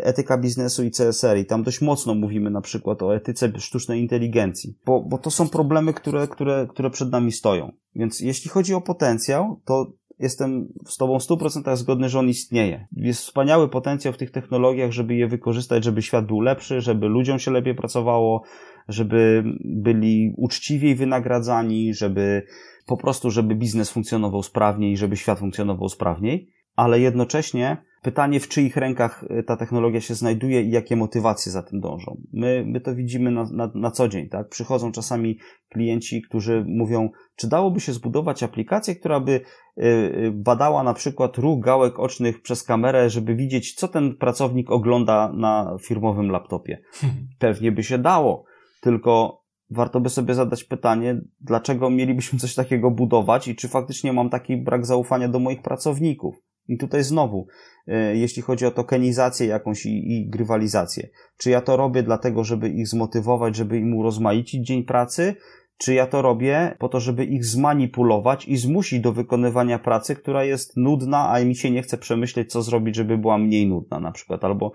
etyka 0.03 0.37
biznesu 0.37 0.83
i 0.83 0.91
CSR 0.91 1.37
i 1.37 1.45
tam 1.45 1.63
dość 1.63 1.81
mocno 1.81 2.15
mówimy 2.15 2.49
na 2.49 2.61
przykład 2.61 3.03
o 3.03 3.15
etyce 3.15 3.51
sztucznej 3.57 4.01
inteligencji, 4.01 4.77
bo, 4.85 5.01
bo 5.01 5.17
to 5.17 5.31
są 5.31 5.49
problemy, 5.49 5.93
które, 5.93 6.27
które, 6.27 6.67
które 6.69 6.89
przed 6.89 7.11
nami 7.11 7.31
stoją. 7.31 7.71
Więc 7.95 8.19
jeśli 8.19 8.49
chodzi 8.49 8.73
o 8.73 8.81
potencjał, 8.81 9.61
to 9.65 9.91
jestem 10.21 10.67
z 10.85 10.97
Tobą 10.97 11.19
w 11.19 11.23
100% 11.23 11.75
zgodny, 11.75 12.09
że 12.09 12.19
on 12.19 12.29
istnieje. 12.29 12.87
Jest 12.95 13.21
wspaniały 13.21 13.69
potencjał 13.69 14.13
w 14.13 14.17
tych 14.17 14.31
technologiach, 14.31 14.91
żeby 14.91 15.15
je 15.15 15.27
wykorzystać, 15.27 15.83
żeby 15.83 16.01
świat 16.01 16.25
był 16.25 16.41
lepszy, 16.41 16.81
żeby 16.81 17.07
ludziom 17.07 17.39
się 17.39 17.51
lepiej 17.51 17.75
pracowało, 17.75 18.43
żeby 18.87 19.43
byli 19.65 20.33
uczciwiej 20.37 20.95
wynagradzani, 20.95 21.93
żeby 21.93 22.43
po 22.85 22.97
prostu, 22.97 23.31
żeby 23.31 23.55
biznes 23.55 23.91
funkcjonował 23.91 24.43
sprawniej, 24.43 24.97
żeby 24.97 25.17
świat 25.17 25.39
funkcjonował 25.39 25.89
sprawniej, 25.89 26.49
ale 26.75 26.99
jednocześnie 26.99 27.77
Pytanie, 28.01 28.39
w 28.39 28.47
czyich 28.47 28.77
rękach 28.77 29.23
y, 29.39 29.43
ta 29.43 29.57
technologia 29.57 30.01
się 30.01 30.15
znajduje 30.15 30.61
i 30.61 30.71
jakie 30.71 30.95
motywacje 30.95 31.51
za 31.51 31.63
tym 31.63 31.79
dążą. 31.79 32.21
My, 32.33 32.63
my 32.67 32.81
to 32.81 32.95
widzimy 32.95 33.31
na, 33.31 33.43
na, 33.51 33.71
na 33.75 33.91
co 33.91 34.07
dzień, 34.07 34.29
tak? 34.29 34.49
Przychodzą 34.49 34.91
czasami 34.91 35.39
klienci, 35.69 36.21
którzy 36.21 36.65
mówią, 36.67 37.09
czy 37.35 37.49
dałoby 37.49 37.79
się 37.79 37.93
zbudować 37.93 38.43
aplikację, 38.43 38.95
która 38.95 39.19
by 39.19 39.31
y, 39.31 39.41
y, 39.83 40.31
badała 40.35 40.83
na 40.83 40.93
przykład 40.93 41.37
ruch 41.37 41.63
gałek 41.63 41.99
ocznych 41.99 42.41
przez 42.41 42.63
kamerę, 42.63 43.09
żeby 43.09 43.35
widzieć, 43.35 43.73
co 43.73 43.87
ten 43.87 44.17
pracownik 44.17 44.71
ogląda 44.71 45.31
na 45.33 45.77
firmowym 45.83 46.31
laptopie. 46.31 46.81
Pewnie 47.39 47.71
by 47.71 47.83
się 47.83 47.97
dało, 47.97 48.45
tylko 48.81 49.41
warto 49.69 49.99
by 49.99 50.09
sobie 50.09 50.33
zadać 50.33 50.63
pytanie, 50.63 51.21
dlaczego 51.39 51.89
mielibyśmy 51.89 52.39
coś 52.39 52.55
takiego 52.55 52.91
budować 52.91 53.47
i 53.47 53.55
czy 53.55 53.67
faktycznie 53.67 54.13
mam 54.13 54.29
taki 54.29 54.57
brak 54.57 54.85
zaufania 54.85 55.27
do 55.27 55.39
moich 55.39 55.61
pracowników. 55.61 56.50
I 56.71 56.77
tutaj 56.77 57.03
znowu, 57.03 57.47
e, 57.87 58.15
jeśli 58.15 58.41
chodzi 58.41 58.65
o 58.65 58.71
tokenizację 58.71 59.47
jakąś 59.47 59.85
i, 59.85 60.11
i 60.11 60.29
grywalizację, 60.29 61.09
czy 61.37 61.49
ja 61.49 61.61
to 61.61 61.77
robię 61.77 62.03
dlatego, 62.03 62.43
żeby 62.43 62.69
ich 62.69 62.87
zmotywować, 62.87 63.55
żeby 63.55 63.77
im 63.77 63.93
urozmaicić 63.93 64.67
dzień 64.67 64.83
pracy, 64.83 65.35
czy 65.77 65.93
ja 65.93 66.07
to 66.07 66.21
robię 66.21 66.75
po 66.79 66.89
to, 66.89 66.99
żeby 66.99 67.25
ich 67.25 67.45
zmanipulować 67.45 68.47
i 68.47 68.57
zmusić 68.57 68.99
do 68.99 69.13
wykonywania 69.13 69.79
pracy, 69.79 70.15
która 70.15 70.43
jest 70.43 70.77
nudna, 70.77 71.29
a 71.29 71.43
mi 71.43 71.55
się 71.55 71.71
nie 71.71 71.83
chce 71.83 71.97
przemyśleć, 71.97 72.51
co 72.51 72.61
zrobić, 72.61 72.95
żeby 72.95 73.17
była 73.17 73.37
mniej 73.37 73.67
nudna 73.67 73.99
na 73.99 74.11
przykład, 74.11 74.43
albo 74.43 74.71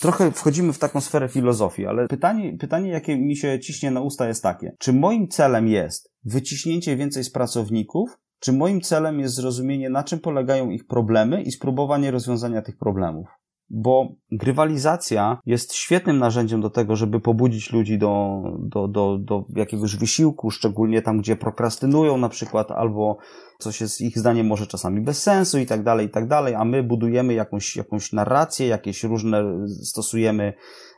Trochę 0.00 0.32
wchodzimy 0.32 0.72
w 0.72 0.78
taką 0.78 1.00
sferę 1.00 1.28
filozofii, 1.28 1.86
ale 1.86 2.08
pytanie, 2.08 2.56
pytanie, 2.58 2.90
jakie 2.90 3.16
mi 3.16 3.36
się 3.36 3.60
ciśnie 3.60 3.90
na 3.90 4.00
usta 4.00 4.28
jest 4.28 4.42
takie. 4.42 4.76
Czy 4.78 4.92
moim 4.92 5.28
celem 5.28 5.68
jest 5.68 6.12
wyciśnięcie 6.24 6.96
więcej 6.96 7.24
z 7.24 7.30
pracowników, 7.30 8.18
czy 8.42 8.52
moim 8.52 8.80
celem 8.80 9.20
jest 9.20 9.34
zrozumienie, 9.34 9.90
na 9.90 10.04
czym 10.04 10.18
polegają 10.18 10.70
ich 10.70 10.86
problemy 10.86 11.42
i 11.42 11.52
spróbowanie 11.52 12.10
rozwiązania 12.10 12.62
tych 12.62 12.78
problemów? 12.78 13.26
bo 13.74 14.08
grywalizacja 14.32 15.38
jest 15.46 15.74
świetnym 15.74 16.18
narzędziem 16.18 16.60
do 16.60 16.70
tego, 16.70 16.96
żeby 16.96 17.20
pobudzić 17.20 17.72
ludzi 17.72 17.98
do, 17.98 18.42
do, 18.58 18.88
do, 18.88 19.18
do 19.18 19.44
jakiegoś 19.56 19.96
wysiłku, 19.96 20.50
szczególnie 20.50 21.02
tam, 21.02 21.18
gdzie 21.18 21.36
prokrastynują 21.36 22.16
na 22.16 22.28
przykład, 22.28 22.70
albo 22.70 23.18
coś 23.58 23.80
jest 23.80 24.00
ich 24.00 24.18
zdaniem 24.18 24.46
może 24.46 24.66
czasami 24.66 25.00
bez 25.00 25.22
sensu 25.22 25.58
i 25.58 25.66
tak 25.66 25.82
dalej, 25.82 26.06
i 26.06 26.10
tak 26.10 26.28
dalej, 26.28 26.54
a 26.54 26.64
my 26.64 26.82
budujemy 26.82 27.34
jakąś, 27.34 27.76
jakąś 27.76 28.12
narrację, 28.12 28.66
jakieś 28.66 29.04
różne, 29.04 29.66
stosujemy 29.82 30.52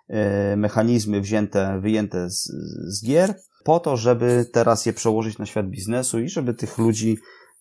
e, 0.08 0.56
mechanizmy 0.56 1.20
wzięte, 1.20 1.80
wyjęte 1.80 2.30
z, 2.30 2.44
z 2.86 3.06
gier, 3.06 3.34
po 3.64 3.80
to, 3.80 3.96
żeby 3.96 4.46
teraz 4.52 4.86
je 4.86 4.92
przełożyć 4.92 5.38
na 5.38 5.46
świat 5.46 5.68
biznesu 5.68 6.20
i 6.20 6.28
żeby 6.28 6.54
tych 6.54 6.78
ludzi 6.78 7.18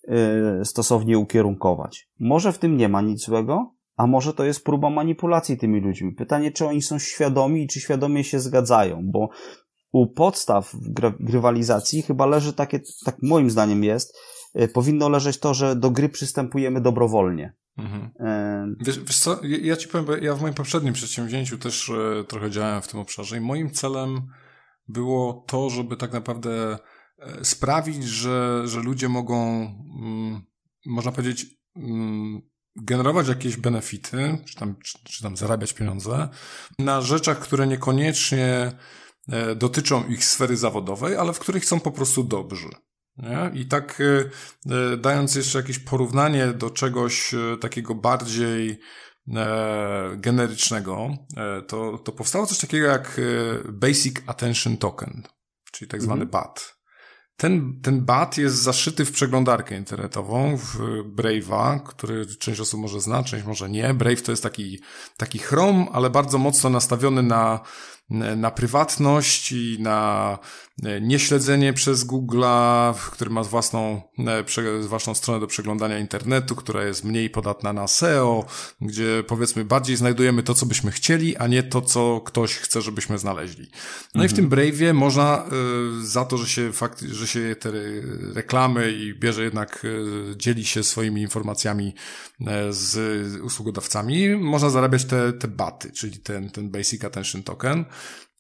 e, 0.08 0.66
stosownie 0.66 1.18
ukierunkować. 1.18 2.10
Może 2.20 2.54
w 2.54 2.58
tym 2.58 2.78
nie 2.78 2.90
ma 2.90 3.02
nic 3.02 3.26
złego, 3.26 3.76
a 3.96 4.08
może 4.08 4.34
to 4.34 4.44
jest 4.44 4.64
próba 4.64 4.90
manipulacji 4.90 5.58
tymi 5.58 5.82
ludźmi. 5.82 6.12
Pytanie, 6.12 6.52
czy 6.52 6.66
oni 6.66 6.82
są 6.82 7.00
świadomi 7.00 7.64
i 7.64 7.68
czy 7.68 7.80
świadomie 7.80 8.24
się 8.24 8.40
zgadzają, 8.40 9.02
bo 9.04 9.30
u 9.92 10.08
podstaw 10.08 10.76
grywalizacji 11.20 12.02
chyba 12.02 12.26
leży 12.26 12.54
takie, 12.54 12.80
tak 13.06 13.16
moim 13.22 13.50
zdaniem 13.50 13.84
jest, 13.84 14.18
e, 14.54 14.68
powinno 14.68 15.10
leżeć 15.10 15.40
to, 15.40 15.54
że 15.54 15.76
do 15.76 15.92
gry 15.92 16.10
przystępujemy 16.10 16.82
dobrowolnie. 16.82 17.54
Mhm. 17.78 18.12
E... 18.20 18.86
Wiesz, 18.86 19.00
wiesz 19.00 19.20
co, 19.20 19.40
ja 19.44 19.78
ci 19.78 19.88
powiem, 19.88 20.24
ja 20.24 20.36
w 20.36 20.42
moim 20.42 20.54
poprzednim 20.54 20.94
przedsięwzięciu 20.94 21.58
też 21.58 21.92
trochę 22.28 22.52
działałem 22.52 22.82
w 22.82 22.88
tym 22.88 23.00
obszarze 23.00 23.38
i 23.38 23.42
moim 23.42 23.72
celem 23.72 24.22
było 24.88 25.46
to, 25.48 25.70
żeby 25.70 25.98
tak 25.98 26.14
naprawdę 26.14 26.78
e, 27.20 27.46
sprawić, 27.46 28.04
że, 28.04 28.62
że 28.66 28.80
ludzie 28.80 29.10
mogą, 29.10 29.56
mm, 30.02 30.42
można 30.86 31.12
powiedzieć, 31.12 31.46
mm, 31.76 32.42
generować 32.76 33.28
jakieś 33.28 33.58
benefity, 33.58 34.38
czy 34.46 34.56
tam, 34.56 34.76
czy, 34.84 34.98
czy 35.04 35.24
tam 35.24 35.38
zarabiać 35.38 35.74
pieniądze 35.74 36.30
na 36.80 37.02
rzeczach, 37.02 37.40
które 37.40 37.68
niekoniecznie 37.68 38.72
e, 39.30 39.56
dotyczą 39.56 40.08
ich 40.08 40.26
sfery 40.26 40.58
zawodowej, 40.58 41.16
ale 41.16 41.34
w 41.34 41.40
których 41.40 41.66
są 41.66 41.80
po 41.80 41.92
prostu 41.92 42.24
dobrzy. 42.24 42.70
Nie? 43.18 43.52
I 43.62 43.66
tak 43.66 44.02
e, 44.02 44.98
dając 44.98 45.36
jeszcze 45.36 45.58
jakieś 45.60 45.80
porównanie 45.80 46.48
do 46.48 46.70
czegoś 46.70 47.36
takiego 47.62 47.96
bardziej 47.96 48.80
generycznego, 50.16 51.10
to, 51.68 51.98
to 51.98 52.12
powstało 52.12 52.46
coś 52.46 52.58
takiego 52.58 52.88
jak 52.88 53.22
Basic 53.70 54.16
Attention 54.28 54.78
Token, 54.78 55.24
czyli 55.72 55.92
tak 55.92 56.02
zwany 56.02 56.24
mhm. 56.24 56.30
BAT. 56.32 56.84
Ten, 57.38 57.82
ten 57.82 58.06
bat 58.06 58.38
jest 58.38 58.56
zaszyty 58.56 59.06
w 59.06 59.12
przeglądarkę 59.12 59.78
internetową, 59.78 60.58
w 60.58 60.78
Brave'a, 61.16 61.84
który 61.84 62.26
część 62.26 62.60
osób 62.60 62.80
może 62.80 63.02
zna, 63.02 63.24
część 63.24 63.46
może 63.46 63.70
nie. 63.70 63.94
Brave 63.94 64.22
to 64.22 64.32
jest 64.32 64.44
taki, 64.44 64.82
taki 65.18 65.40
Chrome, 65.40 65.86
ale 65.92 66.10
bardzo 66.10 66.38
mocno 66.38 66.70
nastawiony 66.70 67.24
na 67.24 67.60
na 68.14 68.52
prywatność 68.52 69.52
i 69.52 69.78
na 69.80 70.40
e, 70.84 71.02
nieśledzenie 71.02 71.74
przez 71.74 72.06
Google'a, 72.08 72.94
który 73.12 73.30
ma 73.30 73.44
własną, 73.44 74.02
e, 74.18 74.82
własną 74.82 75.16
stronę 75.16 75.40
do 75.40 75.48
przeglądania 75.48 76.00
internetu, 76.00 76.56
która 76.56 76.84
jest 76.84 77.04
mniej 77.04 77.30
podatna 77.30 77.74
na 77.74 77.88
SEO, 77.88 78.46
gdzie 78.82 79.24
powiedzmy 79.28 79.66
bardziej 79.66 79.96
znajdujemy 79.96 80.44
to, 80.44 80.54
co 80.54 80.66
byśmy 80.66 80.92
chcieli, 80.92 81.38
a 81.38 81.48
nie 81.48 81.64
to, 81.64 81.82
co 81.82 82.22
ktoś 82.26 82.56
chce, 82.56 82.82
żebyśmy 82.82 83.18
znaleźli. 83.18 83.68
No 84.16 84.24
mhm. 84.24 84.26
i 84.26 84.30
w 84.30 84.34
tym 84.34 84.46
mhm. 84.46 84.62
Brave'ie 84.62 84.94
można 84.94 85.46
y, 86.02 86.06
za 86.06 86.26
to, 86.26 86.38
że 86.38 86.48
się 86.48 86.74
fakt, 86.74 87.02
że 87.02 87.28
się 87.28 87.56
te 87.60 87.72
reklamy 88.34 88.92
i 88.92 89.14
bierze 89.14 89.44
jednak, 89.44 89.86
dzieli 90.36 90.66
się 90.66 90.84
swoimi 90.84 91.22
informacjami 91.22 91.94
z 92.70 92.96
usługodawcami, 93.42 94.36
można 94.36 94.70
zarabiać 94.70 95.06
te, 95.06 95.34
te 95.34 95.48
baty, 95.48 95.92
czyli 95.92 96.18
ten, 96.18 96.50
ten 96.50 96.70
Basic 96.70 97.04
Attention 97.04 97.44
Token. 97.44 97.86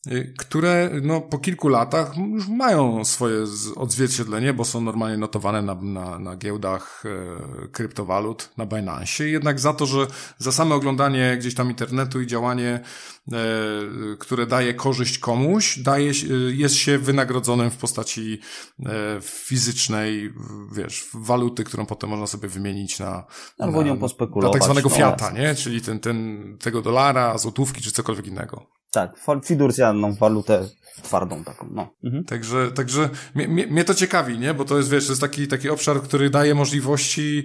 Y, 0.07 0.34
które 0.38 0.89
no, 1.03 1.22
po 1.22 1.38
kilku 1.38 1.68
latach 1.68 2.18
już 2.18 2.47
mają 2.47 3.05
swoje 3.05 3.45
odzwierciedlenie, 3.76 4.53
bo 4.53 4.66
są 4.66 4.82
normalnie 4.82 5.18
notowane 5.18 5.61
na, 5.61 5.76
na, 5.76 6.20
na 6.20 6.36
giełdach 6.36 7.03
e, 7.05 7.68
kryptowalut, 7.68 8.49
na 8.57 8.66
Binance. 8.66 9.30
Jednak 9.30 9.59
za 9.59 9.74
to, 9.74 9.86
że 9.86 10.07
za 10.38 10.51
same 10.51 10.76
oglądanie 10.76 11.38
gdzieś 11.39 11.55
tam 11.55 11.70
internetu 11.70 12.22
i 12.22 12.28
działanie, 12.28 12.80
e, 13.32 13.38
które 14.20 14.45
daje 14.45 14.74
korzyść 14.74 15.18
komuś, 15.18 15.80
daje, 15.80 16.11
jest 16.47 16.76
się 16.76 16.97
wynagrodzonym 16.97 17.72
w 17.72 17.78
postaci 17.78 18.39
e, 18.86 18.91
fizycznej, 19.22 20.34
wiesz, 20.72 21.05
waluty, 21.14 21.64
którą 21.64 21.86
potem 21.86 22.09
można 22.09 22.28
sobie 22.28 22.49
wymienić 22.49 22.99
na, 22.99 23.26
Albo 23.59 23.82
na, 23.82 23.88
nią 23.88 23.97
pospekulować. 23.97 24.53
Na 24.53 24.59
tak 24.59 24.64
zwanego 24.64 24.89
no, 24.89 24.95
fiata, 24.95 25.32
nie? 25.32 25.55
Czyli 25.55 25.82
ten, 25.82 25.99
ten, 25.99 26.57
tego 26.61 26.82
dolara, 26.82 27.38
złotówki 27.38 27.82
czy 27.82 27.91
cokolwiek 27.91 28.28
innego. 28.28 28.83
Tak, 28.94 29.12
fiducjalną 29.46 30.14
walutę 30.14 30.70
twardą 31.04 31.44
taką, 31.44 31.70
no. 31.72 31.94
Mhm. 32.04 32.24
Także, 32.24 32.72
także 32.72 33.10
mnie, 33.36 33.48
mnie, 33.48 33.84
to 33.84 33.94
ciekawi, 33.94 34.39
nie? 34.39 34.54
Bo 34.54 34.66
to 34.66 34.78
jest, 34.78 34.89
wiesz, 34.89 35.06
to 35.06 35.12
jest 35.12 35.22
taki, 35.22 35.48
taki 35.48 35.70
obszar, 35.70 36.02
który 36.02 36.30
daje 36.30 36.56
możliwości 36.56 37.44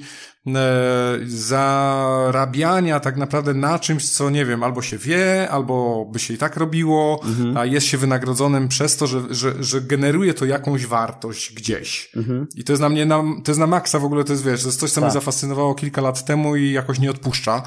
zarabiania 1.26 3.00
tak 3.00 3.16
naprawdę 3.16 3.54
na 3.54 3.78
czymś, 3.78 4.10
co 4.10 4.30
nie 4.30 4.44
wiem, 4.44 4.62
albo 4.62 4.82
się 4.82 4.98
wie, 4.98 5.48
albo 5.50 6.06
by 6.12 6.18
się 6.18 6.34
i 6.34 6.38
tak 6.38 6.56
robiło, 6.56 7.20
mhm. 7.24 7.56
a 7.56 7.64
jest 7.64 7.86
się 7.86 7.98
wynagrodzonym 7.98 8.68
przez 8.68 8.96
to, 8.96 9.06
że, 9.06 9.22
że, 9.30 9.64
że 9.64 9.80
generuje 9.80 10.34
to 10.34 10.44
jakąś 10.44 10.86
wartość 10.86 11.54
gdzieś. 11.54 12.10
Mhm. 12.16 12.46
I 12.56 12.64
to 12.64 12.72
jest 12.72 12.82
na 12.82 12.88
mnie, 12.88 13.06
na, 13.06 13.22
to 13.44 13.50
jest 13.50 13.60
na 13.60 13.66
maksa 13.66 13.98
w 13.98 14.04
ogóle, 14.04 14.24
to 14.24 14.32
jest, 14.32 14.44
wiesz, 14.44 14.62
to 14.62 14.68
jest 14.68 14.80
coś, 14.80 14.90
co 14.90 15.00
tak. 15.00 15.04
mnie 15.04 15.12
zafascynowało 15.12 15.74
kilka 15.74 16.00
lat 16.00 16.24
temu 16.24 16.56
i 16.56 16.72
jakoś 16.72 16.98
nie 16.98 17.10
odpuszcza. 17.10 17.62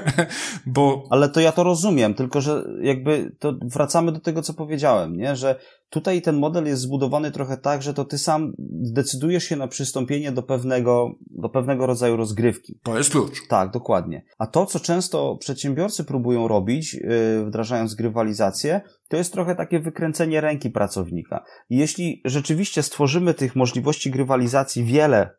bo... 0.66 1.04
Ale 1.10 1.28
to 1.28 1.40
ja 1.40 1.52
to 1.52 1.62
rozumiem, 1.62 2.14
tylko 2.14 2.40
że 2.40 2.64
jakby 2.82 3.36
to 3.38 3.54
wracamy 3.62 4.12
do 4.12 4.20
tego, 4.20 4.42
co 4.42 4.54
powiedziałem, 4.54 5.16
nie? 5.16 5.36
Że 5.36 5.60
Tutaj 5.90 6.22
ten 6.22 6.36
model 6.36 6.66
jest 6.66 6.82
zbudowany 6.82 7.30
trochę 7.30 7.56
tak, 7.56 7.82
że 7.82 7.94
to 7.94 8.04
ty 8.04 8.18
sam 8.18 8.52
decydujesz 8.92 9.44
się 9.44 9.56
na 9.56 9.68
przystąpienie 9.68 10.32
do 10.32 10.42
pewnego, 10.42 11.10
do 11.30 11.48
pewnego 11.48 11.86
rodzaju 11.86 12.16
rozgrywki. 12.16 12.78
To 12.82 12.98
jest 12.98 13.10
klucz. 13.10 13.48
Tak, 13.48 13.70
dokładnie. 13.70 14.24
A 14.38 14.46
to, 14.46 14.66
co 14.66 14.80
często 14.80 15.36
przedsiębiorcy 15.40 16.04
próbują 16.04 16.48
robić, 16.48 16.94
yy, 16.94 17.44
wdrażając 17.46 17.94
grywalizację, 17.94 18.80
to 19.08 19.16
jest 19.16 19.32
trochę 19.32 19.54
takie 19.54 19.80
wykręcenie 19.80 20.40
ręki 20.40 20.70
pracownika. 20.70 21.44
Jeśli 21.70 22.22
rzeczywiście 22.24 22.82
stworzymy 22.82 23.34
tych 23.34 23.56
możliwości 23.56 24.10
grywalizacji 24.10 24.84
wiele, 24.84 25.30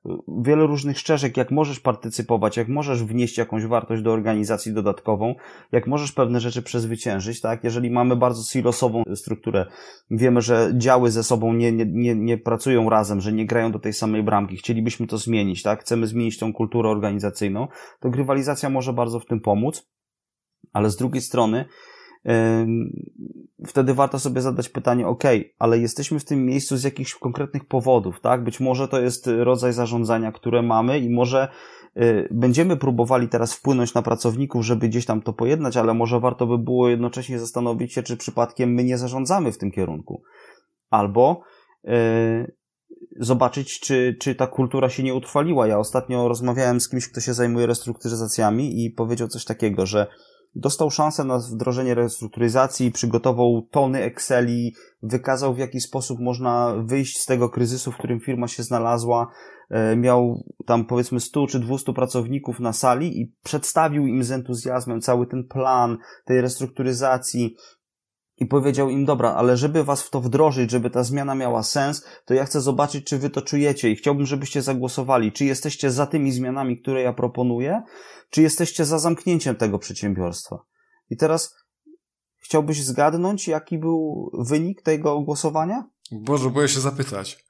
wiele 0.42 0.68
różnych 0.68 0.98
ścieżek, 0.98 1.38
jak 1.38 1.52
możesz 1.52 1.80
partycypować, 1.80 2.58
jak 2.58 2.68
możesz 2.68 3.04
wnieść 3.04 3.38
jakąś 3.38 3.66
wartość 3.66 4.04
do 4.04 4.12
organizacji 4.12 4.74
dodatkową, 4.74 5.36
jak 5.72 5.88
możesz 5.88 6.12
pewne 6.12 6.40
rzeczy 6.40 6.62
przezwyciężyć, 6.62 7.42
tak? 7.42 7.64
Jeżeli 7.64 7.92
mamy 7.92 8.16
bardzo 8.16 8.44
silosową 8.44 9.04
strukturę, 9.16 9.66
wiemy, 10.12 10.42
że 10.42 10.72
działy 10.78 11.12
ze 11.12 11.24
sobą 11.24 11.54
nie, 11.54 11.72
nie, 11.72 11.86
nie, 11.86 12.16
nie 12.16 12.38
pracują 12.38 12.90
razem, 12.90 13.22
że 13.22 13.34
nie 13.34 13.46
grają 13.46 13.72
do 13.72 13.80
tej 13.80 13.94
samej 13.94 14.24
bramki, 14.24 14.58
chcielibyśmy 14.58 15.08
to 15.08 15.18
zmienić, 15.18 15.64
tak? 15.64 15.82
Chcemy 15.82 16.08
zmienić 16.08 16.38
tą 16.38 16.54
kulturę 16.54 16.90
organizacyjną, 16.90 17.68
to 18.00 18.10
grywalizacja 18.10 18.70
może 18.70 18.94
bardzo 18.94 19.20
w 19.20 19.26
tym 19.26 19.42
pomóc, 19.42 19.90
ale 20.74 20.90
z 20.90 20.96
drugiej 20.96 21.22
strony, 21.22 21.66
wtedy 23.68 23.94
warto 23.94 24.20
sobie 24.20 24.42
zadać 24.42 24.70
pytanie, 24.70 25.08
ok, 25.08 25.24
ale 25.60 25.80
jesteśmy 25.80 26.20
w 26.20 26.26
tym 26.26 26.46
miejscu 26.46 26.78
z 26.78 26.84
jakichś 26.84 27.16
konkretnych 27.16 27.66
powodów, 27.66 28.22
tak? 28.22 28.44
Być 28.44 28.60
może 28.60 28.88
to 28.88 29.02
jest 29.02 29.30
rodzaj 29.38 29.74
zarządzania, 29.74 30.32
które 30.32 30.62
mamy 30.62 31.00
i 31.00 31.10
może 31.10 31.48
y, 31.98 32.28
będziemy 32.32 32.78
próbowali 32.78 33.28
teraz 33.28 33.54
wpłynąć 33.54 33.94
na 33.94 34.02
pracowników, 34.02 34.66
żeby 34.66 34.90
gdzieś 34.90 35.06
tam 35.06 35.22
to 35.22 35.34
pojednać, 35.34 35.78
ale 35.78 35.94
może 35.94 36.20
warto 36.20 36.48
by 36.48 36.58
było 36.58 36.90
jednocześnie 36.90 37.40
zastanowić 37.40 37.94
się, 37.94 38.04
czy 38.04 38.18
przypadkiem 38.18 38.74
my 38.74 38.84
nie 38.84 38.98
zarządzamy 38.98 39.52
w 39.52 39.58
tym 39.58 39.72
kierunku. 39.72 40.24
Albo 40.90 41.42
yy, 41.84 41.94
zobaczyć, 43.20 43.80
czy, 43.80 44.18
czy 44.20 44.36
ta 44.36 44.48
kultura 44.48 44.90
się 44.90 45.04
nie 45.04 45.14
utrwaliła. 45.14 45.68
Ja 45.68 45.80
ostatnio 45.80 46.28
rozmawiałem 46.28 46.80
z 46.80 46.90
kimś, 46.90 47.08
kto 47.12 47.22
się 47.22 47.34
zajmuje 47.34 47.68
restrukturyzacjami 47.68 48.86
i 48.86 48.92
powiedział 48.92 49.28
coś 49.28 49.46
takiego, 49.46 49.86
że 49.86 50.08
dostał 50.56 50.92
szansę 50.92 51.24
na 51.24 51.40
wdrożenie 51.40 51.96
restrukturyzacji, 51.96 52.92
przygotował 52.92 53.68
tony 53.72 54.04
Exceli, 54.04 54.76
wykazał 55.04 55.54
w 55.54 55.58
jaki 55.58 55.82
sposób 55.82 56.20
można 56.20 56.76
wyjść 56.86 57.18
z 57.18 57.26
tego 57.26 57.50
kryzysu, 57.50 57.92
w 57.92 57.98
którym 57.98 58.20
firma 58.20 58.48
się 58.48 58.64
znalazła, 58.64 59.32
e, 59.70 59.96
miał 59.96 60.44
tam 60.66 60.86
powiedzmy 60.86 61.20
100 61.20 61.48
czy 61.48 61.60
200 61.60 61.94
pracowników 61.94 62.60
na 62.60 62.74
sali 62.74 63.22
i 63.22 63.34
przedstawił 63.44 64.08
im 64.08 64.24
z 64.24 64.32
entuzjazmem 64.32 65.02
cały 65.02 65.28
ten 65.28 65.44
plan 65.44 65.98
tej 66.26 66.42
restrukturyzacji, 66.42 67.56
i 68.40 68.46
powiedział 68.46 68.90
im, 68.90 69.06
dobra, 69.06 69.34
ale 69.34 69.58
żeby 69.58 69.84
was 69.84 70.04
w 70.04 70.10
to 70.10 70.22
wdrożyć, 70.22 70.72
żeby 70.72 70.90
ta 70.90 71.04
zmiana 71.04 71.36
miała 71.36 71.64
sens, 71.64 72.06
to 72.26 72.34
ja 72.34 72.46
chcę 72.46 72.62
zobaczyć, 72.62 73.06
czy 73.06 73.18
wy 73.18 73.30
to 73.30 73.42
czujecie 73.42 73.92
i 73.92 73.96
chciałbym, 73.96 74.26
żebyście 74.26 74.62
zagłosowali, 74.62 75.32
czy 75.32 75.46
jesteście 75.46 75.92
za 75.92 76.06
tymi 76.06 76.32
zmianami, 76.32 76.82
które 76.82 77.02
ja 77.02 77.14
proponuję, 77.14 77.82
czy 78.30 78.42
jesteście 78.42 78.86
za 78.86 79.00
zamknięciem 79.00 79.56
tego 79.56 79.80
przedsiębiorstwa. 79.80 80.60
I 81.10 81.18
teraz 81.18 81.56
chciałbyś 82.40 82.84
zgadnąć, 82.84 83.48
jaki 83.48 83.78
był 83.78 84.32
wynik 84.34 84.82
tego 84.82 85.22
głosowania? 85.22 85.84
Boże, 86.12 86.50
boję 86.50 86.68
się 86.68 86.80
zapytać. 86.80 87.46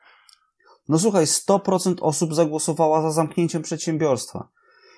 No 0.90 1.00
słuchaj, 1.00 1.26
100% 1.26 1.96
osób 2.02 2.36
zagłosowała 2.36 3.02
za 3.02 3.12
zamknięciem 3.12 3.62
przedsiębiorstwa. 3.62 4.50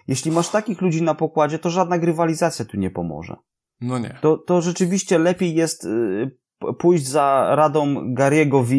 jeśli 0.07 0.31
masz 0.31 0.49
takich 0.49 0.81
ludzi 0.81 1.01
na 1.01 1.15
pokładzie, 1.15 1.59
to 1.59 1.69
żadna 1.69 1.97
grywalizacja 1.97 2.65
tu 2.65 2.77
nie 2.77 2.91
pomoże. 2.91 3.35
No 3.81 3.99
nie. 3.99 4.17
To, 4.21 4.37
to 4.37 4.61
rzeczywiście 4.61 5.19
lepiej 5.19 5.55
jest 5.55 5.85
y, 5.85 6.31
pójść 6.79 7.07
za 7.07 7.47
radą 7.55 8.13
Gary'ego 8.13 8.65
V, 8.65 8.75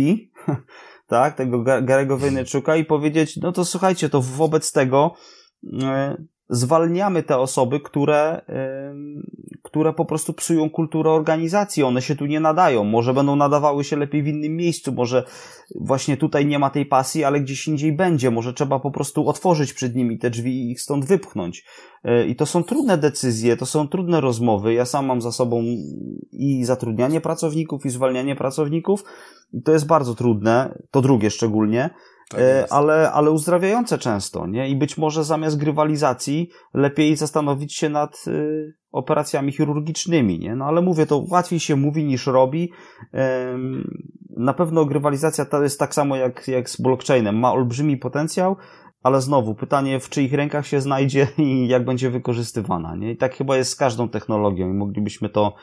tak, 1.07 1.37
tego 1.37 1.63
Gary'ego 1.63 2.19
Vaynerchuka 2.19 2.77
i 2.77 2.85
powiedzieć, 2.85 3.37
no 3.37 3.53
to 3.53 3.65
słuchajcie, 3.65 4.09
to 4.09 4.21
wobec 4.23 4.73
tego 4.73 5.15
y, 5.65 5.69
zwalniamy 6.53 7.23
te 7.23 7.39
osoby, 7.39 7.81
które, 7.81 8.41
które 9.63 9.93
po 9.93 10.05
prostu 10.05 10.33
psują 10.33 10.71
kulturę 10.71 11.11
organizacji. 11.11 11.83
One 11.83 12.03
się 12.03 12.17
tu 12.17 12.27
nie 12.27 12.41
nadają. 12.41 12.85
Może 12.85 13.15
będą 13.15 13.37
nadawały 13.37 13.85
się 13.85 13.97
lepiej 13.97 14.23
w 14.23 14.27
innym 14.27 14.57
miejscu. 14.57 14.93
Może 14.93 15.25
właśnie 15.81 16.17
tutaj 16.17 16.47
nie 16.47 16.59
ma 16.59 16.71
tej 16.71 16.87
pasji, 16.87 17.25
ale 17.25 17.41
gdzieś 17.41 17.69
indziej 17.69 17.93
będzie. 17.93 18.31
Może 18.31 18.55
trzeba 18.55 18.81
po 18.81 18.91
prostu 18.91 19.29
otworzyć 19.29 19.73
przed 19.73 19.95
nimi 19.95 20.19
te 20.19 20.31
drzwi 20.31 20.51
i 20.51 20.71
ich 20.71 20.81
stąd 20.81 21.05
wypchnąć. 21.05 21.65
E, 22.05 22.27
I 22.27 22.37
to 22.37 22.47
są 22.47 22.63
trudne 22.63 22.99
decyzje, 22.99 23.57
to 23.57 23.67
są 23.67 23.89
trudne 23.89 24.21
rozmowy. 24.21 24.75
Ja 24.75 24.85
sam 24.85 25.07
mam 25.07 25.21
za 25.21 25.33
sobą 25.33 25.63
i 26.33 26.65
zatrudnianie 26.65 27.21
pracowników, 27.21 27.87
i 27.87 27.91
zwalnianie 27.91 28.37
pracowników. 28.37 29.05
I 29.53 29.63
to 29.63 29.73
jest 29.73 29.87
bardzo 29.87 30.15
trudne. 30.15 30.79
To 30.91 31.01
drugie 31.01 31.31
szczególnie. 31.31 31.91
Tak 32.33 32.41
e, 32.41 32.73
ale, 32.73 33.13
ale 33.13 33.31
uzdrawiające 33.31 33.99
często, 33.99 34.47
nie? 34.47 34.69
I 34.69 34.77
być 34.77 34.99
może 34.99 35.25
zamiast 35.25 35.57
grywalizacji 35.57 36.51
lepiej 36.75 37.17
zastanowić 37.17 37.75
się 37.75 37.89
nad 37.89 38.25
y, 38.27 38.75
operacjami 38.93 39.53
chirurgicznymi, 39.53 40.39
nie? 40.39 40.57
No 40.57 40.65
ale 40.65 40.83
mówię, 40.83 41.07
to 41.07 41.25
łatwiej 41.31 41.61
się 41.61 41.77
mówi 41.77 42.05
niż 42.05 42.27
robi. 42.27 42.73
Na 44.37 44.55
pewno 44.55 44.85
grywalizacja 44.85 45.45
to 45.45 45.63
jest 45.63 45.79
tak 45.79 45.95
samo 45.95 46.17
jak, 46.17 46.49
jak 46.49 46.71
z 46.71 46.81
blockchainem. 46.81 47.39
Ma 47.39 47.53
olbrzymi 47.53 47.97
potencjał, 47.97 48.57
ale 49.03 49.21
znowu 49.21 49.55
pytanie, 49.55 50.01
w 50.01 50.09
czyich 50.09 50.33
rękach 50.33 50.67
się 50.67 50.81
znajdzie 50.81 51.29
i 51.39 51.69
jak 51.69 51.85
będzie 51.85 52.11
wykorzystywana, 52.11 52.97
nie? 52.97 53.13
I 53.13 53.17
tak 53.17 53.35
chyba 53.35 53.57
jest 53.57 53.71
z 53.71 53.77
każdą 53.77 54.09
technologią 54.09 54.71
i 54.71 54.75
moglibyśmy 54.75 55.29
to 55.29 55.55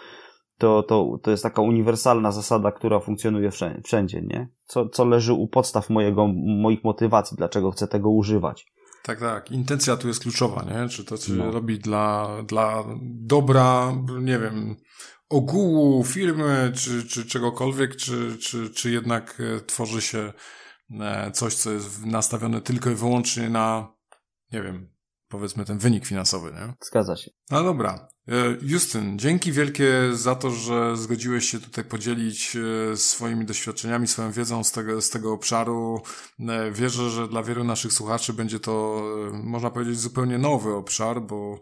to, 0.60 0.84
to, 0.84 1.20
to 1.24 1.32
jest 1.32 1.44
taka 1.44 1.62
uniwersalna 1.62 2.32
zasada, 2.32 2.72
która 2.72 3.00
funkcjonuje 3.00 3.52
wszędzie, 3.84 4.22
nie? 4.22 4.50
Co, 4.68 4.90
co 4.90 5.06
leży 5.06 5.34
u 5.34 5.48
podstaw 5.48 5.90
mojego, 5.90 6.28
moich 6.62 6.84
motywacji, 6.84 7.38
dlaczego 7.38 7.72
chcę 7.72 7.88
tego 7.88 8.10
używać. 8.10 8.66
Tak, 9.04 9.20
tak. 9.20 9.52
Intencja 9.52 9.98
tu 9.98 10.08
jest 10.08 10.20
kluczowa, 10.20 10.64
nie? 10.64 10.90
Czy 10.90 11.06
to 11.06 11.18
się 11.18 11.34
no. 11.34 11.52
robi 11.52 11.80
dla, 11.80 12.30
dla 12.48 12.84
dobra, 13.02 13.94
nie 14.22 14.40
wiem, 14.40 14.76
ogółu 15.30 16.04
firmy, 16.04 16.72
czy, 16.76 17.08
czy 17.08 17.26
czegokolwiek, 17.26 17.96
czy, 17.96 18.38
czy, 18.38 18.70
czy 18.70 18.92
jednak 18.92 19.42
e, 19.58 19.62
tworzy 19.62 20.02
się 20.02 20.34
e, 21.00 21.32
coś, 21.32 21.56
co 21.56 21.72
jest 21.72 22.06
nastawione 22.06 22.62
tylko 22.62 22.90
i 22.90 22.96
wyłącznie 22.96 23.50
na, 23.50 23.94
nie 24.52 24.62
wiem, 24.62 24.90
powiedzmy 25.28 25.66
ten 25.66 25.78
wynik 25.78 26.06
finansowy, 26.06 26.52
nie? 26.52 26.74
Zgadza 26.82 27.16
się. 27.16 27.32
No 27.52 27.64
dobra. 27.64 28.10
E, 28.30 28.58
Justyn, 28.62 29.20
dzięki 29.20 29.52
wielkie 29.52 29.94
za 30.14 30.36
to, 30.36 30.52
że 30.52 30.98
zgodziłeś 30.98 31.50
się 31.50 31.60
tutaj 31.60 31.84
podzielić 31.84 32.58
e, 32.92 32.98
swoimi 32.98 33.46
doświadczeniami, 33.46 34.08
swoją 34.08 34.32
wiedzą 34.32 34.64
z 34.64 34.72
tego, 34.72 35.02
z 35.02 35.10
tego 35.10 35.34
obszaru. 35.34 36.02
E, 36.40 36.72
wierzę, 36.72 37.10
że 37.10 37.28
dla 37.28 37.44
wielu 37.44 37.64
naszych 37.64 37.94
słuchaczy 37.94 38.34
będzie 38.34 38.60
to, 38.60 39.04
można 39.34 39.70
powiedzieć, 39.70 40.00
zupełnie 40.00 40.38
nowy 40.38 40.74
obszar, 40.74 41.22
bo 41.22 41.60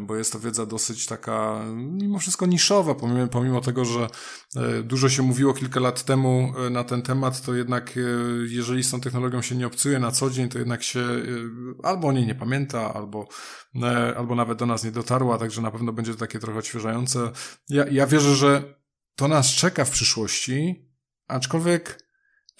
bo 0.00 0.16
jest 0.16 0.32
to 0.32 0.40
wiedza 0.40 0.66
dosyć 0.66 1.06
taka, 1.06 1.64
mimo 1.76 2.18
wszystko 2.18 2.46
niszowa, 2.46 2.94
pomimo, 2.94 3.26
pomimo 3.26 3.60
tego, 3.60 3.84
że 3.84 4.08
e, 4.56 4.82
dużo 4.82 5.08
się 5.08 5.22
mówiło 5.22 5.54
kilka 5.54 5.80
lat 5.80 6.04
temu 6.04 6.52
e, 6.66 6.70
na 6.70 6.84
ten 6.84 7.02
temat, 7.02 7.42
to 7.42 7.54
jednak 7.54 7.98
jeżeli 8.48 8.84
z 8.84 8.90
tą 8.90 9.00
technologią 9.00 9.42
się 9.42 9.54
nie 9.56 9.66
obcuje 9.66 9.98
na 9.98 10.10
co 10.10 10.30
dzień, 10.30 10.48
to 10.48 10.58
jednak 10.58 10.82
się 10.82 11.04
albo 11.82 12.08
o 12.08 12.12
niej 12.12 12.26
nie 12.26 12.34
pamięta, 12.34 12.94
albo, 12.94 13.28
albo 14.16 14.34
nawet 14.34 14.58
do 14.58 14.66
nas 14.66 14.84
nie 14.84 14.90
dotarła, 14.90 15.38
także 15.38 15.62
na 15.62 15.70
pewno 15.70 15.92
będzie 15.92 16.12
to 16.12 16.18
takie 16.18 16.38
trochę 16.38 16.58
odświeżające. 16.58 17.32
Ja, 17.68 17.84
ja 17.90 18.06
wierzę, 18.06 18.34
że 18.34 18.74
to 19.16 19.28
nas 19.28 19.46
czeka 19.46 19.84
w 19.84 19.90
przyszłości, 19.90 20.88
aczkolwiek 21.28 22.03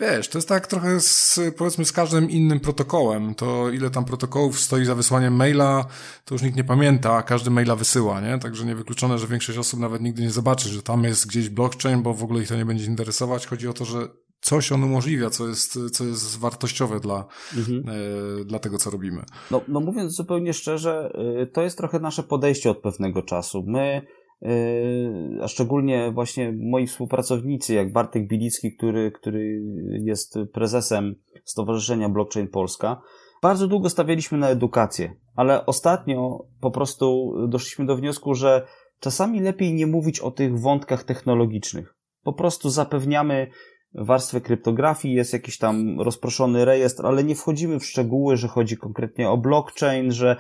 Wiesz, 0.01 0.29
to 0.29 0.39
jest 0.39 0.49
tak 0.49 0.67
trochę 0.67 1.01
z, 1.01 1.41
powiedzmy 1.57 1.85
z 1.85 1.93
każdym 1.93 2.31
innym 2.31 2.61
protokołem. 2.61 3.35
To 3.35 3.71
ile 3.71 3.91
tam 3.91 4.05
protokołów 4.05 4.61
stoi 4.61 4.85
za 4.85 4.95
wysłaniem 4.95 5.37
maila, 5.37 5.87
to 6.25 6.35
już 6.35 6.43
nikt 6.43 6.57
nie 6.57 6.65
pamięta, 6.65 7.17
a 7.17 7.23
każdy 7.23 7.51
maila 7.51 7.77
wysyła, 7.77 8.21
nie? 8.21 8.39
Także 8.39 8.65
niewykluczone, 8.65 9.19
że 9.19 9.27
większość 9.27 9.59
osób 9.59 9.81
nawet 9.81 10.03
nigdy 10.03 10.23
nie 10.23 10.31
zobaczy, 10.31 10.69
że 10.69 10.83
tam 10.83 11.05
jest 11.05 11.27
gdzieś 11.27 11.49
blockchain, 11.49 12.03
bo 12.03 12.15
w 12.15 12.23
ogóle 12.23 12.43
ich 12.43 12.49
to 12.49 12.57
nie 12.57 12.65
będzie 12.65 12.85
interesować. 12.85 13.47
Chodzi 13.47 13.69
o 13.69 13.73
to, 13.73 13.85
że 13.85 14.09
coś 14.41 14.73
on 14.73 14.85
umożliwia, 14.85 15.31
co 15.31 15.49
jest, 15.49 15.79
co 15.93 16.05
jest 16.05 16.39
wartościowe 16.39 17.01
dla, 17.01 17.25
mhm. 17.57 17.85
e, 18.41 18.45
dla 18.45 18.59
tego, 18.59 18.79
co 18.79 18.91
robimy. 18.91 19.23
No, 19.51 19.61
no 19.69 19.81
mówiąc 19.81 20.13
zupełnie 20.13 20.55
szczerze, 20.55 21.13
y, 21.43 21.47
to 21.47 21.63
jest 21.63 21.79
trochę 21.79 22.01
nasze 22.01 22.23
podejście 22.23 22.71
od 22.71 22.79
pewnego 22.79 23.23
czasu. 23.23 23.65
My 23.67 24.07
a 25.43 25.49
szczególnie 25.49 26.13
właśnie 26.15 26.53
moi 26.53 26.87
współpracownicy, 26.87 27.75
jak 27.75 27.93
Bartek 27.93 28.29
Bilicki, 28.29 28.77
który, 28.77 29.11
który 29.11 29.63
jest 30.05 30.39
prezesem 30.53 31.15
Stowarzyszenia 31.45 32.09
Blockchain 32.09 32.49
Polska, 32.49 33.01
bardzo 33.43 33.69
długo 33.69 33.91
stawialiśmy 33.91 34.39
na 34.39 34.49
edukację, 34.49 35.17
ale 35.37 35.67
ostatnio 35.67 36.47
po 36.61 36.71
prostu 36.71 37.35
doszliśmy 37.49 37.87
do 37.87 37.97
wniosku, 37.97 38.35
że 38.35 38.67
czasami 39.01 39.41
lepiej 39.41 39.75
nie 39.75 39.87
mówić 39.87 40.21
o 40.21 40.31
tych 40.31 40.61
wątkach 40.61 41.05
technologicznych. 41.05 41.95
Po 42.23 42.33
prostu 42.33 42.71
zapewniamy 42.71 43.51
warstwę 43.95 44.41
kryptografii, 44.41 45.15
jest 45.15 45.33
jakiś 45.33 45.59
tam 45.59 46.01
rozproszony 46.01 46.65
rejestr, 46.65 47.07
ale 47.07 47.25
nie 47.25 47.35
wchodzimy 47.35 47.81
w 47.81 47.87
szczegóły, 47.87 48.37
że 48.37 48.49
chodzi 48.49 48.77
konkretnie 48.77 49.31
o 49.31 49.37
blockchain, 49.37 50.13
że 50.13 50.37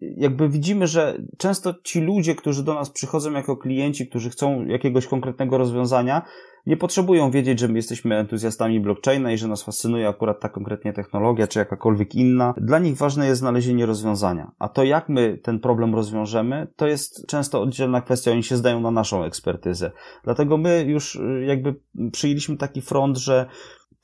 jakby 0.00 0.48
widzimy, 0.48 0.86
że 0.86 1.18
często 1.38 1.74
ci 1.84 2.00
ludzie, 2.00 2.34
którzy 2.34 2.64
do 2.64 2.74
nas 2.74 2.90
przychodzą 2.90 3.32
jako 3.32 3.56
klienci, 3.56 4.06
którzy 4.06 4.30
chcą 4.30 4.64
jakiegoś 4.66 5.06
konkretnego 5.06 5.58
rozwiązania, 5.58 6.22
nie 6.66 6.76
potrzebują 6.76 7.30
wiedzieć, 7.30 7.60
że 7.60 7.68
my 7.68 7.78
jesteśmy 7.78 8.16
entuzjastami 8.16 8.80
blockchaina 8.80 9.32
i 9.32 9.38
że 9.38 9.48
nas 9.48 9.62
fascynuje 9.62 10.08
akurat 10.08 10.40
ta 10.40 10.48
konkretnie 10.48 10.92
technologia, 10.92 11.46
czy 11.46 11.58
jakakolwiek 11.58 12.14
inna. 12.14 12.54
Dla 12.56 12.78
nich 12.78 12.96
ważne 12.96 13.26
jest 13.26 13.38
znalezienie 13.40 13.86
rozwiązania. 13.86 14.50
A 14.58 14.68
to, 14.68 14.84
jak 14.84 15.08
my 15.08 15.38
ten 15.42 15.60
problem 15.60 15.94
rozwiążemy, 15.94 16.66
to 16.76 16.86
jest 16.86 17.26
często 17.26 17.62
oddzielna 17.62 18.00
kwestia. 18.00 18.30
Oni 18.30 18.42
się 18.42 18.56
zdają 18.56 18.80
na 18.80 18.90
naszą 18.90 19.24
ekspertyzę. 19.24 19.90
Dlatego 20.24 20.56
my 20.56 20.84
już 20.88 21.18
jakby 21.46 21.74
przyjęliśmy 22.12 22.56
taki 22.56 22.82
front, 22.82 23.18
że 23.18 23.46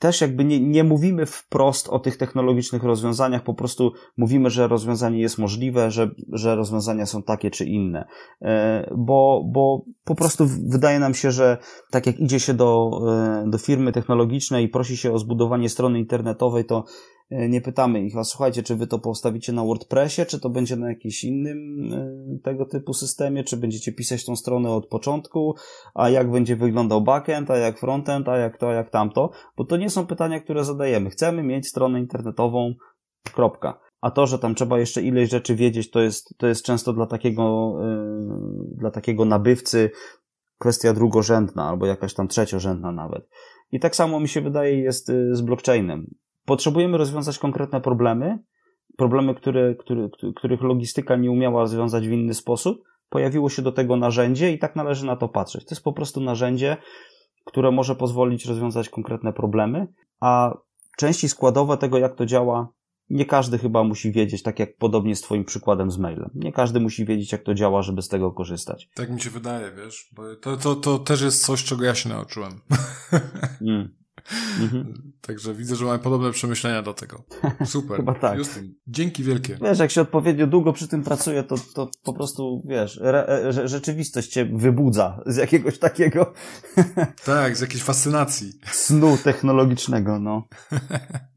też 0.01 0.21
jakby 0.21 0.45
nie, 0.45 0.59
nie 0.59 0.83
mówimy 0.83 1.25
wprost 1.25 1.89
o 1.89 1.99
tych 1.99 2.17
technologicznych 2.17 2.83
rozwiązaniach, 2.83 3.43
po 3.43 3.53
prostu 3.53 3.91
mówimy, 4.17 4.49
że 4.49 4.67
rozwiązanie 4.67 5.19
jest 5.19 5.37
możliwe, 5.37 5.91
że, 5.91 6.09
że 6.31 6.55
rozwiązania 6.55 7.05
są 7.05 7.23
takie 7.23 7.51
czy 7.51 7.65
inne. 7.65 8.07
E, 8.41 8.93
bo, 8.97 9.43
bo 9.53 9.85
po 10.03 10.15
prostu 10.15 10.45
wydaje 10.69 10.99
nam 10.99 11.13
się, 11.13 11.31
że 11.31 11.57
tak 11.91 12.07
jak 12.07 12.19
idzie 12.19 12.39
się 12.39 12.53
do, 12.53 12.91
e, 13.09 13.49
do 13.49 13.57
firmy 13.57 13.91
technologicznej 13.91 14.65
i 14.65 14.69
prosi 14.69 14.97
się 14.97 15.11
o 15.11 15.19
zbudowanie 15.19 15.69
strony 15.69 15.99
internetowej, 15.99 16.65
to 16.65 16.83
nie 17.31 17.61
pytamy 17.61 18.01
ich, 18.01 18.17
a 18.17 18.23
słuchajcie, 18.23 18.63
czy 18.63 18.75
wy 18.75 18.87
to 18.87 18.99
postawicie 18.99 19.53
na 19.53 19.63
WordPressie, 19.63 20.25
czy 20.25 20.39
to 20.39 20.49
będzie 20.49 20.75
na 20.75 20.89
jakimś 20.89 21.23
innym 21.23 21.89
e, 21.93 22.39
tego 22.43 22.65
typu 22.65 22.93
systemie, 22.93 23.43
czy 23.43 23.57
będziecie 23.57 23.91
pisać 23.91 24.25
tą 24.25 24.35
stronę 24.35 24.71
od 24.71 24.87
początku, 24.87 25.55
a 25.93 26.09
jak 26.09 26.31
będzie 26.31 26.55
wyglądał 26.55 27.01
backend, 27.01 27.51
a 27.51 27.57
jak 27.57 27.79
frontend, 27.79 28.29
a 28.29 28.37
jak 28.37 28.57
to, 28.57 28.69
a 28.69 28.73
jak 28.73 28.89
tamto, 28.89 29.31
bo 29.57 29.65
to 29.65 29.77
nie 29.77 29.89
są 29.89 30.07
pytania, 30.07 30.39
które 30.39 30.65
zadajemy. 30.65 31.09
Chcemy 31.09 31.43
mieć 31.43 31.67
stronę 31.67 31.99
internetową, 31.99 32.73
kropka. 33.33 33.79
A 34.01 34.11
to, 34.11 34.27
że 34.27 34.39
tam 34.39 34.55
trzeba 34.55 34.79
jeszcze 34.79 35.01
ileś 35.01 35.29
rzeczy 35.29 35.55
wiedzieć, 35.55 35.91
to 35.91 36.01
jest, 36.01 36.37
to 36.37 36.47
jest 36.47 36.65
często 36.65 36.93
dla 36.93 37.05
takiego, 37.05 37.73
yy, 37.79 38.77
dla 38.77 38.91
takiego 38.91 39.25
nabywcy 39.25 39.91
kwestia 40.59 40.93
drugorzędna, 40.93 41.69
albo 41.69 41.85
jakaś 41.85 42.13
tam 42.13 42.27
trzeciorzędna 42.27 42.91
nawet. 42.91 43.29
I 43.71 43.79
tak 43.79 43.95
samo 43.95 44.19
mi 44.19 44.27
się 44.27 44.41
wydaje 44.41 44.81
jest 44.81 45.11
z 45.31 45.41
blockchainem 45.41 46.20
potrzebujemy 46.45 46.97
rozwiązać 46.97 47.39
konkretne 47.39 47.81
problemy, 47.81 48.39
problemy, 48.97 49.35
które, 49.35 49.75
które, 49.75 50.09
których 50.35 50.61
logistyka 50.61 51.15
nie 51.15 51.31
umiała 51.31 51.61
rozwiązać 51.61 52.07
w 52.07 52.11
inny 52.11 52.33
sposób. 52.33 52.83
Pojawiło 53.09 53.49
się 53.49 53.61
do 53.61 53.71
tego 53.71 53.95
narzędzie 53.95 54.51
i 54.51 54.59
tak 54.59 54.75
należy 54.75 55.05
na 55.05 55.15
to 55.15 55.29
patrzeć. 55.29 55.65
To 55.65 55.75
jest 55.75 55.83
po 55.83 55.93
prostu 55.93 56.21
narzędzie, 56.21 56.77
które 57.45 57.71
może 57.71 57.95
pozwolić 57.95 58.45
rozwiązać 58.45 58.89
konkretne 58.89 59.33
problemy, 59.33 59.87
a 60.19 60.57
części 60.97 61.29
składowe 61.29 61.77
tego, 61.77 61.97
jak 61.97 62.15
to 62.15 62.25
działa, 62.25 62.67
nie 63.09 63.25
każdy 63.25 63.57
chyba 63.57 63.83
musi 63.83 64.11
wiedzieć, 64.11 64.43
tak 64.43 64.59
jak 64.59 64.77
podobnie 64.77 65.15
z 65.15 65.21
Twoim 65.21 65.45
przykładem 65.45 65.91
z 65.91 65.97
mailem. 65.97 66.29
Nie 66.35 66.51
każdy 66.51 66.79
musi 66.79 67.05
wiedzieć, 67.05 67.31
jak 67.31 67.43
to 67.43 67.53
działa, 67.53 67.81
żeby 67.81 68.01
z 68.01 68.07
tego 68.07 68.31
korzystać. 68.31 68.89
Tak 68.95 69.09
mi 69.09 69.21
się 69.21 69.29
wydaje, 69.29 69.71
wiesz, 69.71 70.09
bo 70.15 70.35
to, 70.35 70.57
to, 70.57 70.75
to 70.75 70.99
też 70.99 71.21
jest 71.21 71.45
coś, 71.45 71.63
czego 71.63 71.85
ja 71.85 71.95
się 71.95 72.09
nauczyłem. 72.09 72.51
Mm. 73.61 74.00
Mhm. 74.61 75.11
Także 75.21 75.53
widzę, 75.53 75.75
że 75.75 75.85
mamy 75.85 75.99
podobne 75.99 76.31
przemyślenia 76.31 76.81
do 76.81 76.93
tego. 76.93 77.23
Super. 77.65 77.97
Chyba 78.01 78.13
tak. 78.13 78.37
Justyn, 78.37 78.73
dzięki 78.87 79.23
wielkie. 79.23 79.57
Wiesz, 79.61 79.79
jak 79.79 79.91
się 79.91 80.01
odpowiednio 80.01 80.47
długo 80.47 80.73
przy 80.73 80.87
tym 80.87 81.03
pracuje, 81.03 81.43
to, 81.43 81.55
to 81.75 81.89
po 82.03 82.13
prostu, 82.13 82.61
wiesz, 82.65 82.99
re, 83.01 83.27
re, 83.27 83.67
rzeczywistość 83.67 84.29
cię 84.29 84.45
wybudza 84.45 85.23
z 85.25 85.37
jakiegoś 85.37 85.79
takiego... 85.79 86.33
tak, 87.25 87.57
z 87.57 87.61
jakiejś 87.61 87.83
fascynacji. 87.83 88.53
Snu 88.71 89.17
technologicznego, 89.23 90.19
no. 90.19 90.47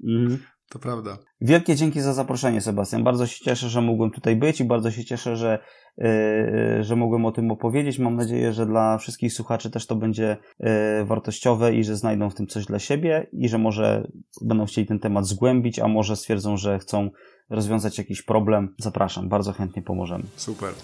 Mhm. 0.04 0.38
To 0.70 0.78
prawda. 0.78 1.18
Wielkie 1.40 1.76
dzięki 1.76 2.00
za 2.00 2.12
zaproszenie, 2.12 2.60
Sebastian. 2.60 3.04
Bardzo 3.04 3.26
się 3.26 3.44
cieszę, 3.44 3.68
że 3.68 3.82
mogłem 3.82 4.10
tutaj 4.10 4.36
być 4.36 4.60
i 4.60 4.64
bardzo 4.64 4.90
się 4.90 5.04
cieszę, 5.04 5.36
że, 5.36 5.58
yy, 5.98 6.84
że 6.84 6.96
mogłem 6.96 7.26
o 7.26 7.32
tym 7.32 7.50
opowiedzieć. 7.50 7.98
Mam 7.98 8.16
nadzieję, 8.16 8.52
że 8.52 8.66
dla 8.66 8.98
wszystkich 8.98 9.32
słuchaczy 9.32 9.70
też 9.70 9.86
to 9.86 9.96
będzie 9.96 10.36
yy, 10.60 10.68
wartościowe 11.04 11.74
i 11.74 11.84
że 11.84 11.96
znajdą 11.96 12.30
w 12.30 12.34
tym 12.34 12.46
coś 12.46 12.66
dla 12.66 12.78
siebie 12.78 13.26
i 13.32 13.48
że 13.48 13.58
może 13.58 14.08
będą 14.42 14.66
chcieli 14.66 14.86
ten 14.86 14.98
temat 14.98 15.26
zgłębić, 15.26 15.78
a 15.78 15.88
może 15.88 16.16
stwierdzą, 16.16 16.56
że 16.56 16.78
chcą 16.78 17.10
rozwiązać 17.50 17.98
jakiś 17.98 18.22
problem. 18.22 18.74
Zapraszam, 18.78 19.28
bardzo 19.28 19.52
chętnie 19.52 19.82
pomożemy. 19.82 20.24
Super. 20.36 20.74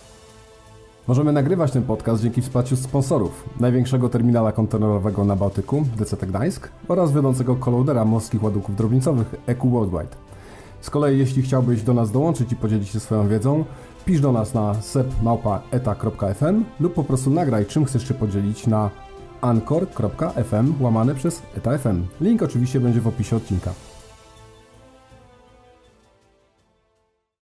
Możemy 1.11 1.33
nagrywać 1.33 1.73
ten 1.73 1.83
podcast 1.83 2.23
dzięki 2.23 2.43
wsparciu 2.43 2.77
sponsorów 2.77 3.49
największego 3.61 4.09
terminala 4.09 4.53
kontenerowego 4.53 5.25
na 5.25 5.37
Bałtyku, 5.37 5.85
DCT 5.97 6.27
Gdańsk 6.27 6.69
oraz 6.89 7.13
wiodącego 7.13 7.57
kolodera 7.57 8.05
morskich 8.05 8.43
ładunków 8.43 8.77
drobnicowych 8.77 9.35
EQ 9.47 9.71
Worldwide. 9.71 10.17
Z 10.81 10.91
kolei 10.91 11.19
jeśli 11.19 11.43
chciałbyś 11.43 11.83
do 11.83 11.95
nas 11.95 12.11
dołączyć 12.11 12.53
i 12.53 12.57
podzielić 12.57 12.89
się 12.89 13.01
swoją 13.01 13.29
wiedzą, 13.29 13.65
pisz 14.05 14.21
do 14.21 14.33
nas 14.33 14.55
na 14.55 14.75
sepmałpa.eta.fm 14.75 16.65
lub 16.81 16.95
po 16.95 17.05
prostu 17.05 17.31
nagraj 17.31 17.67
czym 17.67 17.85
chcesz 17.85 18.09
się 18.09 18.15
podzielić 18.15 18.67
na 18.67 18.91
anchor.fm 19.41 20.75
łamane 20.81 21.15
przez 21.15 21.43
eta.fm. 21.57 22.07
Link 22.21 22.43
oczywiście 22.43 22.81
będzie 22.81 23.01
w 23.01 23.09
opisie 23.09 23.37
odcinka. 23.37 23.71